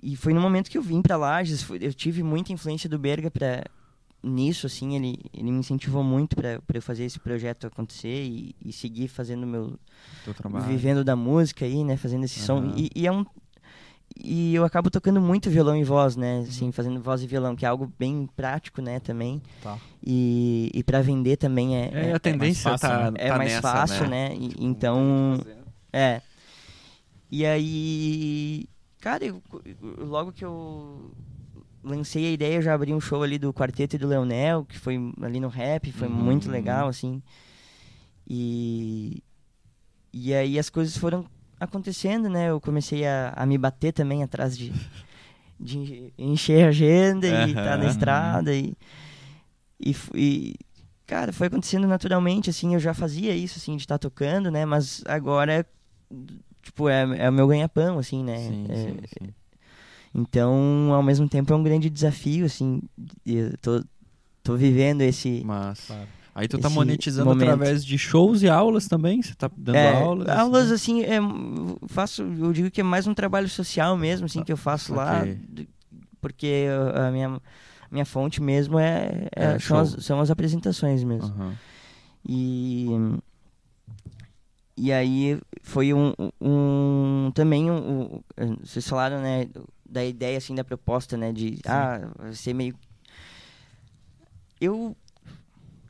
e 0.02 0.16
foi 0.16 0.32
no 0.32 0.40
momento 0.40 0.70
que 0.70 0.78
eu 0.78 0.82
vim 0.82 1.02
pra 1.02 1.16
Lages, 1.16 1.66
eu 1.80 1.92
tive 1.92 2.22
muita 2.22 2.52
influência 2.52 2.88
do 2.88 2.98
Berga 2.98 3.30
pra, 3.30 3.64
nisso, 4.24 4.66
assim, 4.66 4.96
ele, 4.96 5.18
ele 5.32 5.50
me 5.52 5.58
incentivou 5.58 6.02
muito 6.02 6.34
pra 6.36 6.60
eu 6.72 6.82
fazer 6.82 7.04
esse 7.04 7.18
projeto 7.20 7.66
acontecer 7.66 8.24
e, 8.24 8.54
e 8.64 8.72
seguir 8.72 9.08
fazendo 9.08 9.46
meu, 9.46 9.78
Teu 10.24 10.32
trabalho. 10.34 10.66
vivendo 10.66 11.04
da 11.04 11.14
música 11.14 11.64
aí, 11.64 11.84
né, 11.84 11.96
fazendo 11.96 12.24
esse 12.24 12.40
som. 12.40 12.58
Aham. 12.58 12.74
E, 12.76 12.90
e 12.94 13.06
é 13.06 13.12
um 13.12 13.24
e 14.16 14.54
eu 14.54 14.64
acabo 14.64 14.90
tocando 14.90 15.20
muito 15.20 15.50
violão 15.50 15.76
e 15.76 15.82
voz, 15.82 16.14
né, 16.14 16.40
assim, 16.48 16.70
fazendo 16.70 17.00
voz 17.00 17.22
e 17.22 17.26
violão, 17.26 17.56
que 17.56 17.64
é 17.64 17.68
algo 17.68 17.92
bem 17.98 18.28
prático, 18.36 18.80
né, 18.80 19.00
também. 19.00 19.42
Tá. 19.60 19.76
E, 20.06 20.70
e 20.72 20.84
para 20.84 21.00
vender 21.02 21.36
também 21.36 21.76
é 21.76 21.90
É, 21.92 22.10
é, 22.10 22.12
a 22.14 22.20
tendência 22.20 22.70
fácil, 22.70 22.88
tá, 22.88 23.10
né? 23.10 23.16
é 23.18 23.28
tá 23.28 23.38
mais 23.38 23.50
nessa, 23.52 23.62
fácil, 23.62 24.08
né? 24.08 24.28
né? 24.28 24.36
E- 24.36 24.54
então, 24.60 25.40
é. 25.92 26.22
E 27.30 27.44
aí, 27.44 28.66
cara, 29.00 29.24
eu- 29.24 29.42
logo 29.98 30.30
que 30.32 30.44
eu 30.44 31.10
lancei 31.84 32.26
a 32.26 32.30
ideia, 32.30 32.56
eu 32.56 32.62
já 32.62 32.74
abri 32.74 32.92
um 32.94 33.00
show 33.00 33.22
ali 33.22 33.38
do 33.38 33.52
Quarteto 33.52 33.96
e 33.96 33.98
do 33.98 34.08
Leonel, 34.08 34.64
que 34.64 34.78
foi 34.78 34.96
ali 35.22 35.38
no 35.38 35.48
rap, 35.48 35.92
foi 35.92 36.08
Uhum. 36.08 36.14
muito 36.14 36.50
legal, 36.50 36.88
assim. 36.88 37.22
E, 38.26 39.22
e 40.12 40.32
aí 40.34 40.58
as 40.58 40.70
coisas 40.70 40.96
foram 40.96 41.26
acontecendo, 41.60 42.28
né? 42.28 42.50
Eu 42.50 42.60
comecei 42.60 43.06
a, 43.06 43.32
a 43.36 43.46
me 43.46 43.58
bater 43.58 43.92
também 43.92 44.22
atrás 44.22 44.56
de, 44.56 44.72
de 45.60 46.12
encher 46.18 46.64
a 46.64 46.68
agenda 46.68 47.26
e 47.28 47.50
estar 47.50 47.64
Aham. 47.74 47.78
na 47.78 47.86
estrada 47.86 48.54
e, 48.54 48.74
e, 49.78 49.94
e, 50.14 50.54
cara, 51.06 51.32
foi 51.32 51.48
acontecendo 51.48 51.86
naturalmente, 51.86 52.48
assim, 52.50 52.74
eu 52.74 52.80
já 52.80 52.94
fazia 52.94 53.34
isso, 53.34 53.58
assim, 53.58 53.76
de 53.76 53.82
estar 53.82 53.98
tocando, 53.98 54.50
né? 54.50 54.64
Mas 54.64 55.02
agora, 55.06 55.66
tipo, 56.62 56.88
é, 56.88 57.02
é 57.26 57.28
o 57.28 57.32
meu 57.32 57.46
ganha-pão, 57.46 57.98
assim, 57.98 58.24
né? 58.24 58.38
Sim, 58.38 58.66
É, 58.70 58.74
sim, 58.76 58.96
sim. 59.06 59.34
Então, 60.14 60.92
ao 60.92 61.02
mesmo 61.02 61.28
tempo, 61.28 61.52
é 61.52 61.56
um 61.56 61.62
grande 61.62 61.90
desafio, 61.90 62.46
assim. 62.46 62.80
Eu 63.26 63.56
tô, 63.58 63.82
tô 64.42 64.56
vivendo 64.56 65.02
esse. 65.02 65.42
Mas 65.44 65.86
Claro. 65.86 66.08
aí 66.34 66.46
tu 66.48 66.58
tá 66.58 66.70
monetizando 66.70 67.28
momento. 67.30 67.42
através 67.42 67.84
de 67.84 67.98
shows 67.98 68.42
e 68.42 68.48
aulas 68.48 68.86
também? 68.86 69.20
Você 69.22 69.34
tá 69.34 69.50
dando 69.56 69.76
É, 69.76 69.92
aulas? 69.92 70.28
aulas, 70.28 70.70
assim? 70.70 71.02
assim, 71.02 71.10
é, 71.10 71.18
eu 71.18 71.78
faço, 71.88 72.22
eu 72.22 72.52
digo 72.52 72.70
que 72.70 72.80
é 72.80 72.84
mais 72.84 73.06
um 73.06 73.14
trabalho 73.14 73.48
social 73.48 73.96
mesmo, 73.96 74.26
assim, 74.26 74.42
que 74.44 74.52
eu 74.52 74.56
faço 74.56 74.94
lá. 74.94 75.22
Ok. 75.22 75.38
d- 75.48 75.68
Porque 76.20 76.66
a 76.94 77.10
minha, 77.10 77.40
minha 77.90 78.04
fonte 78.06 78.40
mesmo 78.42 78.78
é, 78.78 79.28
é- 79.34 79.44
É, 79.56 79.58
são, 79.58 79.78
as, 79.78 79.96
são 80.04 80.20
as 80.20 80.30
apresentações 80.30 81.02
mesmo. 81.04 81.34
Aham. 81.34 81.54
E, 82.26 82.88
e 84.76 84.92
aí 84.92 85.38
foi 85.62 85.92
um, 85.94 86.12
um 86.40 87.30
também 87.34 87.70
um, 87.70 88.20
um- 88.38 88.56
vocês 88.64 88.88
falaram 88.88 89.20
né 89.20 89.46
da 89.94 90.04
ideia 90.04 90.36
assim 90.38 90.54
da 90.54 90.64
proposta 90.64 91.16
né 91.16 91.32
de 91.32 91.58
ah 91.66 92.00
vai 92.18 92.34
ser 92.34 92.52
meio 92.52 92.74
eu 94.60 94.96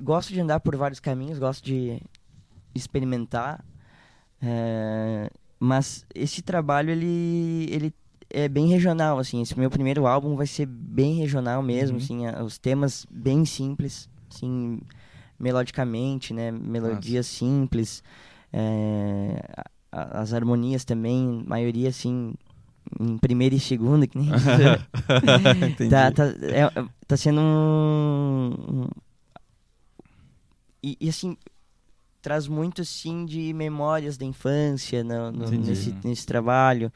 gosto 0.02 0.32
de 0.32 0.40
andar 0.40 0.60
por 0.60 0.76
vários 0.76 1.00
caminhos 1.00 1.38
gosto 1.38 1.64
de 1.64 2.00
experimentar 2.74 3.64
é, 4.42 5.30
mas 5.58 6.04
esse 6.14 6.42
trabalho 6.42 6.90
ele 6.90 7.66
ele 7.70 7.94
é 8.30 8.48
bem 8.48 8.66
regional 8.66 9.18
assim. 9.18 9.40
Esse 9.42 9.56
meu 9.58 9.70
primeiro 9.70 10.06
álbum 10.06 10.34
vai 10.34 10.46
ser 10.46 10.66
bem 10.66 11.14
regional 11.14 11.62
mesmo 11.62 11.96
Uhum. 11.98 12.02
assim 12.02 12.26
a- 12.26 12.42
os 12.42 12.58
temas 12.58 13.06
bem 13.10 13.44
simples 13.44 14.08
assim 14.30 14.80
melodicamente 15.38 16.34
né 16.34 16.50
melodias 16.50 17.26
simples 17.26 18.02
é, 18.52 19.40
a- 19.92 20.20
as 20.22 20.32
harmonias 20.32 20.84
também 20.84 21.44
maioria 21.46 21.88
assim 21.90 22.34
em 23.00 23.18
primeira 23.18 23.54
e 23.54 23.60
segunda 23.60 24.06
que 24.06 24.18
nem 24.18 24.30
tá, 25.90 26.10
tá, 26.12 26.24
é- 26.26 26.88
tá 27.06 27.16
sendo 27.16 27.40
um, 27.40 28.86
e, 30.82 30.96
e, 31.00 31.08
assim 31.08 31.36
traz 32.20 32.46
muito 32.48 32.82
assim 32.82 33.24
de 33.26 33.52
memórias 33.52 34.16
da 34.16 34.24
infância 34.24 35.02
no- 35.04 35.30
no- 35.32 35.50
nesse, 35.50 35.94
nesse 36.04 36.24
trabalho 36.26 36.92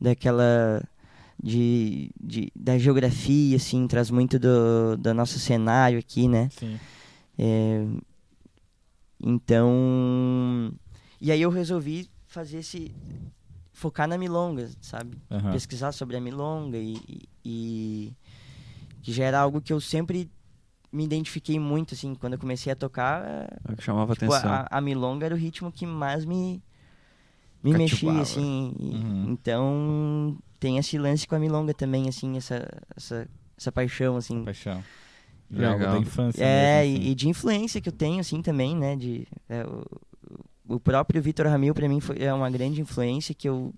daquela 0.00 0.82
de, 1.42 2.10
de 2.20 2.50
da 2.54 2.78
geografia 2.78 3.56
assim 3.56 3.86
traz 3.86 4.10
muito 4.10 4.38
do, 4.38 4.96
do 4.96 5.12
nosso 5.14 5.38
cenário 5.38 5.98
aqui 5.98 6.26
né? 6.28 6.48
Sim. 6.58 6.78
é, 7.38 7.84
então 9.22 10.72
e 11.20 11.30
aí 11.32 11.40
eu 11.40 11.50
resolvi 11.50 12.08
fazer 12.26 12.58
esse 12.58 12.94
focar 13.76 14.08
na 14.08 14.16
milonga 14.16 14.70
sabe 14.80 15.18
Aham. 15.30 15.52
pesquisar 15.52 15.92
sobre 15.92 16.16
a 16.16 16.20
milonga 16.20 16.78
e, 16.78 16.94
e- 17.06 17.28
e 17.44 18.12
que 19.02 19.12
já 19.12 19.24
era 19.24 19.38
algo 19.38 19.60
que 19.60 19.70
eu 19.70 19.80
sempre 19.80 20.30
me 20.90 21.04
identifiquei 21.04 21.58
muito 21.58 21.92
assim 21.92 22.14
quando 22.14 22.32
eu 22.32 22.38
comecei 22.38 22.72
a 22.72 22.76
tocar 22.76 23.22
É 23.68 23.72
o 23.72 23.76
que 23.76 23.82
chamava 23.82 24.14
tipo, 24.14 24.32
atenção. 24.32 24.50
a, 24.50 24.66
a 24.70 24.80
milonga 24.80 25.26
era 25.26 25.34
o 25.34 25.38
ritmo 25.38 25.70
que 25.70 25.84
mais 25.84 26.24
me 26.24 26.62
me 27.62 27.72
Cativava. 27.72 27.78
mexia 27.78 28.22
assim 28.22 28.74
e- 28.80 28.94
Uhum. 28.94 29.24
então 29.32 30.38
tem 30.58 30.78
esse 30.78 30.96
lance 30.96 31.26
com 31.28 31.34
a 31.34 31.38
milonga 31.38 31.74
também 31.74 32.08
assim 32.08 32.36
essa 32.38 32.66
essa, 32.96 33.28
essa 33.58 33.70
paixão 33.70 34.16
assim 34.16 34.42
Paixão. 34.42 34.82
Já 35.50 35.62
é 35.64 35.66
algo 35.68 35.78
Legal. 35.80 35.94
da 35.94 36.00
infância. 36.00 36.42
É, 36.42 36.80
mesmo, 36.82 36.96
e, 36.96 36.96
assim. 37.02 37.10
e 37.10 37.14
de 37.14 37.28
influência 37.28 37.80
que 37.80 37.88
eu 37.88 37.92
tenho, 37.92 38.18
assim, 38.18 38.42
também, 38.42 38.74
né? 38.76 38.96
De, 38.96 39.28
é, 39.48 39.62
o, 39.64 39.84
o 40.68 40.78
próprio 40.80 41.22
Vitor 41.22 41.46
Ramil, 41.46 41.74
pra 41.74 41.88
mim, 41.88 42.00
foi, 42.00 42.18
é 42.18 42.32
uma 42.32 42.50
grande 42.50 42.80
influência 42.80 43.34
que 43.34 43.48
eu 43.48 43.72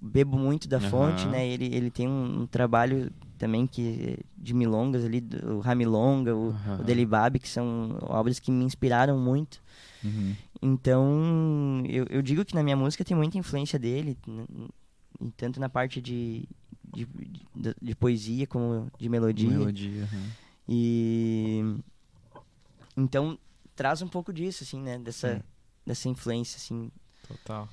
bebo 0.00 0.38
muito 0.38 0.68
da 0.68 0.76
Aham. 0.78 0.88
fonte, 0.90 1.26
né? 1.28 1.46
Ele, 1.46 1.66
ele 1.74 1.90
tem 1.90 2.06
um, 2.08 2.42
um 2.42 2.46
trabalho 2.46 3.10
também 3.36 3.66
que 3.66 4.18
de 4.36 4.54
milongas 4.54 5.04
ali, 5.04 5.20
do- 5.20 5.56
o 5.56 5.60
Ramilonga, 5.60 6.34
o, 6.36 6.50
Aham. 6.50 6.78
o 6.80 6.84
Delibab, 6.84 7.38
que 7.38 7.48
são 7.48 7.98
obras 8.02 8.38
que 8.38 8.50
me 8.50 8.64
inspiraram 8.64 9.18
muito. 9.18 9.60
Uhum. 10.04 10.34
Então, 10.60 11.82
eu, 11.88 12.04
eu 12.10 12.20
digo 12.22 12.44
que 12.44 12.54
na 12.54 12.62
minha 12.62 12.76
música 12.76 13.04
tem 13.04 13.16
muita 13.16 13.38
influência 13.38 13.78
dele, 13.78 14.16
tanto 15.36 15.58
na 15.60 15.68
parte 15.68 16.00
de, 16.00 16.44
de, 16.94 17.06
de, 17.54 17.74
de 17.80 17.94
poesia 17.94 18.46
como 18.46 18.88
de 18.98 19.08
melodia. 19.08 19.48
Melodia. 19.50 20.02
aham. 20.04 20.30
E 20.68 21.76
então 22.96 23.38
traz 23.78 24.02
um 24.02 24.08
pouco 24.08 24.32
disso, 24.32 24.64
assim, 24.64 24.80
né? 24.82 24.98
Dessa, 24.98 25.36
Hum. 25.36 25.40
dessa 25.86 26.08
influência, 26.08 26.56
assim. 26.56 26.90
Total. 27.28 27.68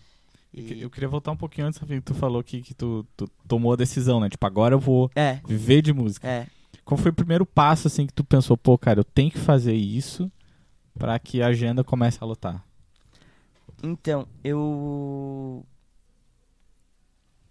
E- 0.54 0.82
Eu 0.82 0.90
queria 0.92 1.10
voltar 1.10 1.32
um 1.32 1.36
pouquinho 1.36 1.66
antes, 1.68 1.80
Rafinha, 1.80 2.00
que 2.00 2.06
tu 2.06 2.14
falou 2.14 2.44
que, 2.44 2.62
que 2.62 2.74
tu, 2.76 3.06
tu 3.18 3.28
tomou 3.48 3.74
a 3.74 3.76
decisão, 3.76 4.20
né? 4.20 4.30
Tipo, 4.30 4.46
agora 4.46 4.76
eu 4.76 4.80
vou 4.80 5.10
É, 5.16 5.42
viver 5.48 5.82
de 5.82 5.92
música. 5.92 6.28
é. 6.28 6.48
Qual 6.86 6.96
foi 6.98 7.10
o 7.10 7.14
primeiro 7.16 7.44
passo, 7.46 7.88
assim, 7.88 8.06
que 8.06 8.14
tu 8.14 8.24
pensou, 8.24 8.56
pô, 8.56 8.78
cara, 8.78 9.00
eu 9.00 9.04
tenho 9.04 9.32
que 9.32 9.40
fazer 9.40 9.74
isso 9.74 10.32
pra 11.00 11.18
que 11.18 11.42
a 11.42 11.48
agenda 11.48 11.84
comece 11.84 12.20
a 12.22 12.26
lutar? 12.26 12.64
Então, 13.82 14.28
eu. 14.44 15.66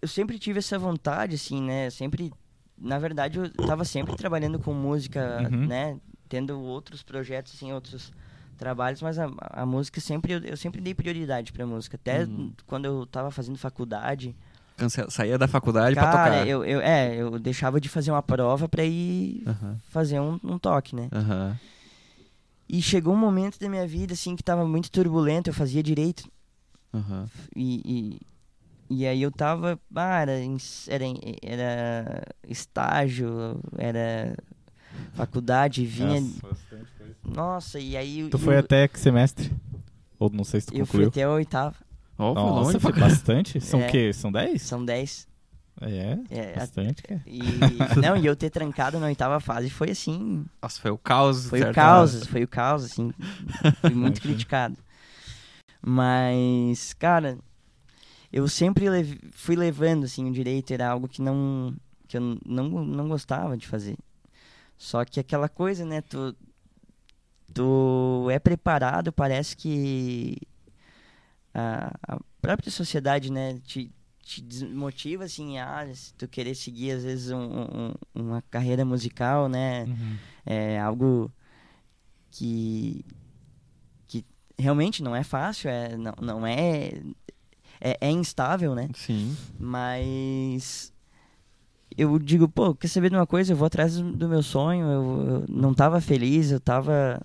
Eu 0.01 0.07
sempre 0.07 0.39
tive 0.39 0.59
essa 0.59 0.79
vontade, 0.79 1.35
assim, 1.35 1.61
né? 1.61 1.89
Sempre. 1.89 2.31
Na 2.77 2.97
verdade, 2.99 3.39
eu 3.39 3.49
tava 3.65 3.83
sempre 3.85 4.15
trabalhando 4.15 4.59
com 4.59 4.73
música, 4.73 5.49
Uhum. 5.51 5.67
né? 5.67 5.99
Tendo 6.27 6.59
outros 6.61 7.03
projetos, 7.03 7.53
assim, 7.55 7.71
outros 7.71 8.11
trabalhos, 8.57 9.01
mas 9.01 9.17
a, 9.19 9.29
a 9.39 9.65
música 9.65 9.99
sempre. 10.01 10.33
Eu, 10.33 10.39
eu 10.39 10.57
sempre 10.57 10.81
dei 10.81 10.93
prioridade 10.93 11.51
pra 11.53 11.65
música. 11.65 11.95
Até 11.95 12.23
Uhum. 12.23 12.51
quando 12.65 12.85
eu 12.85 13.05
tava 13.05 13.31
fazendo 13.31 13.57
faculdade. 13.57 14.35
Cancela- 14.77 15.09
Saía 15.09 15.37
da 15.37 15.47
faculdade 15.47 15.95
pra 15.95 16.03
Cara, 16.11 16.31
tocar. 16.39 16.47
eu, 16.47 16.63
eu, 16.65 16.81
é, 16.81 17.15
eu 17.15 17.39
deixava 17.39 17.79
de 17.79 17.87
fazer 17.87 18.11
uma 18.11 18.21
prova 18.23 18.67
pra 18.67 18.83
ir 18.83 19.43
fazer 19.89 20.19
um, 20.19 20.39
um 20.43 20.57
toque, 20.59 20.95
né? 20.95 21.09
E 22.67 22.81
chegou 22.81 23.13
um 23.13 23.17
momento 23.17 23.59
da 23.59 23.69
minha 23.69 23.87
vida, 23.87 24.13
assim, 24.13 24.35
que 24.35 24.43
tava 24.43 24.65
muito 24.67 24.89
turbulento, 24.91 25.49
eu 25.49 25.53
fazia 25.53 25.83
direito. 25.83 26.27
E, 27.55 28.19
e, 28.89 28.97
e 29.01 29.05
aí 29.07 29.21
eu 29.21 29.31
tava, 29.31 29.79
ah, 29.95 30.19
era, 30.21 30.31
era, 30.87 31.05
era 31.41 32.23
estágio, 32.47 33.59
era 33.77 34.35
faculdade, 35.13 35.85
vinha... 35.85 36.19
Nossa, 36.21 36.55
e 37.79 37.97
aí... 37.97 38.29
Tu 38.29 38.37
eu, 38.37 38.39
foi 38.39 38.57
até 38.57 38.87
que 38.87 38.99
semestre? 38.99 39.51
Ou 40.19 40.29
não 40.29 40.43
sei 40.43 40.61
se 40.61 40.67
tu 40.67 40.75
Eu 40.75 40.85
fui 40.85 41.03
concluiu? 41.03 41.09
até 41.09 41.23
a 41.23 41.29
oitava, 41.31 41.75
foi 42.17 42.25
Nossa, 42.33 42.41
longe 42.61 42.79
foi 42.79 42.91
bastante? 42.93 43.59
São 43.59 43.81
É. 43.81 43.87
o 43.87 43.91
quê? 43.91 44.13
São 44.13 44.31
10? 44.31 44.61
são 44.61 44.85
dez. 44.85 45.27
É, 45.81 46.17
É, 46.29 46.55
bastante, 46.55 47.03
cara. 47.03 47.21
e, 47.27 47.59
não, 48.01 48.15
e 48.15 48.25
eu 48.25 48.35
ter 48.35 48.49
trancado 48.49 48.97
na 48.97 49.07
oitava 49.07 49.41
fase 49.41 49.69
foi 49.69 49.89
assim, 49.91 50.45
Nossa, 50.61 50.79
foi 50.79 50.89
o 50.91 50.97
caos. 50.97 51.49
Foi 51.49 51.61
o 51.61 51.73
caos, 51.73 52.25
foi 52.27 52.43
o 52.43 52.47
caos, 52.47 52.85
assim. 52.85 53.11
Fui 53.81 53.93
muito 53.93 54.21
criticado. 54.21 54.77
Mas, 55.81 56.93
cara, 56.93 57.37
eu 58.31 58.47
sempre 58.47 58.89
lev- 58.89 59.19
fui 59.31 59.55
levando, 59.55 60.05
assim, 60.05 60.29
o 60.29 60.33
direito 60.33 60.71
era 60.71 60.89
algo 60.89 61.07
que 61.07 61.21
não 61.21 61.75
que 62.07 62.17
eu 62.17 62.21
não, 62.45 62.69
não 62.85 63.07
gostava 63.09 63.57
de 63.57 63.67
fazer. 63.67 63.97
Só 64.77 65.03
que 65.03 65.19
aquela 65.19 65.49
coisa, 65.49 65.83
né, 65.83 66.01
tu, 66.01 66.35
tu 67.55 68.27
é 68.29 68.37
preparado, 68.37 69.11
parece 69.11 69.55
que 69.57 70.37
a, 71.53 71.91
a 72.07 72.19
própria 72.41 72.69
sociedade, 72.71 73.31
né, 73.31 73.59
te, 73.65 73.91
te 74.21 74.41
desmotiva, 74.41 75.23
assim, 75.23 75.57
a 75.57 75.87
se 75.93 76.13
tu 76.15 76.27
querer 76.27 76.53
seguir, 76.55 76.91
às 76.91 77.03
vezes, 77.03 77.31
um- 77.31 77.37
um- 77.37 77.93
uma 78.13 78.41
carreira 78.51 78.83
musical, 78.85 79.47
né, 79.49 79.85
Uhum. 79.85 80.17
é 80.45 80.79
algo 80.79 81.31
que 82.31 83.03
que 84.07 84.25
realmente 84.59 85.01
não 85.01 85.15
é 85.15 85.23
fácil, 85.23 85.69
é 85.69 85.95
não, 85.97 86.13
não 86.21 86.45
é, 86.47 86.91
é 87.79 87.97
é 88.01 88.11
instável, 88.11 88.75
né? 88.75 88.89
Sim. 88.93 89.35
Mas 89.57 90.91
eu 91.97 92.19
digo, 92.19 92.47
pô, 92.49 92.75
quer 92.75 92.87
saber 92.89 93.09
de 93.09 93.15
uma 93.15 93.25
coisa? 93.27 93.53
Eu 93.53 93.57
vou 93.57 93.65
atrás 93.67 93.97
do 93.97 94.27
meu 94.27 94.43
sonho. 94.43 94.85
Eu, 94.87 95.27
eu 95.27 95.45
não 95.47 95.73
tava 95.73 96.01
feliz, 96.01 96.51
eu 96.51 96.59
tava 96.59 97.21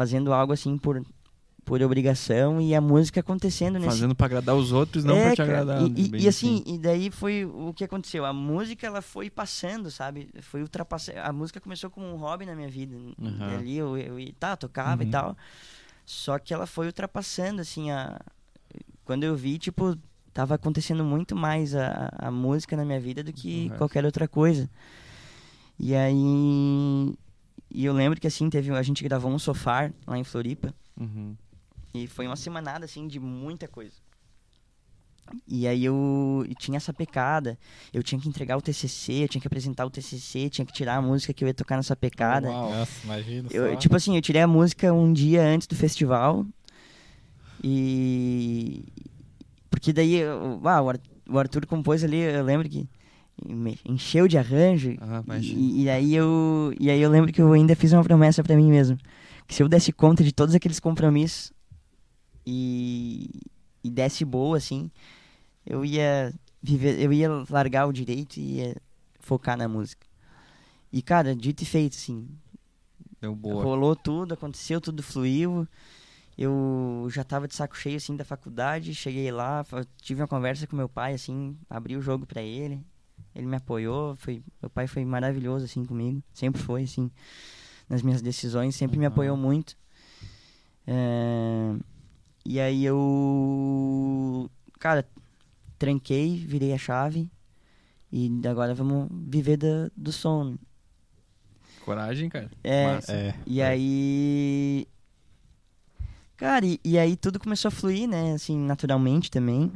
fazendo 0.00 0.32
algo 0.32 0.52
assim 0.54 0.78
por 0.78 1.02
por 1.62 1.80
obrigação 1.82 2.58
e 2.60 2.74
a 2.74 2.80
música 2.80 3.20
acontecendo 3.20 3.74
nesse 3.74 3.86
Fazendo 3.90 4.14
pra 4.14 4.26
agradar 4.26 4.56
os 4.56 4.72
outros, 4.72 5.04
não 5.04 5.14
é, 5.14 5.26
pra 5.26 5.36
te 5.36 5.42
agradar. 5.42 5.82
E, 5.82 5.86
e- 6.16 6.22
e 6.22 6.26
assim, 6.28 6.64
e 6.66 6.78
daí 6.78 7.10
foi 7.10 7.44
o 7.44 7.72
que 7.74 7.84
aconteceu. 7.84 8.24
A 8.24 8.32
música, 8.32 8.86
ela 8.86 9.02
foi 9.02 9.28
passando, 9.30 9.90
sabe? 9.90 10.30
Foi 10.40 10.62
ultrapassando. 10.62 11.18
A 11.20 11.32
música 11.32 11.60
começou 11.60 11.88
como 11.90 12.06
um 12.06 12.16
hobby 12.16 12.46
na 12.46 12.56
minha 12.56 12.68
vida. 12.68 12.96
Uhum. 12.96 13.58
Ali 13.58 13.76
eu, 13.76 13.96
eu, 13.96 14.18
eu 14.18 14.32
tá, 14.40 14.56
tocava 14.56 15.02
Uhum. 15.02 15.08
e 15.08 15.10
tal. 15.12 15.36
Só 16.06 16.38
que 16.40 16.52
ela 16.52 16.66
foi 16.66 16.86
ultrapassando, 16.86 17.60
assim, 17.60 17.90
a... 17.90 18.18
Quando 19.04 19.22
eu 19.24 19.36
vi, 19.36 19.58
tipo, 19.58 19.96
tava 20.32 20.54
acontecendo 20.54 21.04
muito 21.04 21.36
mais 21.36 21.74
a, 21.74 22.08
a 22.18 22.30
música 22.30 22.74
na 22.76 22.84
minha 22.86 22.98
vida 22.98 23.22
do 23.22 23.32
que 23.32 23.64
Correto. 23.64 23.78
qualquer 23.78 24.04
outra 24.04 24.26
coisa. 24.26 24.68
E 25.78 25.94
aí... 25.94 27.14
E 27.70 27.84
eu 27.84 27.92
lembro 27.92 28.20
que, 28.20 28.26
assim, 28.26 28.50
teve... 28.50 28.70
A 28.72 28.82
gente 28.82 29.02
gravou 29.04 29.30
um 29.30 29.38
sofá 29.38 29.90
lá 30.06 30.18
em 30.18 30.24
Floripa. 30.24 30.74
Uhum. 30.98 31.36
E 31.94 32.06
foi 32.06 32.26
uma 32.26 32.36
semanada, 32.36 32.84
assim, 32.84 33.06
de 33.06 33.18
muita 33.20 33.68
coisa. 33.68 33.92
E 35.46 35.66
aí 35.68 35.84
eu 35.84 36.44
e 36.48 36.54
tinha 36.56 36.76
essa 36.76 36.92
pecada. 36.92 37.56
Eu 37.92 38.02
tinha 38.02 38.20
que 38.20 38.28
entregar 38.28 38.56
o 38.56 38.60
TCC, 38.60 39.24
eu 39.24 39.28
tinha 39.28 39.40
que 39.40 39.46
apresentar 39.46 39.86
o 39.86 39.90
TCC, 39.90 40.50
tinha 40.50 40.64
que 40.66 40.72
tirar 40.72 40.96
a 40.96 41.02
música 41.02 41.32
que 41.32 41.44
eu 41.44 41.48
ia 41.48 41.54
tocar 41.54 41.76
nessa 41.76 41.94
pecada. 41.94 42.48
Uau. 42.48 42.70
Nossa, 42.72 43.04
imagina 43.04 43.48
Eu, 43.52 43.70
só. 43.70 43.76
tipo 43.76 43.94
assim, 43.94 44.16
eu 44.16 44.22
tirei 44.22 44.42
a 44.42 44.48
música 44.48 44.92
um 44.92 45.12
dia 45.12 45.42
antes 45.44 45.68
do 45.68 45.76
festival. 45.76 46.44
E. 47.62 48.84
Porque 49.70 49.92
daí. 49.92 50.14
eu- 50.16 50.58
o 50.62 50.68
Ar- 50.68 50.98
o 51.28 51.38
Arthur 51.38 51.66
compôs 51.66 52.02
ali, 52.02 52.16
eu 52.18 52.42
lembro 52.44 52.68
que. 52.68 52.88
Encheu 53.84 54.28
de 54.28 54.36
arranjo. 54.38 54.96
Ah, 55.00 55.22
e, 55.40 55.82
e 55.82 55.90
aí 55.90 56.14
eu. 56.14 56.72
E 56.78 56.90
aí 56.90 57.00
eu 57.00 57.10
lembro 57.10 57.32
que 57.32 57.40
eu 57.40 57.52
ainda 57.52 57.74
fiz 57.74 57.92
uma 57.92 58.04
promessa 58.04 58.42
pra 58.42 58.56
mim 58.56 58.70
mesmo. 58.70 58.98
Que 59.46 59.54
se 59.54 59.62
eu 59.62 59.68
desse 59.68 59.92
conta 59.92 60.22
de 60.22 60.32
todos 60.32 60.54
aqueles 60.54 60.80
compromissos 60.80 61.52
e. 62.46 63.30
E 63.82 63.90
desse 63.90 64.24
boa, 64.26 64.58
assim, 64.58 64.90
eu 65.64 65.84
ia 65.84 66.34
viver. 66.62 67.00
Eu 67.00 67.12
ia 67.12 67.28
largar 67.48 67.86
o 67.86 67.92
direito 67.92 68.36
e 68.36 68.58
ia 68.58 68.76
focar 69.18 69.56
na 69.56 69.66
música. 69.66 70.06
E, 70.92 71.00
cara, 71.00 71.34
dito 71.34 71.62
e 71.62 71.66
feito, 71.66 71.94
assim, 71.96 72.28
Deu 73.20 73.34
boa. 73.34 73.62
Rolou 73.62 73.94
tudo, 73.94 74.32
aconteceu, 74.32 74.80
tudo 74.80 75.02
fluiu. 75.02 75.68
Eu 76.38 77.06
já 77.10 77.22
tava 77.22 77.46
de 77.46 77.54
saco 77.54 77.76
cheio, 77.76 77.96
assim, 77.96 78.16
da 78.16 78.24
faculdade. 78.24 78.94
Cheguei 78.94 79.30
lá, 79.30 79.64
tive 80.00 80.22
uma 80.22 80.28
conversa 80.28 80.66
com 80.66 80.74
meu 80.74 80.88
pai, 80.88 81.12
assim, 81.12 81.56
abri 81.68 81.96
o 81.96 82.00
jogo 82.00 82.24
pra 82.24 82.40
ele. 82.40 82.82
Ele 83.34 83.46
me 83.46 83.56
apoiou, 83.56 84.16
foi, 84.16 84.42
meu 84.60 84.68
pai 84.70 84.86
foi 84.86 85.04
maravilhoso, 85.04 85.64
assim, 85.64 85.84
comigo. 85.84 86.22
Sempre 86.32 86.60
foi, 86.60 86.82
assim, 86.82 87.10
nas 87.88 88.02
minhas 88.02 88.20
decisões, 88.20 88.74
sempre 88.74 88.98
me 88.98 89.06
Uhum. 89.06 89.12
apoiou 89.12 89.36
muito. 89.36 89.76
É, 90.86 91.74
E 92.44 92.58
aí 92.58 92.84
eu, 92.84 94.50
cara, 94.78 95.06
tranquei, 95.78 96.36
virei 96.44 96.72
a 96.72 96.78
chave. 96.78 97.30
E 98.12 98.28
agora 98.48 98.74
vamos 98.74 99.08
viver 99.12 99.56
da, 99.56 99.90
do 99.96 100.10
som. 100.10 100.56
Coragem, 101.84 102.28
cara. 102.28 102.50
É. 102.64 102.98
É. 103.08 103.34
e 103.46 103.62
aí. 103.62 104.88
Cara, 106.36 106.64
e, 106.64 106.80
e 106.82 106.98
aí 106.98 107.16
tudo 107.16 107.38
começou 107.38 107.68
a 107.68 107.72
fluir, 107.72 108.08
né? 108.08 108.32
Assim, 108.32 108.58
naturalmente 108.58 109.30
também. 109.30 109.70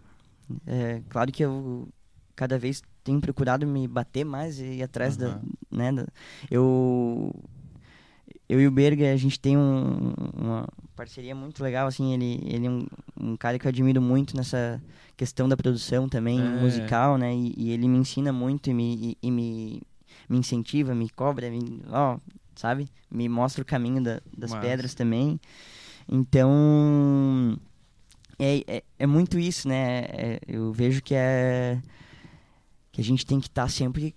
É, 0.67 1.01
claro 1.09 1.31
que 1.31 1.45
eu 1.45 1.89
cada 2.35 2.59
vez 2.59 2.83
tenho 3.05 3.21
procurado 3.21 3.67
me 3.67 3.87
bater 3.87 4.25
mais 4.25 4.59
e 4.59 4.65
ir 4.79 4.83
atrás 4.83 5.17
da. 5.17 5.27
Aham. 5.29 5.43
Né, 5.71 5.93
da- 5.93 6.07
eu. 6.51 7.33
Eu 8.49 8.61
e 8.61 8.67
o 8.67 8.71
Berga, 8.71 9.11
a 9.13 9.17
gente 9.17 9.39
tem 9.41 9.57
um- 9.57 10.13
uma 10.37 10.69
parceria 10.95 11.35
muito 11.35 11.63
legal, 11.63 11.87
assim, 11.87 12.13
ele, 12.13 12.41
ele 12.45 12.67
é 12.67 12.71
um, 12.71 12.87
um 13.19 13.37
cara 13.37 13.59
que 13.59 13.67
eu 13.67 13.69
admiro 13.71 14.03
muito 14.03 14.37
nessa 14.37 14.81
questão 15.17 15.49
da 15.49 15.57
produção 15.57 16.09
também, 16.09 16.39
É. 16.41 16.51
musical, 16.51 17.17
né, 17.17 17.35
e, 17.35 17.55
e 17.57 17.71
ele 17.71 17.89
me 17.89 17.97
ensina 17.99 18.33
muito 18.33 18.69
e 18.71 18.75
me, 18.75 18.95
e, 18.97 19.19
e 19.23 19.31
me, 19.31 19.83
me 20.29 20.39
incentiva, 20.39 20.95
me 20.95 21.09
cobra, 21.09 21.51
me, 21.51 21.83
ó, 21.91 22.19
sabe, 22.55 22.87
me 23.11 23.29
mostra 23.31 23.63
o 23.63 23.65
caminho 23.65 24.03
da- 24.03 24.21
das 24.37 24.51
Massa. 24.51 24.61
pedras 24.61 24.95
também, 24.95 25.41
então, 26.09 27.59
é, 28.39 28.63
é, 28.77 28.83
é 28.99 29.07
muito 29.07 29.39
isso, 29.39 29.69
né, 29.69 30.01
é- 30.11 30.41
eu 30.47 30.73
vejo 30.73 31.03
que 31.03 31.15
é, 31.15 31.81
que 32.95 33.01
a 33.01 33.05
gente 33.05 33.27
tem 33.27 33.41
que 33.41 33.49
estar 33.49 33.69
sempre 33.69 34.15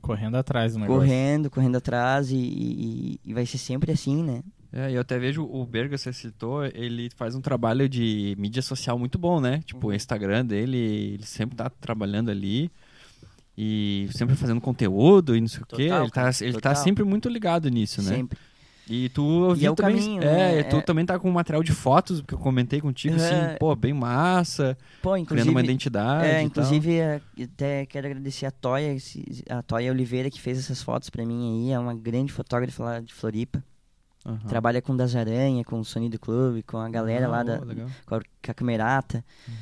Correndo 0.00 0.36
atrás 0.36 0.74
do 0.74 0.78
negócio. 0.78 1.00
correndo, 1.00 1.50
correndo 1.50 1.76
atrás 1.76 2.30
e, 2.30 2.36
e- 2.36 3.20
e 3.24 3.34
vai 3.34 3.44
ser 3.44 3.58
sempre 3.58 3.90
assim, 3.90 4.22
né? 4.22 4.42
É, 4.72 4.92
eu 4.92 5.00
até 5.00 5.18
vejo 5.18 5.42
o 5.44 5.64
Berga, 5.66 5.96
você 5.98 6.12
citou, 6.12 6.64
ele 6.66 7.08
faz 7.16 7.34
um 7.34 7.40
trabalho 7.40 7.88
de 7.88 8.36
mídia 8.38 8.60
social 8.62 8.98
muito 8.98 9.18
bom, 9.18 9.40
né? 9.40 9.60
Tipo, 9.64 9.86
Uhum. 9.88 9.92
o 9.92 9.96
Instagram 9.96 10.44
dele, 10.46 10.76
ele 11.14 11.24
sempre 11.24 11.56
tá 11.56 11.68
trabalhando 11.68 12.30
ali 12.30 12.70
e 13.56 14.08
sempre 14.12 14.34
fazendo 14.36 14.60
conteúdo 14.60 15.34
e 15.36 15.40
não 15.40 15.48
sei 15.48 15.62
o 15.62 15.66
quê. 15.66 15.82
Ele 15.84 16.10
tá, 16.10 16.30
ele 16.40 16.60
tá 16.60 16.74
sempre 16.74 17.02
muito 17.04 17.28
ligado 17.28 17.68
nisso, 17.68 18.02
né? 18.02 18.16
Sempre. 18.16 18.38
E 18.88 19.08
tu 19.08 19.50
eu 19.50 19.56
E 19.56 19.64
é 19.64 19.70
o 19.70 19.74
também, 19.74 19.96
caminho, 19.96 20.22
é, 20.22 20.56
né? 20.56 20.62
tu 20.64 20.76
É. 20.76 20.80
também 20.82 21.06
tá 21.06 21.18
com 21.18 21.28
um 21.28 21.32
material 21.32 21.62
de 21.62 21.72
fotos 21.72 22.20
que 22.20 22.34
eu 22.34 22.38
comentei 22.38 22.80
contigo, 22.82 23.16
assim, 23.16 23.34
É. 23.34 23.56
pô, 23.58 23.74
bem 23.74 23.94
massa, 23.94 24.76
Pô, 25.00 25.12
criando 25.24 25.48
uma 25.50 25.62
identidade. 25.62 26.26
É, 26.26 26.42
inclusive, 26.42 26.94
é, 26.98 27.20
até 27.42 27.86
quero 27.86 28.06
agradecer 28.08 28.44
a 28.44 28.50
Toya, 28.50 28.94
a 29.48 29.62
Toya 29.62 29.90
Oliveira, 29.90 30.28
que 30.28 30.38
fez 30.40 30.58
essas 30.58 30.82
fotos 30.82 31.08
pra 31.08 31.24
mim 31.24 31.66
aí. 31.68 31.72
É 31.72 31.78
uma 31.78 31.94
grande 31.94 32.30
fotógrafa 32.32 32.84
lá 32.84 33.00
de 33.00 33.14
Floripa. 33.14 33.64
Aham. 34.26 34.38
Trabalha 34.48 34.82
com 34.82 34.94
Das 34.96 35.14
Aranha, 35.16 35.64
com 35.64 35.80
o 35.80 35.84
Sonido 35.84 36.18
Clube, 36.18 36.62
com 36.62 36.76
a 36.78 36.88
galera 36.90 37.26
Ah, 37.26 37.30
lá 37.30 37.42
da, 37.42 37.60
legal. 37.60 37.88
com 38.06 38.14
a, 38.16 38.20
com 38.20 38.50
a 38.50 38.54
Camerata. 38.54 39.24
Uhum. 39.48 39.54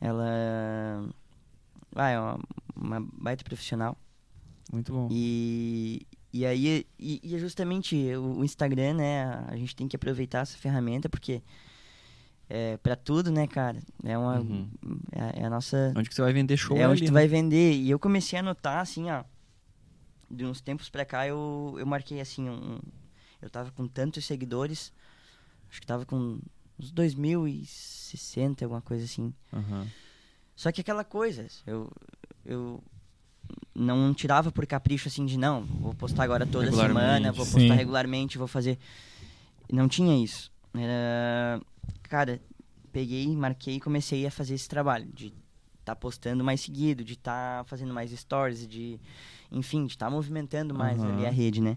Ela 0.00 1.04
ah, 1.96 2.08
é 2.08 2.18
uma, 2.18 2.38
uma 2.76 3.08
baita 3.12 3.44
profissional. 3.44 3.96
Muito 4.72 4.92
bom. 4.92 5.08
E, 5.10 6.06
e 6.34 6.44
aí, 6.44 6.84
e, 6.98 7.20
e 7.22 7.36
é 7.36 7.38
justamente 7.38 7.94
o, 8.16 8.40
o 8.40 8.44
Instagram, 8.44 8.94
né? 8.94 9.24
A 9.46 9.56
gente 9.56 9.76
tem 9.76 9.86
que 9.86 9.94
aproveitar 9.94 10.40
essa 10.40 10.58
ferramenta, 10.58 11.08
porque 11.08 11.40
é 12.50 12.76
pra 12.78 12.96
tudo, 12.96 13.30
né, 13.30 13.46
cara? 13.46 13.80
É 14.02 14.18
uma. 14.18 14.40
Uhum. 14.40 14.68
É, 15.12 15.42
é 15.42 15.44
a 15.44 15.48
nossa. 15.48 15.94
Onde 15.96 16.08
que 16.08 16.14
você 16.16 16.22
vai 16.22 16.32
vender 16.32 16.56
show 16.56 16.76
é 16.76 16.88
onde 16.88 17.02
ali, 17.02 17.06
tu 17.06 17.14
né? 17.14 17.20
vai 17.20 17.28
vender. 17.28 17.74
E 17.74 17.88
eu 17.88 18.00
comecei 18.00 18.36
a 18.36 18.42
notar, 18.42 18.80
assim, 18.80 19.08
ó. 19.12 19.22
De 20.28 20.44
uns 20.44 20.60
tempos 20.60 20.90
pra 20.90 21.04
cá, 21.04 21.24
eu, 21.24 21.76
eu 21.78 21.86
marquei, 21.86 22.20
assim, 22.20 22.50
um. 22.50 22.80
Eu 23.40 23.48
tava 23.48 23.70
com 23.70 23.86
tantos 23.86 24.24
seguidores. 24.24 24.92
Acho 25.70 25.80
que 25.80 25.86
tava 25.86 26.04
com 26.04 26.40
uns 26.76 26.90
2060, 26.90 28.64
alguma 28.64 28.82
coisa 28.82 29.04
assim. 29.04 29.32
Aham. 29.52 29.86
Só 30.56 30.72
que 30.72 30.80
aquela 30.80 31.04
coisa, 31.04 31.46
eu, 31.64 31.92
eu 32.44 32.82
não 33.74 34.12
tirava 34.14 34.50
por 34.52 34.66
capricho 34.66 35.08
assim 35.08 35.26
de 35.26 35.36
não, 35.38 35.62
vou 35.64 35.94
postar 35.94 36.22
agora 36.24 36.46
toda 36.46 36.70
semana, 36.70 37.32
vou 37.32 37.44
Sim. 37.44 37.52
postar 37.52 37.74
regularmente, 37.74 38.38
vou 38.38 38.46
fazer. 38.46 38.78
Não 39.72 39.88
tinha 39.88 40.16
isso. 40.22 40.50
Era. 40.74 41.60
Cara, 42.02 42.40
peguei, 42.92 43.26
marquei 43.36 43.76
e 43.76 43.80
comecei 43.80 44.26
a 44.26 44.30
fazer 44.30 44.54
esse 44.54 44.68
trabalho 44.68 45.06
de 45.12 45.32
tá 45.84 45.94
postando 45.94 46.42
mais 46.44 46.60
seguido, 46.60 47.04
de 47.04 47.16
tá 47.16 47.62
fazendo 47.66 47.92
mais 47.92 48.10
stories, 48.10 48.66
de. 48.66 48.98
Enfim, 49.50 49.86
de 49.86 49.96
tá 49.98 50.08
movimentando 50.10 50.74
mais 50.74 51.00
Aham. 51.00 51.12
ali 51.12 51.26
a 51.26 51.30
rede, 51.30 51.60
né? 51.60 51.76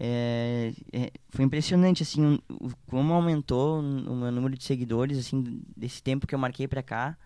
É, 0.00 0.72
é, 0.92 1.10
foi 1.30 1.44
impressionante 1.44 2.04
assim 2.04 2.24
o, 2.48 2.66
o- 2.66 2.70
como 2.86 3.12
aumentou 3.12 3.80
o 3.80 4.14
meu 4.14 4.30
número 4.30 4.56
de 4.56 4.62
seguidores 4.62 5.18
assim 5.18 5.60
desse 5.76 6.00
tempo 6.00 6.24
que 6.24 6.32
eu 6.34 6.38
marquei 6.38 6.68
pra 6.68 6.84
cá 6.84 7.16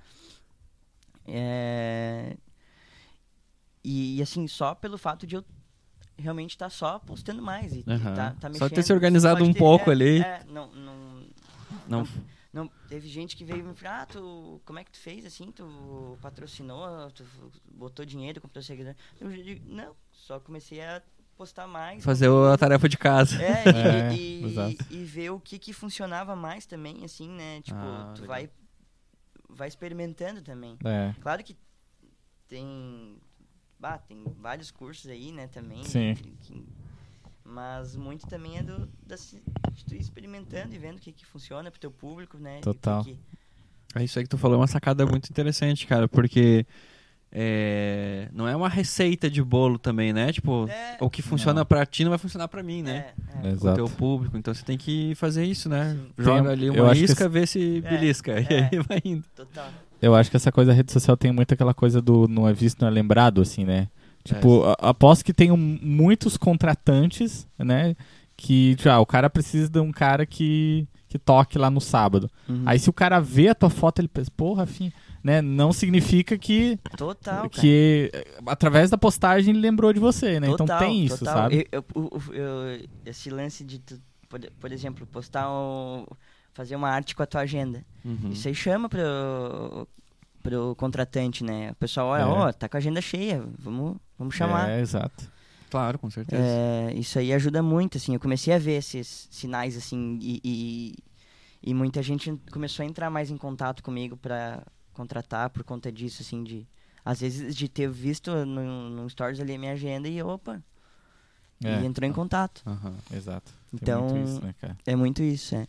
é, 1.26 2.36
e, 3.84 4.18
e, 4.18 4.22
assim 4.22 4.46
só 4.46 4.74
pelo 4.74 4.96
fato 4.98 5.26
de 5.26 5.36
eu 5.36 5.44
realmente 6.18 6.50
estar 6.50 6.70
só 6.70 6.98
postando 6.98 7.42
mais 7.42 7.72
e, 7.72 7.80
e 7.80 7.90
Aham. 7.90 8.14
tá, 8.14 8.30
tá 8.32 8.48
Só 8.48 8.64
mexendo, 8.64 8.70
ter 8.70 8.82
se 8.82 8.92
organizado 8.92 9.44
só 9.44 9.50
um 9.50 9.54
pouco 9.54 9.90
é, 9.90 9.92
ali. 9.92 10.20
é, 10.20 10.44
não, 10.46 10.70
não, 10.72 11.26
Não, 11.88 12.08
não, 12.52 12.70
teve 12.88 13.08
gente 13.08 13.36
que 13.36 13.44
veio 13.44 13.64
me 13.64 13.74
falar, 13.74 14.02
ah, 14.02 14.06
tu, 14.06 14.60
como 14.64 14.78
é 14.78 14.84
que 14.84 14.90
tu 14.92 14.98
fez 14.98 15.24
assim? 15.24 15.50
Tu 15.50 16.18
patrocinou, 16.20 17.10
tu 17.10 17.24
botou 17.72 18.04
dinheiro, 18.04 18.40
comprou 18.40 18.62
seguidor? 18.62 18.94
Eu 19.20 19.30
digo, 19.32 19.64
não, 19.66 19.96
só 20.12 20.38
comecei 20.38 20.80
a 20.80 21.02
postar 21.36 21.66
mais. 21.66 22.04
fazer 22.04 22.28
a 22.30 22.56
tarefa 22.56 22.88
de 22.88 22.98
casa. 22.98 23.42
É, 23.42 23.64
É, 24.12 24.14
e, 24.14 24.78
e, 24.90 24.98
e 25.00 25.04
ver 25.04 25.30
o 25.30 25.40
que 25.40 25.58
que 25.58 25.72
funcionava 25.72 26.36
mais 26.36 26.66
também, 26.66 27.04
assim, 27.04 27.28
né? 27.28 27.60
Tipo, 27.62 27.78
Ah, 27.78 28.12
tu 28.14 28.22
legal. 28.22 28.36
vai, 28.36 28.50
vai 29.48 29.68
experimentando 29.68 30.42
também. 30.42 30.78
É. 30.84 31.14
Claro 31.20 31.42
que 31.42 31.56
tem, 32.48 33.16
bah, 33.82 33.98
tem 33.98 34.22
vários 34.40 34.70
cursos 34.70 35.10
aí, 35.10 35.32
né, 35.32 35.48
também. 35.48 35.82
Sim. 35.82 36.14
que- 36.14 36.30
que- 36.40 36.64
mas 37.44 37.96
muito 37.96 38.26
também 38.28 38.56
é 38.56 38.62
do, 38.62 38.88
da, 39.04 39.16
se- 39.16 39.42
de 39.72 39.84
tu 39.84 39.94
ir 39.96 40.00
experimentando 40.00 40.72
e 40.72 40.78
vendo 40.78 40.98
o 40.98 41.00
que 41.00 41.10
que 41.10 41.26
funciona 41.26 41.68
pro 41.70 41.80
teu 41.80 41.90
público, 41.90 42.38
né? 42.38 42.60
Total. 42.60 43.02
que- 43.04 43.18
É 43.94 44.04
isso 44.04 44.18
aí 44.18 44.24
que 44.24 44.30
tu 44.30 44.38
falou, 44.38 44.54
é 44.56 44.60
uma 44.60 44.66
sacada 44.68 45.04
muito 45.04 45.28
interessante, 45.28 45.86
cara, 45.86 46.06
porque 46.08 46.64
é, 47.30 48.28
não 48.32 48.46
é 48.46 48.54
uma 48.54 48.68
receita 48.68 49.28
de 49.30 49.42
bolo 49.42 49.78
também, 49.78 50.12
né? 50.12 50.32
Tipo, 50.32 50.68
É, 50.68 50.96
o 51.00 51.10
que 51.10 51.20
funciona 51.22 51.60
Não. 51.60 51.66
pra 51.66 51.84
ti 51.84 52.04
não 52.04 52.10
vai 52.10 52.18
funcionar 52.18 52.46
pra 52.48 52.62
mim, 52.62 52.82
né? 52.82 53.12
é, 53.42 53.48
é. 53.48 53.52
É. 53.52 53.56
Com 53.56 53.68
o 53.68 53.74
teu 53.74 53.88
público. 53.88 54.36
Então 54.36 54.54
você 54.54 54.62
tem 54.64 54.78
que 54.78 55.14
fazer 55.16 55.44
isso, 55.44 55.68
né? 55.68 55.94
Sim. 55.94 56.12
Joga 56.24 56.42
Tem- 56.42 56.52
ali 56.52 56.70
uma 56.70 56.94
isca, 56.96 57.24
esse- 57.24 57.28
vê 57.28 57.46
se 57.46 57.80
belisca. 57.80 58.32
E 58.40 58.54
é. 58.54 58.68
aí 58.72 58.78
vai 58.86 59.00
indo. 59.04 59.24
Total. 59.34 59.70
Eu 60.02 60.14
acho 60.14 60.28
que 60.30 60.36
essa 60.36 60.50
coisa 60.52 60.72
da 60.72 60.76
rede 60.76 60.90
social 60.92 61.16
tem 61.16 61.32
muito 61.32 61.54
aquela 61.54 61.72
coisa 61.72 62.02
do 62.02 62.26
não 62.28 62.46
é 62.48 62.52
visto, 62.52 62.80
não 62.80 62.88
é 62.88 62.90
lembrado, 62.90 63.40
assim, 63.40 63.64
né? 63.64 63.88
Tipo, 64.24 64.64
a- 64.64 64.90
aposto 64.90 65.24
que 65.24 65.32
tenham 65.32 65.56
muitos 65.56 66.36
contratantes, 66.36 67.46
né? 67.58 67.96
Que, 68.36 68.76
já, 68.78 68.98
o 68.98 69.06
cara 69.06 69.30
precisa 69.30 69.68
de 69.68 69.78
um 69.78 69.92
cara 69.92 70.26
que, 70.26 70.86
que 71.08 71.18
toque 71.18 71.56
lá 71.58 71.70
no 71.70 71.80
sábado. 71.80 72.28
Uhum. 72.48 72.62
Aí 72.66 72.78
se 72.78 72.90
o 72.90 72.92
cara 72.92 73.20
vê 73.20 73.48
a 73.48 73.54
tua 73.54 73.70
foto, 73.70 74.00
ele 74.00 74.08
pensa, 74.08 74.30
porra, 74.36 74.64
afim, 74.64 74.90
né? 75.22 75.40
Não 75.40 75.72
significa 75.72 76.36
que, 76.36 76.78
Total, 76.96 77.36
cara. 77.36 77.48
que 77.48 78.10
eh, 78.12 78.24
através 78.46 78.90
da 78.90 78.98
postagem 78.98 79.50
ele 79.54 79.60
lembrou 79.60 79.92
de 79.92 80.00
você, 80.00 80.40
né? 80.40 80.46
então 80.48 80.66
Total, 80.66 80.78
tem 80.80 81.04
isso, 81.04 81.18
total. 81.18 81.34
sabe? 81.34 81.68
Eu- 81.70 81.84
eu- 81.94 82.22
eu- 82.34 82.88
esse 83.06 83.30
lance 83.30 83.62
de, 83.62 83.80
por, 84.28 84.40
por 84.58 84.72
exemplo, 84.72 85.06
postar 85.06 85.48
um, 85.50 86.04
fazer 86.52 86.76
uma 86.76 86.88
arte 86.88 87.14
com 87.14 87.22
a 87.22 87.26
tua 87.26 87.40
agenda. 87.42 87.84
Uhum. 88.04 88.30
Isso 88.30 88.46
aí 88.48 88.54
chama 88.54 88.88
pro, 88.88 89.88
pro 90.42 90.74
contratante, 90.76 91.42
né? 91.44 91.70
O 91.70 91.74
pessoal, 91.76 92.08
olha, 92.08 92.22
É. 92.22 92.26
ó, 92.26 92.52
tá 92.52 92.68
com 92.68 92.76
a 92.76 92.78
agenda 92.78 93.00
cheia, 93.00 93.42
vamos, 93.58 93.96
vamos 94.18 94.34
chamar. 94.34 94.68
É, 94.70 94.80
exato. 94.80 95.30
Claro, 95.70 95.98
com 95.98 96.10
certeza. 96.10 96.42
É, 96.42 96.92
isso 96.94 97.18
aí 97.18 97.32
ajuda 97.32 97.62
muito, 97.62 97.96
assim. 97.96 98.12
Eu 98.14 98.20
comecei 98.20 98.52
a 98.52 98.58
ver 98.58 98.72
esses 98.78 99.26
sinais, 99.30 99.74
assim, 99.76 100.18
e, 100.20 100.40
e, 100.44 100.94
e 101.62 101.72
muita 101.74 102.02
gente 102.02 102.30
começou 102.50 102.82
a 102.82 102.86
entrar 102.86 103.08
mais 103.08 103.30
em 103.30 103.38
contato 103.38 103.82
comigo 103.82 104.16
pra 104.16 104.62
contratar 104.92 105.48
por 105.48 105.64
conta 105.64 105.90
disso, 105.90 106.20
assim, 106.22 106.44
de... 106.44 106.66
Às 107.04 107.20
vezes 107.20 107.56
de 107.56 107.68
ter 107.68 107.90
visto 107.90 108.30
no, 108.44 108.90
no 108.90 109.08
Stories 109.10 109.40
ali 109.40 109.54
a 109.54 109.58
minha 109.58 109.72
agenda 109.72 110.06
e, 110.08 110.22
opa, 110.22 110.62
É, 111.64 111.80
e 111.80 111.86
entrou 111.86 112.08
em 112.08 112.12
contato. 112.12 112.62
Aham. 112.66 112.94
Exato. 113.12 113.50
Tem 113.70 113.78
Então- 113.82 114.02
muito 114.08 114.28
isso, 114.28 114.44
né, 114.44 114.54
cara? 114.60 114.76
É 114.86 114.94
muito 114.94 115.22
isso, 115.22 115.54
é. 115.56 115.66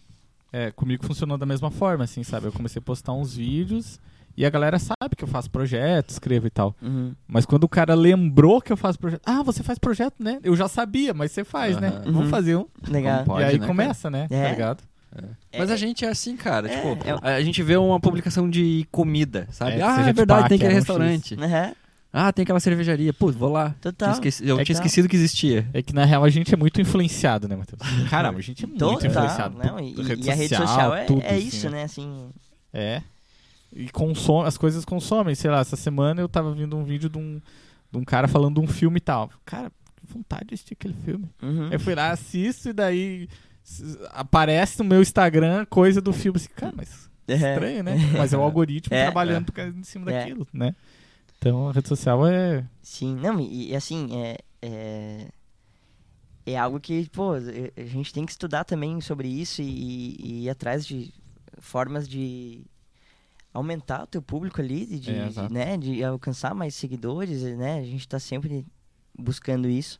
É, 0.54 0.70
comigo 0.72 1.04
funcionou 1.06 1.36
da 1.38 1.46
mesma 1.48 1.72
forma, 1.72 2.04
assim, 2.04 2.24
sabe? 2.24 2.46
Eu 2.46 2.52
comecei 2.52 2.80
a 2.80 2.84
postar 2.84 3.12
uns 3.14 3.36
vídeos 3.36 4.00
e 4.38 4.46
a 4.46 4.50
galera 4.52 4.78
sabe 4.78 5.16
que 5.18 5.24
eu 5.24 5.28
faço 5.28 5.50
projeto, 5.50 6.12
escrevo 6.12 6.46
e 6.46 6.50
tal. 6.52 6.76
Uhum. 6.80 7.14
Mas 7.28 7.44
quando 7.46 7.64
o 7.64 7.68
cara 7.70 7.96
lembrou 7.96 8.62
que 8.62 8.72
eu 8.72 8.78
faço 8.78 9.00
projeto, 9.00 9.22
ah, 9.26 9.42
você 9.42 9.64
faz 9.64 9.80
projeto, 9.80 10.14
né? 10.20 10.40
Eu 10.44 10.56
já 10.56 10.68
sabia, 10.68 11.12
mas 11.14 11.32
você 11.32 11.44
faz, 11.44 11.78
né? 11.80 11.88
Aham. 11.88 12.02
Vamos 12.06 12.22
Uhum. 12.26 12.30
fazer 12.30 12.56
um. 12.56 12.66
Legal. 12.88 13.24
Pode, 13.24 13.42
e 13.42 13.46
aí 13.46 13.58
né, 13.60 13.66
começa, 13.66 14.10
né? 14.12 14.28
É. 14.30 14.44
Tá 14.44 14.50
ligado? 14.52 14.84
Mas 15.58 15.70
É, 15.70 15.74
a 15.74 15.76
gente 15.76 16.04
é 16.06 16.10
assim, 16.10 16.36
cara. 16.36 16.68
é, 16.72 16.76
tipo, 16.76 17.08
é- 17.28 17.36
a 17.36 17.42
gente 17.44 17.62
vê 17.62 17.76
uma 17.78 18.00
publicação 18.00 18.50
de 18.50 18.88
comida, 18.92 19.48
sabe? 19.52 19.74
É, 19.74 19.82
ah, 19.84 20.02
é 20.02 20.04
de 20.06 20.14
verdade, 20.14 20.50
tem 20.50 20.58
que 20.58 20.66
aquele 20.66 20.68
era 20.68 20.74
um 20.74 20.78
restaurante. 20.80 21.36
Aham, 21.36 21.74
Ah, 22.16 22.32
tem 22.32 22.44
aquela 22.44 22.60
cervejaria. 22.60 23.12
Putz, 23.12 23.36
vou 23.36 23.52
lá. 23.52 23.70
Tinha 23.82 23.92
total. 23.92 24.12
esqueci- 24.12 24.48
Eu 24.48 24.60
É 24.60 24.64
tinha 24.64 24.66
que- 24.66 24.72
esquecido 24.74 25.10
que 25.10 25.16
existia. 25.16 25.68
É 25.74 25.82
que 25.82 25.94
na 25.94 26.06
real 26.06 26.24
a 26.24 26.30
gente 26.30 26.54
é 26.54 26.58
muito 26.58 26.80
influenciado, 26.80 27.48
né, 27.48 27.56
Matheus? 27.56 27.82
Caramba, 28.10 28.38
a 28.38 28.42
gente 28.42 28.64
é 28.64 28.68
muito 28.68 28.80
Total, 28.80 29.10
influenciado. 29.10 29.58
não, 29.58 29.76
por 29.78 29.82
e, 29.82 30.04
rede 30.08 30.28
e 30.28 30.32
a 30.32 30.36
rede 30.36 30.56
social 30.56 30.94
é, 30.94 31.06
tudo, 31.06 31.22
é 31.24 31.30
assim, 31.36 31.48
isso, 31.48 31.70
né? 31.72 31.84
Assim, 31.84 32.30
É. 32.72 33.02
E 33.76 33.90
consome, 33.90 34.48
as 34.48 34.56
coisas 34.56 34.86
consomem. 34.86 35.34
Sei 35.34 35.50
lá, 35.50 35.60
essa 35.60 35.76
semana 35.76 36.22
eu 36.22 36.30
tava 36.30 36.54
vendo 36.54 36.78
um 36.78 36.84
vídeo 36.84 37.10
de 37.10 37.18
um, 37.18 37.42
de 37.92 37.98
um 37.98 38.04
cara 38.04 38.28
falando 38.28 38.62
de 38.62 38.62
um 38.62 38.68
filme 38.72 38.98
e 38.98 39.02
tal. 39.02 39.32
Cara, 39.44 39.72
que 39.96 40.14
vontade 40.14 40.46
de 40.50 40.54
assistir 40.54 40.74
aquele 40.74 40.94
filme. 41.04 41.26
uhum. 41.42 41.70
Eu 41.72 41.80
fui 41.80 41.96
lá, 41.96 42.12
assisto 42.12 42.70
e 42.70 42.74
daí 42.74 43.28
aparece 44.12 44.78
no 44.80 44.86
meu 44.86 45.02
Instagram 45.02 45.66
coisa 45.66 46.02
do 46.02 46.14
filme. 46.14 46.38
Assim, 46.38 46.50
cara, 46.56 46.74
mas 46.76 47.10
É. 47.28 47.34
estranho, 47.34 47.84
né? 47.84 47.96
Mas 48.18 48.34
é 48.34 48.38
o 48.38 48.42
algoritmo 48.42 48.96
É. 48.96 49.04
trabalhando 49.06 49.52
em 49.76 49.84
cima 49.84 50.12
É. 50.12 50.20
daquilo, 50.20 50.46
né? 50.54 50.76
Então 51.44 51.68
a 51.68 51.74
rede 51.74 51.90
social 51.90 52.26
é. 52.26 52.66
Sim, 52.82 53.18
não, 53.18 53.38
e, 53.38 53.72
e 53.72 53.76
assim, 53.76 54.08
é, 54.18 54.38
é, 54.62 55.28
é 56.46 56.58
algo 56.58 56.80
que, 56.80 57.10
pô, 57.10 57.34
a 57.34 57.84
gente 57.84 58.14
tem 58.14 58.26
que 58.26 58.32
estudar 58.32 58.64
também 58.64 59.02
sobre 59.02 59.28
isso 59.28 59.62
e, 59.62 60.16
e 60.18 60.44
ir 60.46 60.50
atrás 60.50 60.86
de 60.88 61.14
formas 61.60 62.08
de 62.08 62.64
aumentar 63.54 64.04
o 64.04 64.08
teu 64.08 64.22
público 64.22 64.62
ali, 64.62 64.86
de, 64.86 65.12
É, 65.12 65.28
de- 65.28 65.54
né, 65.54 65.78
de 65.78 66.02
alcançar 66.02 66.56
mais 66.56 66.76
seguidores, 66.76 67.44
né? 67.58 67.80
A 67.80 67.84
gente 67.84 68.08
tá 68.08 68.20
sempre 68.20 68.66
buscando 69.20 69.68
isso. 69.68 70.00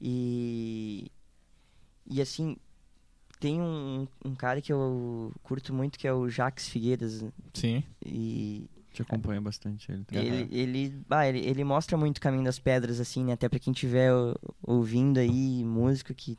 E, 0.00 1.12
e 2.06 2.22
assim, 2.22 2.56
tem 3.38 3.60
um, 3.60 4.08
um 4.24 4.34
cara 4.34 4.62
que 4.62 4.72
eu 4.72 5.30
curto 5.42 5.74
muito 5.74 5.98
que 5.98 6.08
é 6.08 6.12
o 6.14 6.26
Jax 6.26 6.70
Figueiras, 6.70 7.22
Sim. 7.52 7.84
e 8.04 8.66
Te 8.94 9.02
acompanha 9.02 9.40
bastante 9.40 9.90
ele. 9.92 10.04
tá? 10.04 10.16
Ele, 10.16 10.48
ele, 10.50 10.94
bah, 11.06 11.26
ele, 11.28 11.40
ele 11.40 11.64
mostra 11.64 11.98
muito 11.98 12.18
o 12.18 12.20
caminho 12.20 12.44
das 12.44 12.58
pedras, 12.58 13.00
assim, 13.00 13.24
né? 13.24 13.32
Até 13.32 13.48
pra 13.48 13.58
quem 13.58 13.72
estiver 13.72 14.10
ouvindo 14.62 15.18
aí, 15.18 15.62
músico 15.64 16.14
que 16.14 16.38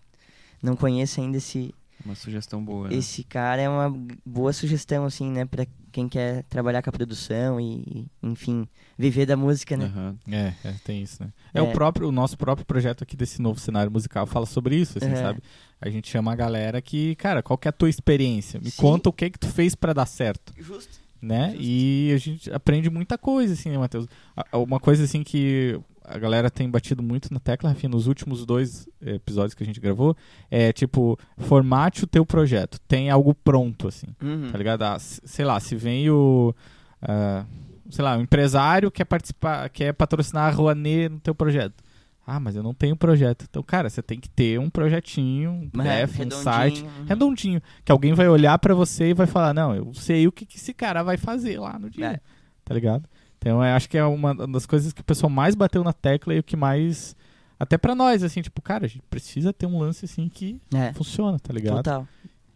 não 0.64 0.76
conhece 0.76 1.20
ainda 1.20 1.38
esse, 1.38 1.76
Uma 2.04 2.16
sugestão 2.16 2.64
boa. 2.64 2.88
né? 2.90 2.96
esse 2.96 3.24
cara, 3.24 3.62
é 3.62 3.70
uma 3.70 3.90
boa 4.26 4.54
sugestão, 4.54 5.06
assim, 5.06 5.30
né? 5.30 5.46
Pra 5.46 5.68
quem 5.92 6.08
quer 6.10 6.44
trabalhar 6.44 6.82
com 6.82 6.90
a 6.90 6.94
produção 6.94 7.60
e, 7.60 8.08
enfim, 8.24 8.68
viver 8.98 9.26
da 9.26 9.36
música, 9.38 9.76
né? 9.78 9.86
Aham. 9.86 10.18
É, 10.32 10.54
é, 10.64 10.74
tem 10.84 11.02
isso, 11.04 11.22
né? 11.22 11.30
É, 11.54 11.60
É. 11.60 11.62
o 11.62 11.72
próprio, 11.74 12.08
o 12.08 12.12
nosso 12.12 12.38
próprio 12.38 12.66
projeto 12.66 13.04
aqui 13.04 13.18
desse 13.18 13.42
novo 13.42 13.60
cenário 13.60 13.92
musical 13.92 14.26
fala 14.26 14.46
sobre 14.46 14.78
isso, 14.78 14.98
assim, 14.98 15.12
É. 15.12 15.16
sabe? 15.18 15.42
A 15.82 15.90
gente 15.90 16.10
chama 16.10 16.32
a 16.32 16.36
galera 16.36 16.82
que, 16.82 17.16
cara, 17.16 17.44
qual 17.44 17.58
que 17.58 17.68
é 17.68 17.70
a 17.70 17.74
tua 17.74 17.90
experiência? 17.90 18.60
Me 18.62 18.72
Sim. 18.72 18.82
conta 18.82 19.10
o 19.10 19.14
que 19.14 19.30
que 19.30 19.40
tu 19.40 19.48
fez 19.48 19.76
pra 19.76 19.92
dar 19.92 20.06
certo, 20.06 20.54
Justo. 20.58 21.04
Né? 21.26 21.50
Justo. 21.52 21.64
E 21.64 22.12
a 22.14 22.18
gente 22.18 22.54
aprende 22.54 22.90
muita 22.90 23.18
coisa, 23.18 23.54
assim, 23.54 23.70
né, 23.70 23.78
Matheus? 23.78 24.06
Uma 24.54 24.80
coisa, 24.80 25.04
assim, 25.04 25.24
que 25.24 25.80
a 26.04 26.18
galera 26.20 26.52
tem 26.52 26.70
batido 26.70 27.02
muito 27.02 27.34
na 27.34 27.40
tecla, 27.40 27.70
Rafinha, 27.70 27.90
nos 27.90 28.06
últimos 28.08 28.46
dois 28.46 28.88
episódios 29.02 29.54
que 29.56 29.64
a 29.64 29.66
gente 29.66 29.80
gravou, 29.82 30.16
é, 30.52 30.72
tipo, 30.72 31.18
formate 31.38 32.04
o 32.04 32.08
teu 32.08 32.26
projeto. 32.26 32.80
Tem 32.88 33.10
algo 33.10 33.34
pronto, 33.34 33.88
assim 33.88 34.08
Uhum. 34.22 34.52
tá 34.52 34.58
ligado? 34.58 34.84
Ah, 34.84 34.98
sei 35.00 35.44
lá, 35.44 35.60
se 35.60 35.76
vem 35.76 36.10
o. 36.10 36.54
ah, 37.02 37.44
sei 37.90 38.04
lá, 38.04 38.18
um 38.18 38.22
empresário 38.22 38.92
quer 38.92 39.06
participar, 39.06 39.70
quer 39.70 39.94
patrocinar 39.94 40.48
a 40.48 40.56
Rouanet 40.56 41.10
no 41.10 41.20
teu 41.20 41.34
projeto. 41.36 41.84
Ah, 42.28 42.40
mas 42.40 42.56
eu 42.56 42.64
não 42.64 42.74
tenho 42.74 42.96
projeto. 42.96 43.46
Então, 43.48 43.62
cara, 43.62 43.88
você 43.90 44.02
tem 44.02 44.20
que 44.20 44.28
ter 44.30 44.60
um 44.60 44.70
projetinho, 44.70 45.52
um 45.52 45.70
Mas 45.72 45.86
é, 45.86 46.08
PDF, 46.08 46.20
um 46.26 46.32
site 46.32 46.84
uhum. 46.84 47.06
redondinho. 47.06 47.62
Que 47.84 47.92
alguém 47.92 48.14
vai 48.14 48.28
olhar 48.28 48.58
pra 48.58 48.74
você 48.74 49.10
e 49.10 49.14
vai 49.14 49.28
falar: 49.28 49.54
Não, 49.54 49.76
eu 49.76 49.94
sei 49.94 50.28
o 50.28 50.32
que, 50.32 50.46
que 50.46 50.58
esse 50.58 50.74
cara 50.74 51.04
vai 51.04 51.18
fazer 51.18 51.60
lá 51.60 51.78
no 51.78 51.90
dia. 51.90 52.14
É. 52.14 52.20
Tá 52.64 52.74
ligado? 52.74 53.08
Então, 53.38 53.64
eu 53.64 53.76
acho 53.76 53.88
que 53.88 53.96
é 53.96 54.04
uma 54.04 54.34
das 54.48 54.66
coisas 54.66 54.92
que 54.92 55.02
o 55.02 55.04
pessoal 55.04 55.30
mais 55.30 55.54
bateu 55.54 55.84
na 55.84 55.94
tecla 55.94 56.34
e 56.34 56.40
o 56.40 56.44
que 56.44 56.56
mais. 56.58 57.16
Até 57.60 57.78
pra 57.78 57.94
nós, 57.94 58.24
assim, 58.24 58.42
tipo, 58.42 58.60
cara, 58.62 58.86
a 58.86 58.90
gente 58.90 59.04
precisa 59.08 59.54
ter 59.54 59.68
um 59.68 59.78
lance 59.80 60.06
assim 60.06 60.28
que 60.28 60.60
É, 60.74 60.92
funciona, 60.94 61.40
tá 61.40 61.54
ligado? 61.54 61.76
total. 61.78 62.08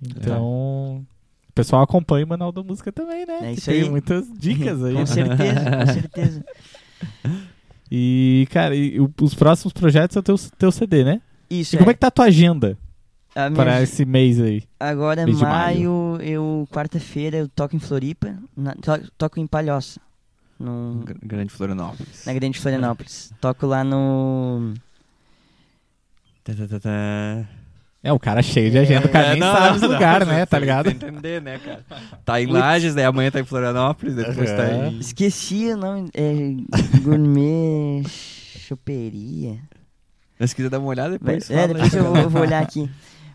Então, 0.01 1.05
o 1.47 1.53
pessoal 1.53 1.83
acompanha 1.83 2.25
o 2.25 2.29
Manual 2.29 2.51
da 2.51 2.63
Música 2.63 2.91
também, 2.91 3.25
né? 3.25 3.37
É 3.37 3.53
Que 3.53 3.59
isso 3.59 3.69
tem 3.69 3.83
aí. 3.83 3.89
muitas 3.89 4.25
dicas 4.33 4.83
aí. 4.83 4.93
com 4.95 4.99
né? 4.99 5.05
certeza, 5.05 5.61
com 5.77 5.93
certeza. 5.93 6.45
E, 7.91 8.47
cara, 8.51 8.75
e 8.75 8.99
o- 8.99 9.11
os 9.21 9.33
próximos 9.33 9.73
projetos 9.73 10.15
é 10.15 10.19
o 10.19 10.23
teu, 10.23 10.35
teu 10.57 10.71
CD, 10.71 11.03
né? 11.03 11.21
Isso, 11.49 11.75
E 11.75 11.77
como 11.79 11.89
é 11.89 11.93
que 11.93 11.99
tá 11.99 12.07
a 12.07 12.11
tua 12.11 12.25
agenda 12.25 12.77
A 13.35 13.49
minha- 13.49 13.63
para 13.63 13.81
esse 13.81 14.05
mês 14.05 14.39
aí? 14.39 14.63
Agora, 14.79 15.25
Mês 15.25 15.37
de 15.37 15.43
maio, 15.43 16.17
eu, 16.21 16.67
quarta-feira, 16.71 17.37
eu 17.37 17.47
toco 17.49 17.75
em 17.75 17.79
Floripa, 17.79 18.35
na- 18.55 18.75
to- 18.75 19.11
toco 19.17 19.39
em 19.39 19.47
Palhoça, 19.47 19.99
no, 20.59 21.01
Gr- 21.03 21.17
Grande 21.23 21.51
Florianópolis. 21.51 22.25
na 22.25 22.33
Grande 22.33 22.59
Florianópolis. 22.59 23.33
Toco 23.41 23.65
lá 23.65 23.83
no... 23.83 24.73
Tá, 26.43 26.53
tá, 26.53 26.67
tá, 26.67 26.79
tá. 26.79 27.45
É, 28.01 28.13
o 28.13 28.19
cara 28.19 28.41
cheio 28.41 28.71
de 28.71 28.77
agenda, 28.77 29.07
o 29.07 29.09
cara 29.09 29.27
É, 29.27 29.31
nem 29.31 29.39
não, 29.41 29.51
sabe 29.53 29.75
os 29.75 29.81
lugares, 29.81 30.25
não, 30.27 30.33
né? 30.33 30.45
Tá 30.45 30.57
ligado? 30.57 30.87
entender, 30.89 31.41
né, 31.41 31.59
cara? 31.59 31.83
Tá 32.23 32.41
em 32.41 32.45
Lages, 32.47 32.95
daí 32.95 33.03
amanhã 33.03 33.29
tá 33.29 33.39
em 33.41 33.43
Florianópolis, 33.45 34.15
depois 34.15 34.49
tá 34.51 34.63
Aham. 34.63 34.87
em... 34.87 34.99
Esqueci 34.99 35.65
o 35.73 35.77
nome, 35.77 36.09
é 36.13 36.31
Gourmet 37.01 38.03
Choperia. 38.07 39.57
Mas 40.39 40.51
se 40.51 40.55
quiser 40.55 40.69
dar 40.69 40.79
uma 40.79 40.87
olhada, 40.87 41.11
depois 41.19 41.49
Mas- 41.49 41.51
é, 41.57 41.67
depois 41.67 41.93
eu 41.93 42.03
vou, 42.05 42.17
eu 42.17 42.29
vou 42.29 42.41
olhar 42.41 42.61
aqui. 42.63 42.89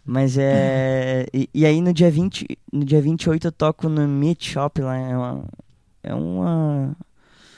Mas 0.06 0.36
é. 0.38 1.26
E, 1.32 1.48
e 1.52 1.66
aí 1.66 1.80
no 1.80 1.92
dia 1.92 2.10
20, 2.10 2.46
no 2.72 2.84
dia 2.84 3.00
28 3.00 3.46
eu 3.48 3.52
toco 3.52 3.88
no 3.88 4.06
Meat 4.06 4.44
Shop 4.50 4.80
lá. 4.80 4.96
É 4.96 5.16
uma. 5.16 5.44
É 6.02 6.14
uma, 6.14 6.94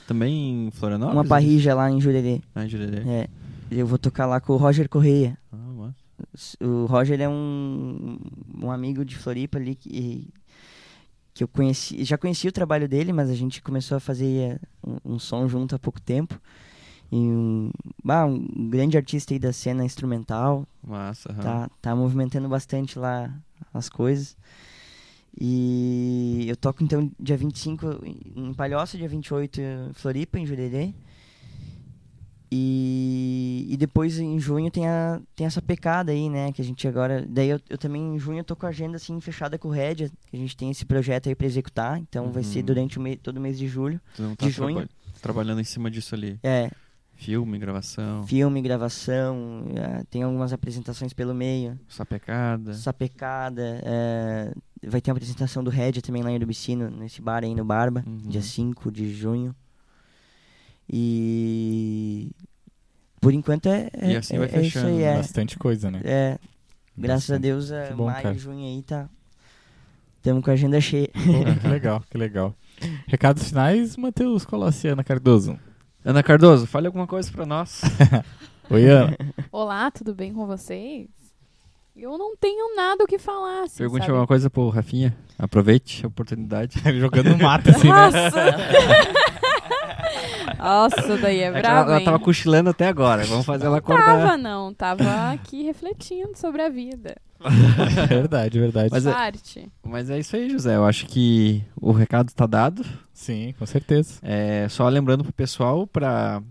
Também 0.07 0.66
em 0.68 0.70
Florianópolis? 0.70 1.16
uma 1.20 1.24
parrija 1.28 1.74
lá 1.74 1.90
em 1.90 2.00
Jurerê. 2.00 2.40
Ah, 2.54 2.64
em 2.64 2.68
Jurerê. 2.68 3.02
É. 3.09 3.28
Eu 3.70 3.84
vou 3.86 3.98
tocar 3.98 4.26
lá 4.26 4.40
com 4.40 4.52
o 4.52 4.57
Roger 4.57 4.88
Correia. 4.88 5.36
Ah, 5.52 5.57
massa. 5.57 6.05
O 6.60 6.86
Roger 6.86 7.20
é 7.20 7.28
um, 7.28 8.18
um 8.62 8.70
amigo 8.70 9.04
de 9.04 9.16
Floripa 9.16 9.58
ali 9.58 9.74
que, 9.74 10.28
que 11.34 11.44
eu 11.44 11.48
conheci. 11.48 12.02
Já 12.04 12.16
conheci 12.16 12.48
o 12.48 12.52
trabalho 12.52 12.88
dele, 12.88 13.12
mas 13.12 13.30
a 13.30 13.34
gente 13.34 13.62
começou 13.62 13.96
a 13.96 14.00
fazer 14.00 14.52
é, 14.52 14.60
um, 14.86 15.14
um 15.14 15.18
som 15.18 15.48
junto 15.48 15.74
há 15.74 15.78
pouco 15.78 16.00
tempo. 16.00 16.40
E 17.10 17.16
um, 17.16 17.70
bah, 18.02 18.24
um 18.26 18.68
grande 18.68 18.96
artista 18.96 19.32
aí 19.32 19.38
da 19.38 19.52
cena 19.52 19.84
instrumental. 19.84 20.66
Massa, 20.82 21.30
aham. 21.30 21.42
Tá, 21.42 21.70
tá 21.80 21.96
movimentando 21.96 22.48
bastante 22.48 22.98
lá 22.98 23.32
as 23.72 23.88
coisas. 23.88 24.36
E 25.38 26.46
eu 26.48 26.56
toco 26.56 26.82
então 26.82 27.10
dia 27.20 27.36
25 27.36 28.00
em 28.34 28.54
Palhoça, 28.54 28.96
dia 28.96 29.08
28 29.08 29.60
em 29.60 29.92
Floripa, 29.92 30.38
em 30.38 30.46
Jurerê. 30.46 30.94
E, 32.59 33.66
e 33.70 33.76
depois 33.76 34.18
em 34.18 34.38
junho 34.38 34.70
tem, 34.70 34.86
a, 34.88 35.20
tem 35.34 35.46
essa 35.46 35.61
pecada 35.61 36.11
aí, 36.12 36.28
né? 36.30 36.50
Que 36.52 36.62
a 36.62 36.64
gente 36.64 36.86
agora. 36.88 37.24
Daí 37.28 37.48
eu, 37.50 37.61
eu 37.68 37.76
também 37.78 38.14
em 38.14 38.18
junho 38.18 38.38
eu 38.40 38.44
tô 38.44 38.57
com 38.57 38.64
a 38.66 38.70
agenda 38.70 38.96
assim 38.96 39.20
fechada 39.20 39.59
com 39.59 39.68
o 39.68 39.70
Red, 39.70 39.94
que 39.96 40.34
a 40.34 40.36
gente 40.36 40.57
tem 40.57 40.70
esse 40.70 40.84
projeto 40.84 41.28
aí 41.28 41.34
pra 41.34 41.46
executar. 41.46 41.98
Então 41.98 42.32
vai 42.32 42.42
ser 42.42 42.61
Uhum. 42.61 42.64
durante 42.66 42.98
o 42.98 43.02
mês, 43.02 43.18
todo 43.22 43.40
mês 43.40 43.59
de 43.59 43.68
julho. 43.68 44.00
Não 44.18 44.34
tá 44.34 44.46
de 44.46 44.52
junho. 44.52 44.76
traba- 44.76 44.90
trabalhando 45.20 45.61
em 45.61 45.64
cima 45.64 45.90
disso 45.90 46.14
ali. 46.14 46.38
É, 46.42 46.70
Filme, 47.18 47.59
gravação, 47.59 48.26
filme, 48.26 48.61
gravação, 48.61 49.64
é, 49.74 50.04
tem 50.11 50.22
algumas 50.22 50.52
apresentações 50.52 51.14
pelo 51.14 51.34
meio. 51.34 51.78
sapecada. 51.88 52.74
Sapecada. 52.74 53.80
é, 53.84 54.52
vai 54.86 55.00
ter 55.00 55.11
uma 55.11 55.16
apresentação 55.16 55.64
do 55.64 55.70
Red 55.70 55.92
também 56.02 56.22
lá 56.22 56.30
em 56.30 56.36
Urubicino, 56.36 56.90
nesse 56.90 57.22
bar 57.22 57.42
aí 57.42 57.54
no 57.54 57.64
Barba, 57.64 58.04
Uhum. 58.07 58.18
dia 58.28 58.42
5 58.42 58.90
de 58.92 59.14
junho. 59.14 59.54
E. 60.91 62.30
Por 63.20 63.32
enquanto 63.32 63.68
é. 63.68 63.91
é 63.93 64.12
E 64.12 64.16
assim 64.16 64.37
é, 64.37 64.39
vai 64.39 64.49
é 64.49 64.51
fechando, 64.51 64.89
aí, 64.89 64.95
né? 64.99 65.03
é. 65.05 65.16
Bastante 65.16 65.59
coisa, 65.59 65.91
né? 65.91 66.01
É, 66.05 66.39
graças 66.97 67.30
a. 67.30 67.39
Deus, 67.39 67.70
é, 67.70 67.89
Que 67.89 67.95
bom, 67.95 68.07
maio 68.07 68.22
cara. 68.22 68.34
e 68.34 68.39
junho 68.39 68.64
aí 68.64 68.82
tá. 68.82 69.09
Estamos 70.18 70.45
com 70.45 70.51
a 70.51 70.55
agenda 70.55 70.80
cheia. 70.80 71.09
Pô, 71.09 71.61
que 71.61 71.68
legal, 71.68 72.03
que 72.11 72.18
legal. 72.18 72.55
Recados 73.07 73.49
finais, 73.49 73.97
Matheus 73.97 74.45
Colossiana 74.45 75.05
Cardoso. 75.05 75.59
Ana 76.05 76.22
Cardoso, 76.22 76.66
fale 76.66 76.87
alguma 76.87 77.07
coisa 77.07 77.30
pra 77.30 77.47
nós. 77.47 77.80
Oi, 78.70 78.87
Ana. 78.87 79.16
Olá, 79.53 79.91
tudo 79.91 80.14
bem 80.14 80.32
com 80.34 80.47
vocês? 80.47 81.09
Eu 81.97 82.18
não 82.18 82.37
tenho 82.37 82.76
nada 82.76 83.05
o 83.05 83.07
que 83.07 83.18
falar. 83.18 83.62
Assim, 83.62 83.78
Pergunte 83.78 84.01
sabe? 84.03 84.11
alguma 84.11 84.26
coisa 84.26 84.51
pro 84.51 84.68
Rafinha. 84.68 85.16
Aproveite 85.39 86.05
a 86.05 86.09
oportunidade. 86.09 86.78
Jogando 86.99 87.30
no 87.30 87.39
mato, 87.39 87.70
assim, 87.70 87.89
né? 87.89 87.95
Nossa! 87.95 88.30
Nossa, 90.59 91.16
daí 91.18 91.40
é 91.40 91.44
É 91.44 91.50
brabo, 91.50 91.90
ela, 91.90 91.96
ela 91.96 92.04
tava 92.04 92.18
cochilando 92.18 92.70
até 92.70 92.86
agora. 92.88 93.24
Vamos 93.24 93.44
fazer 93.46 93.66
ela 93.66 93.78
acordar. 93.78 94.04
Tava, 94.04 94.36
não. 94.36 94.72
Tava 94.74 95.32
aqui 95.32 95.62
refletindo 95.62 96.36
sobre 96.36 96.62
a 96.62 96.68
vida. 96.68 97.16
verdade, 98.09 98.59
verdade. 98.59 98.88
Mas 98.90 99.07
é- 99.07 99.12
Parte. 99.12 99.68
Mas 99.84 100.11
é 100.11 100.18
isso 100.18 100.34
aí, 100.36 100.48
José. 100.50 100.76
Eu 100.76 100.84
acho 100.84 101.07
que 101.07 101.62
o 101.80 101.92
recado 101.92 102.32
tá 102.32 102.46
dado. 102.46 102.84
Sim, 103.12 103.54
com 103.59 103.66
certeza. 103.66 104.14
É, 104.22 104.66
só 104.68 104.88
lembrando 104.88 105.24
pro 105.24 105.32
pessoal 105.32 105.86
para 105.86 106.42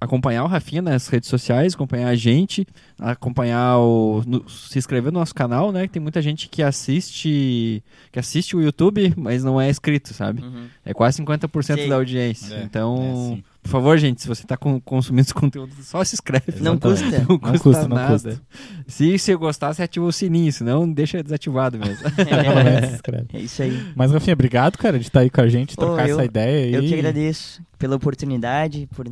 acompanhar 0.00 0.42
o 0.44 0.46
Rafinha 0.46 0.82
nas 0.82 1.06
redes 1.08 1.28
sociais, 1.28 1.74
acompanhar 1.74 2.08
a 2.08 2.14
gente, 2.16 2.66
acompanhar 2.98 3.78
o. 3.78 4.22
no- 4.26 4.48
se 4.48 4.78
inscrever 4.78 5.12
no 5.12 5.18
nosso 5.20 5.34
canal, 5.34 5.70
né? 5.70 5.86
Que 5.86 5.92
tem 5.92 6.02
muita 6.02 6.20
gente 6.20 6.48
que 6.48 6.62
assiste. 6.62 7.82
que 8.10 8.18
assiste 8.18 8.56
o 8.56 8.62
YouTube, 8.62 9.12
mas 9.16 9.44
não 9.44 9.60
é 9.60 9.68
inscrito, 9.70 10.12
sabe? 10.14 10.42
É 10.84 10.92
quase 10.92 11.18
50% 11.22 11.82
Sim. 11.82 11.88
da 11.88 11.94
audiência. 11.96 12.54
É, 12.54 12.62
então, 12.64 13.38
é, 13.38 13.42
por 13.62 13.68
favor, 13.70 13.96
gente, 13.98 14.20
se 14.22 14.26
você 14.28 14.44
tá 14.44 14.56
com- 14.56 14.80
consumindo 14.80 15.20
esse 15.22 15.34
conteúdo, 15.34 15.72
só 15.82 16.02
se 16.02 16.14
inscreve. 16.16 16.60
Não 16.60 16.76
custa. 16.78 17.04
Não 17.06 17.26
Não 17.28 17.38
custa, 17.38 17.58
custa, 17.60 17.88
não 17.88 17.96
nada. 17.96 18.12
custa. 18.12 18.42
Se 18.88 19.16
você 19.18 19.36
gostar, 19.36 19.72
você 19.72 19.82
ativa 19.84 20.04
o 20.06 20.12
sininho, 20.12 20.52
senão 20.52 20.90
deixa 20.90 21.22
desativado 21.22 21.78
mesmo. 21.78 22.04
Inscreve. 22.94 23.26
É 23.32 23.38
isso 23.38 23.62
aí. 23.62 23.92
Mas, 23.94 24.10
Rafinha, 24.10 24.34
obrigado, 24.34 24.76
cara, 24.78 24.98
de 24.98 25.06
estar 25.06 25.20
aí 25.20 25.30
com 25.30 25.40
a 25.40 25.48
gente, 25.48 25.74
Ô, 25.74 25.76
trocar 25.76 26.08
eu- 26.08 26.16
essa 26.16 26.24
ideia 26.24 26.64
aí. 26.66 26.74
Eu 26.74 26.82
que 26.82 26.94
agradeço 26.94 27.62
pela 27.78 27.96
oportunidade, 27.96 28.88
por 28.94 29.06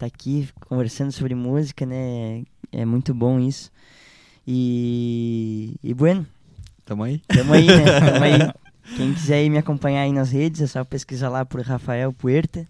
estar 0.00 0.06
aqui 0.06 0.48
conversando 0.68 1.12
sobre 1.12 1.34
música, 1.34 1.84
né? 1.84 2.42
É 2.72 2.84
muito 2.84 3.12
bom 3.12 3.38
isso. 3.38 3.70
E, 4.46 5.74
e 5.82 5.92
bueno, 5.94 6.26
Tamo 6.84 7.02
aí. 7.04 7.20
tamo 7.28 7.52
aí, 7.52 7.66
né? 7.66 7.84
Tamo 8.00 8.24
aí. 8.24 8.38
Quem 8.96 9.12
quiser 9.14 9.44
ir 9.44 9.50
me 9.50 9.58
acompanhar 9.58 10.02
aí 10.02 10.12
nas 10.12 10.30
redes, 10.32 10.60
é 10.62 10.66
só 10.66 10.82
pesquisar 10.84 11.28
lá 11.28 11.44
por 11.44 11.60
Rafael 11.60 12.12
Puerta. 12.12 12.66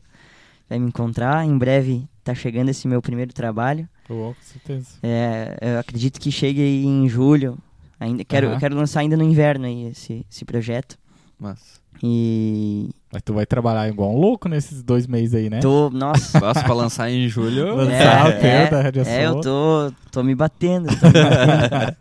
Vai 0.68 0.78
me 0.78 0.88
encontrar. 0.88 1.46
Em 1.46 1.56
breve 1.56 2.06
tá 2.22 2.34
chegando 2.34 2.68
esse 2.68 2.86
meu 2.86 3.00
primeiro 3.00 3.32
trabalho. 3.32 3.88
Com 4.06 4.34
certeza. 4.42 4.98
É, 5.02 5.56
eu 5.60 5.78
acredito 5.78 6.20
que 6.20 6.30
chegue 6.30 6.60
aí 6.60 6.84
em 6.84 7.08
julho. 7.08 7.56
Ainda 7.98 8.24
quero, 8.24 8.48
Aham. 8.48 8.58
quero 8.58 8.76
lançar 8.76 9.00
ainda 9.00 9.16
no 9.16 9.22
inverno 9.24 9.66
aí 9.66 9.86
esse, 9.86 10.26
esse 10.30 10.44
projeto. 10.44 10.98
Mas. 11.38 11.80
E 12.02 12.90
Mas 13.12 13.22
tu 13.22 13.34
vai 13.34 13.44
trabalhar 13.44 13.88
igual 13.88 14.10
um 14.14 14.16
louco 14.18 14.48
nesses 14.48 14.82
dois 14.84 15.06
meses 15.06 15.34
aí, 15.34 15.50
né? 15.50 15.58
tô, 15.58 15.90
nossa, 15.90 16.38
Nossa, 16.38 16.62
pra 16.62 16.72
lançar 16.74 17.10
em 17.10 17.28
julho. 17.28 17.74
Lançar 17.74 18.26
o 18.26 18.30
é, 18.30 18.70
da 18.70 18.82
Radiação. 18.82 19.12
é, 19.12 19.26
eu 19.26 19.40
tô, 19.40 19.92
tô 20.12 20.22
me 20.22 20.32
batendo. 20.34 20.86
tô 20.96 21.06
me 21.06 21.12
batendo. 21.12 21.96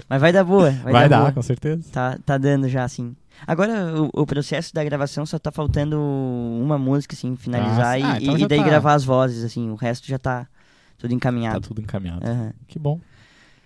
Mas 0.08 0.20
vai 0.20 0.32
dar 0.32 0.44
boa. 0.44 0.70
Vai, 0.70 0.92
Vai, 0.92 1.08
dar, 1.08 1.16
dar, 1.16 1.20
boa. 1.24 1.32
com 1.32 1.42
certeza. 1.42 1.82
Tá, 1.92 2.18
tá 2.24 2.38
dando 2.38 2.66
já, 2.66 2.82
assim. 2.84 3.14
Agora, 3.46 3.94
o, 4.02 4.22
o 4.22 4.26
processo 4.26 4.72
da 4.74 4.82
gravação 4.82 5.26
só 5.26 5.38
tá 5.38 5.52
faltando 5.52 6.00
uma 6.00 6.78
música, 6.78 7.14
assim, 7.14 7.36
finalizar 7.36 7.94
Ah, 7.94 7.98
e, 7.98 8.02
ah, 8.02 8.18
então 8.20 8.38
e 8.38 8.46
daí 8.48 8.58
tá. 8.58 8.64
gravar 8.64 8.94
as 8.94 9.04
vozes, 9.04 9.44
assim. 9.44 9.68
O 9.70 9.74
resto 9.74 10.06
já 10.08 10.18
tá 10.18 10.46
tudo 10.96 11.10
Tá 11.10 11.14
encaminhado. 11.14 11.60
tudo 11.60 11.80
encaminhado. 11.82 12.26
Aham. 12.26 12.52
Que 12.66 12.78
bom. 12.78 12.98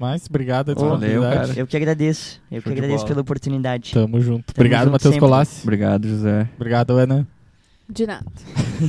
Mas 0.02 0.26
obrigado 0.28 0.72
a 0.72 0.74
valeu, 0.74 1.22
cara. 1.22 1.52
Eu 1.56 1.64
que 1.64 1.76
agradeço. 1.76 2.40
Eu 2.50 2.60
Show 2.60 2.72
que 2.72 2.74
de 2.74 2.74
agradeço 2.74 3.04
bola. 3.04 3.08
pela 3.08 3.20
oportunidade. 3.20 3.92
Tamo 3.94 4.20
junto. 4.20 4.52
Obrigado, 4.52 4.80
junto 4.80 4.92
Matheus 4.94 5.14
sempre. 5.14 5.28
Colassi. 5.28 5.62
Obrigado, 5.62 6.08
José. 6.08 6.48
Obrigado, 6.56 6.90
Ana. 6.98 7.24
De 7.88 8.04
nada. 8.04 8.26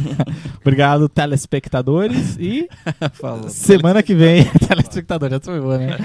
Obrigado, 0.59 1.07
telespectadores. 1.07 2.35
E 2.39 2.67
Falou. 3.13 3.47
semana 3.47 4.01
que 4.01 4.15
vem. 4.15 4.43
telespectador, 4.67 5.29
já 5.29 5.39
sou 5.39 5.53
eu, 5.53 5.67
né? 5.77 5.97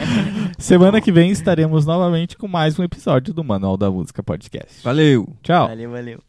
semana 0.59 1.01
que 1.01 1.11
vem 1.11 1.31
estaremos 1.31 1.87
novamente 1.87 2.37
com 2.37 2.47
mais 2.47 2.79
um 2.79 2.83
episódio 2.85 3.33
do 3.33 3.43
Manual 3.43 3.79
da 3.79 3.91
Música 3.91 4.23
Podcast. 4.23 4.85
Valeu. 4.85 5.27
Tchau. 5.43 5.69
Valeu, 5.69 5.91
valeu. 5.91 6.28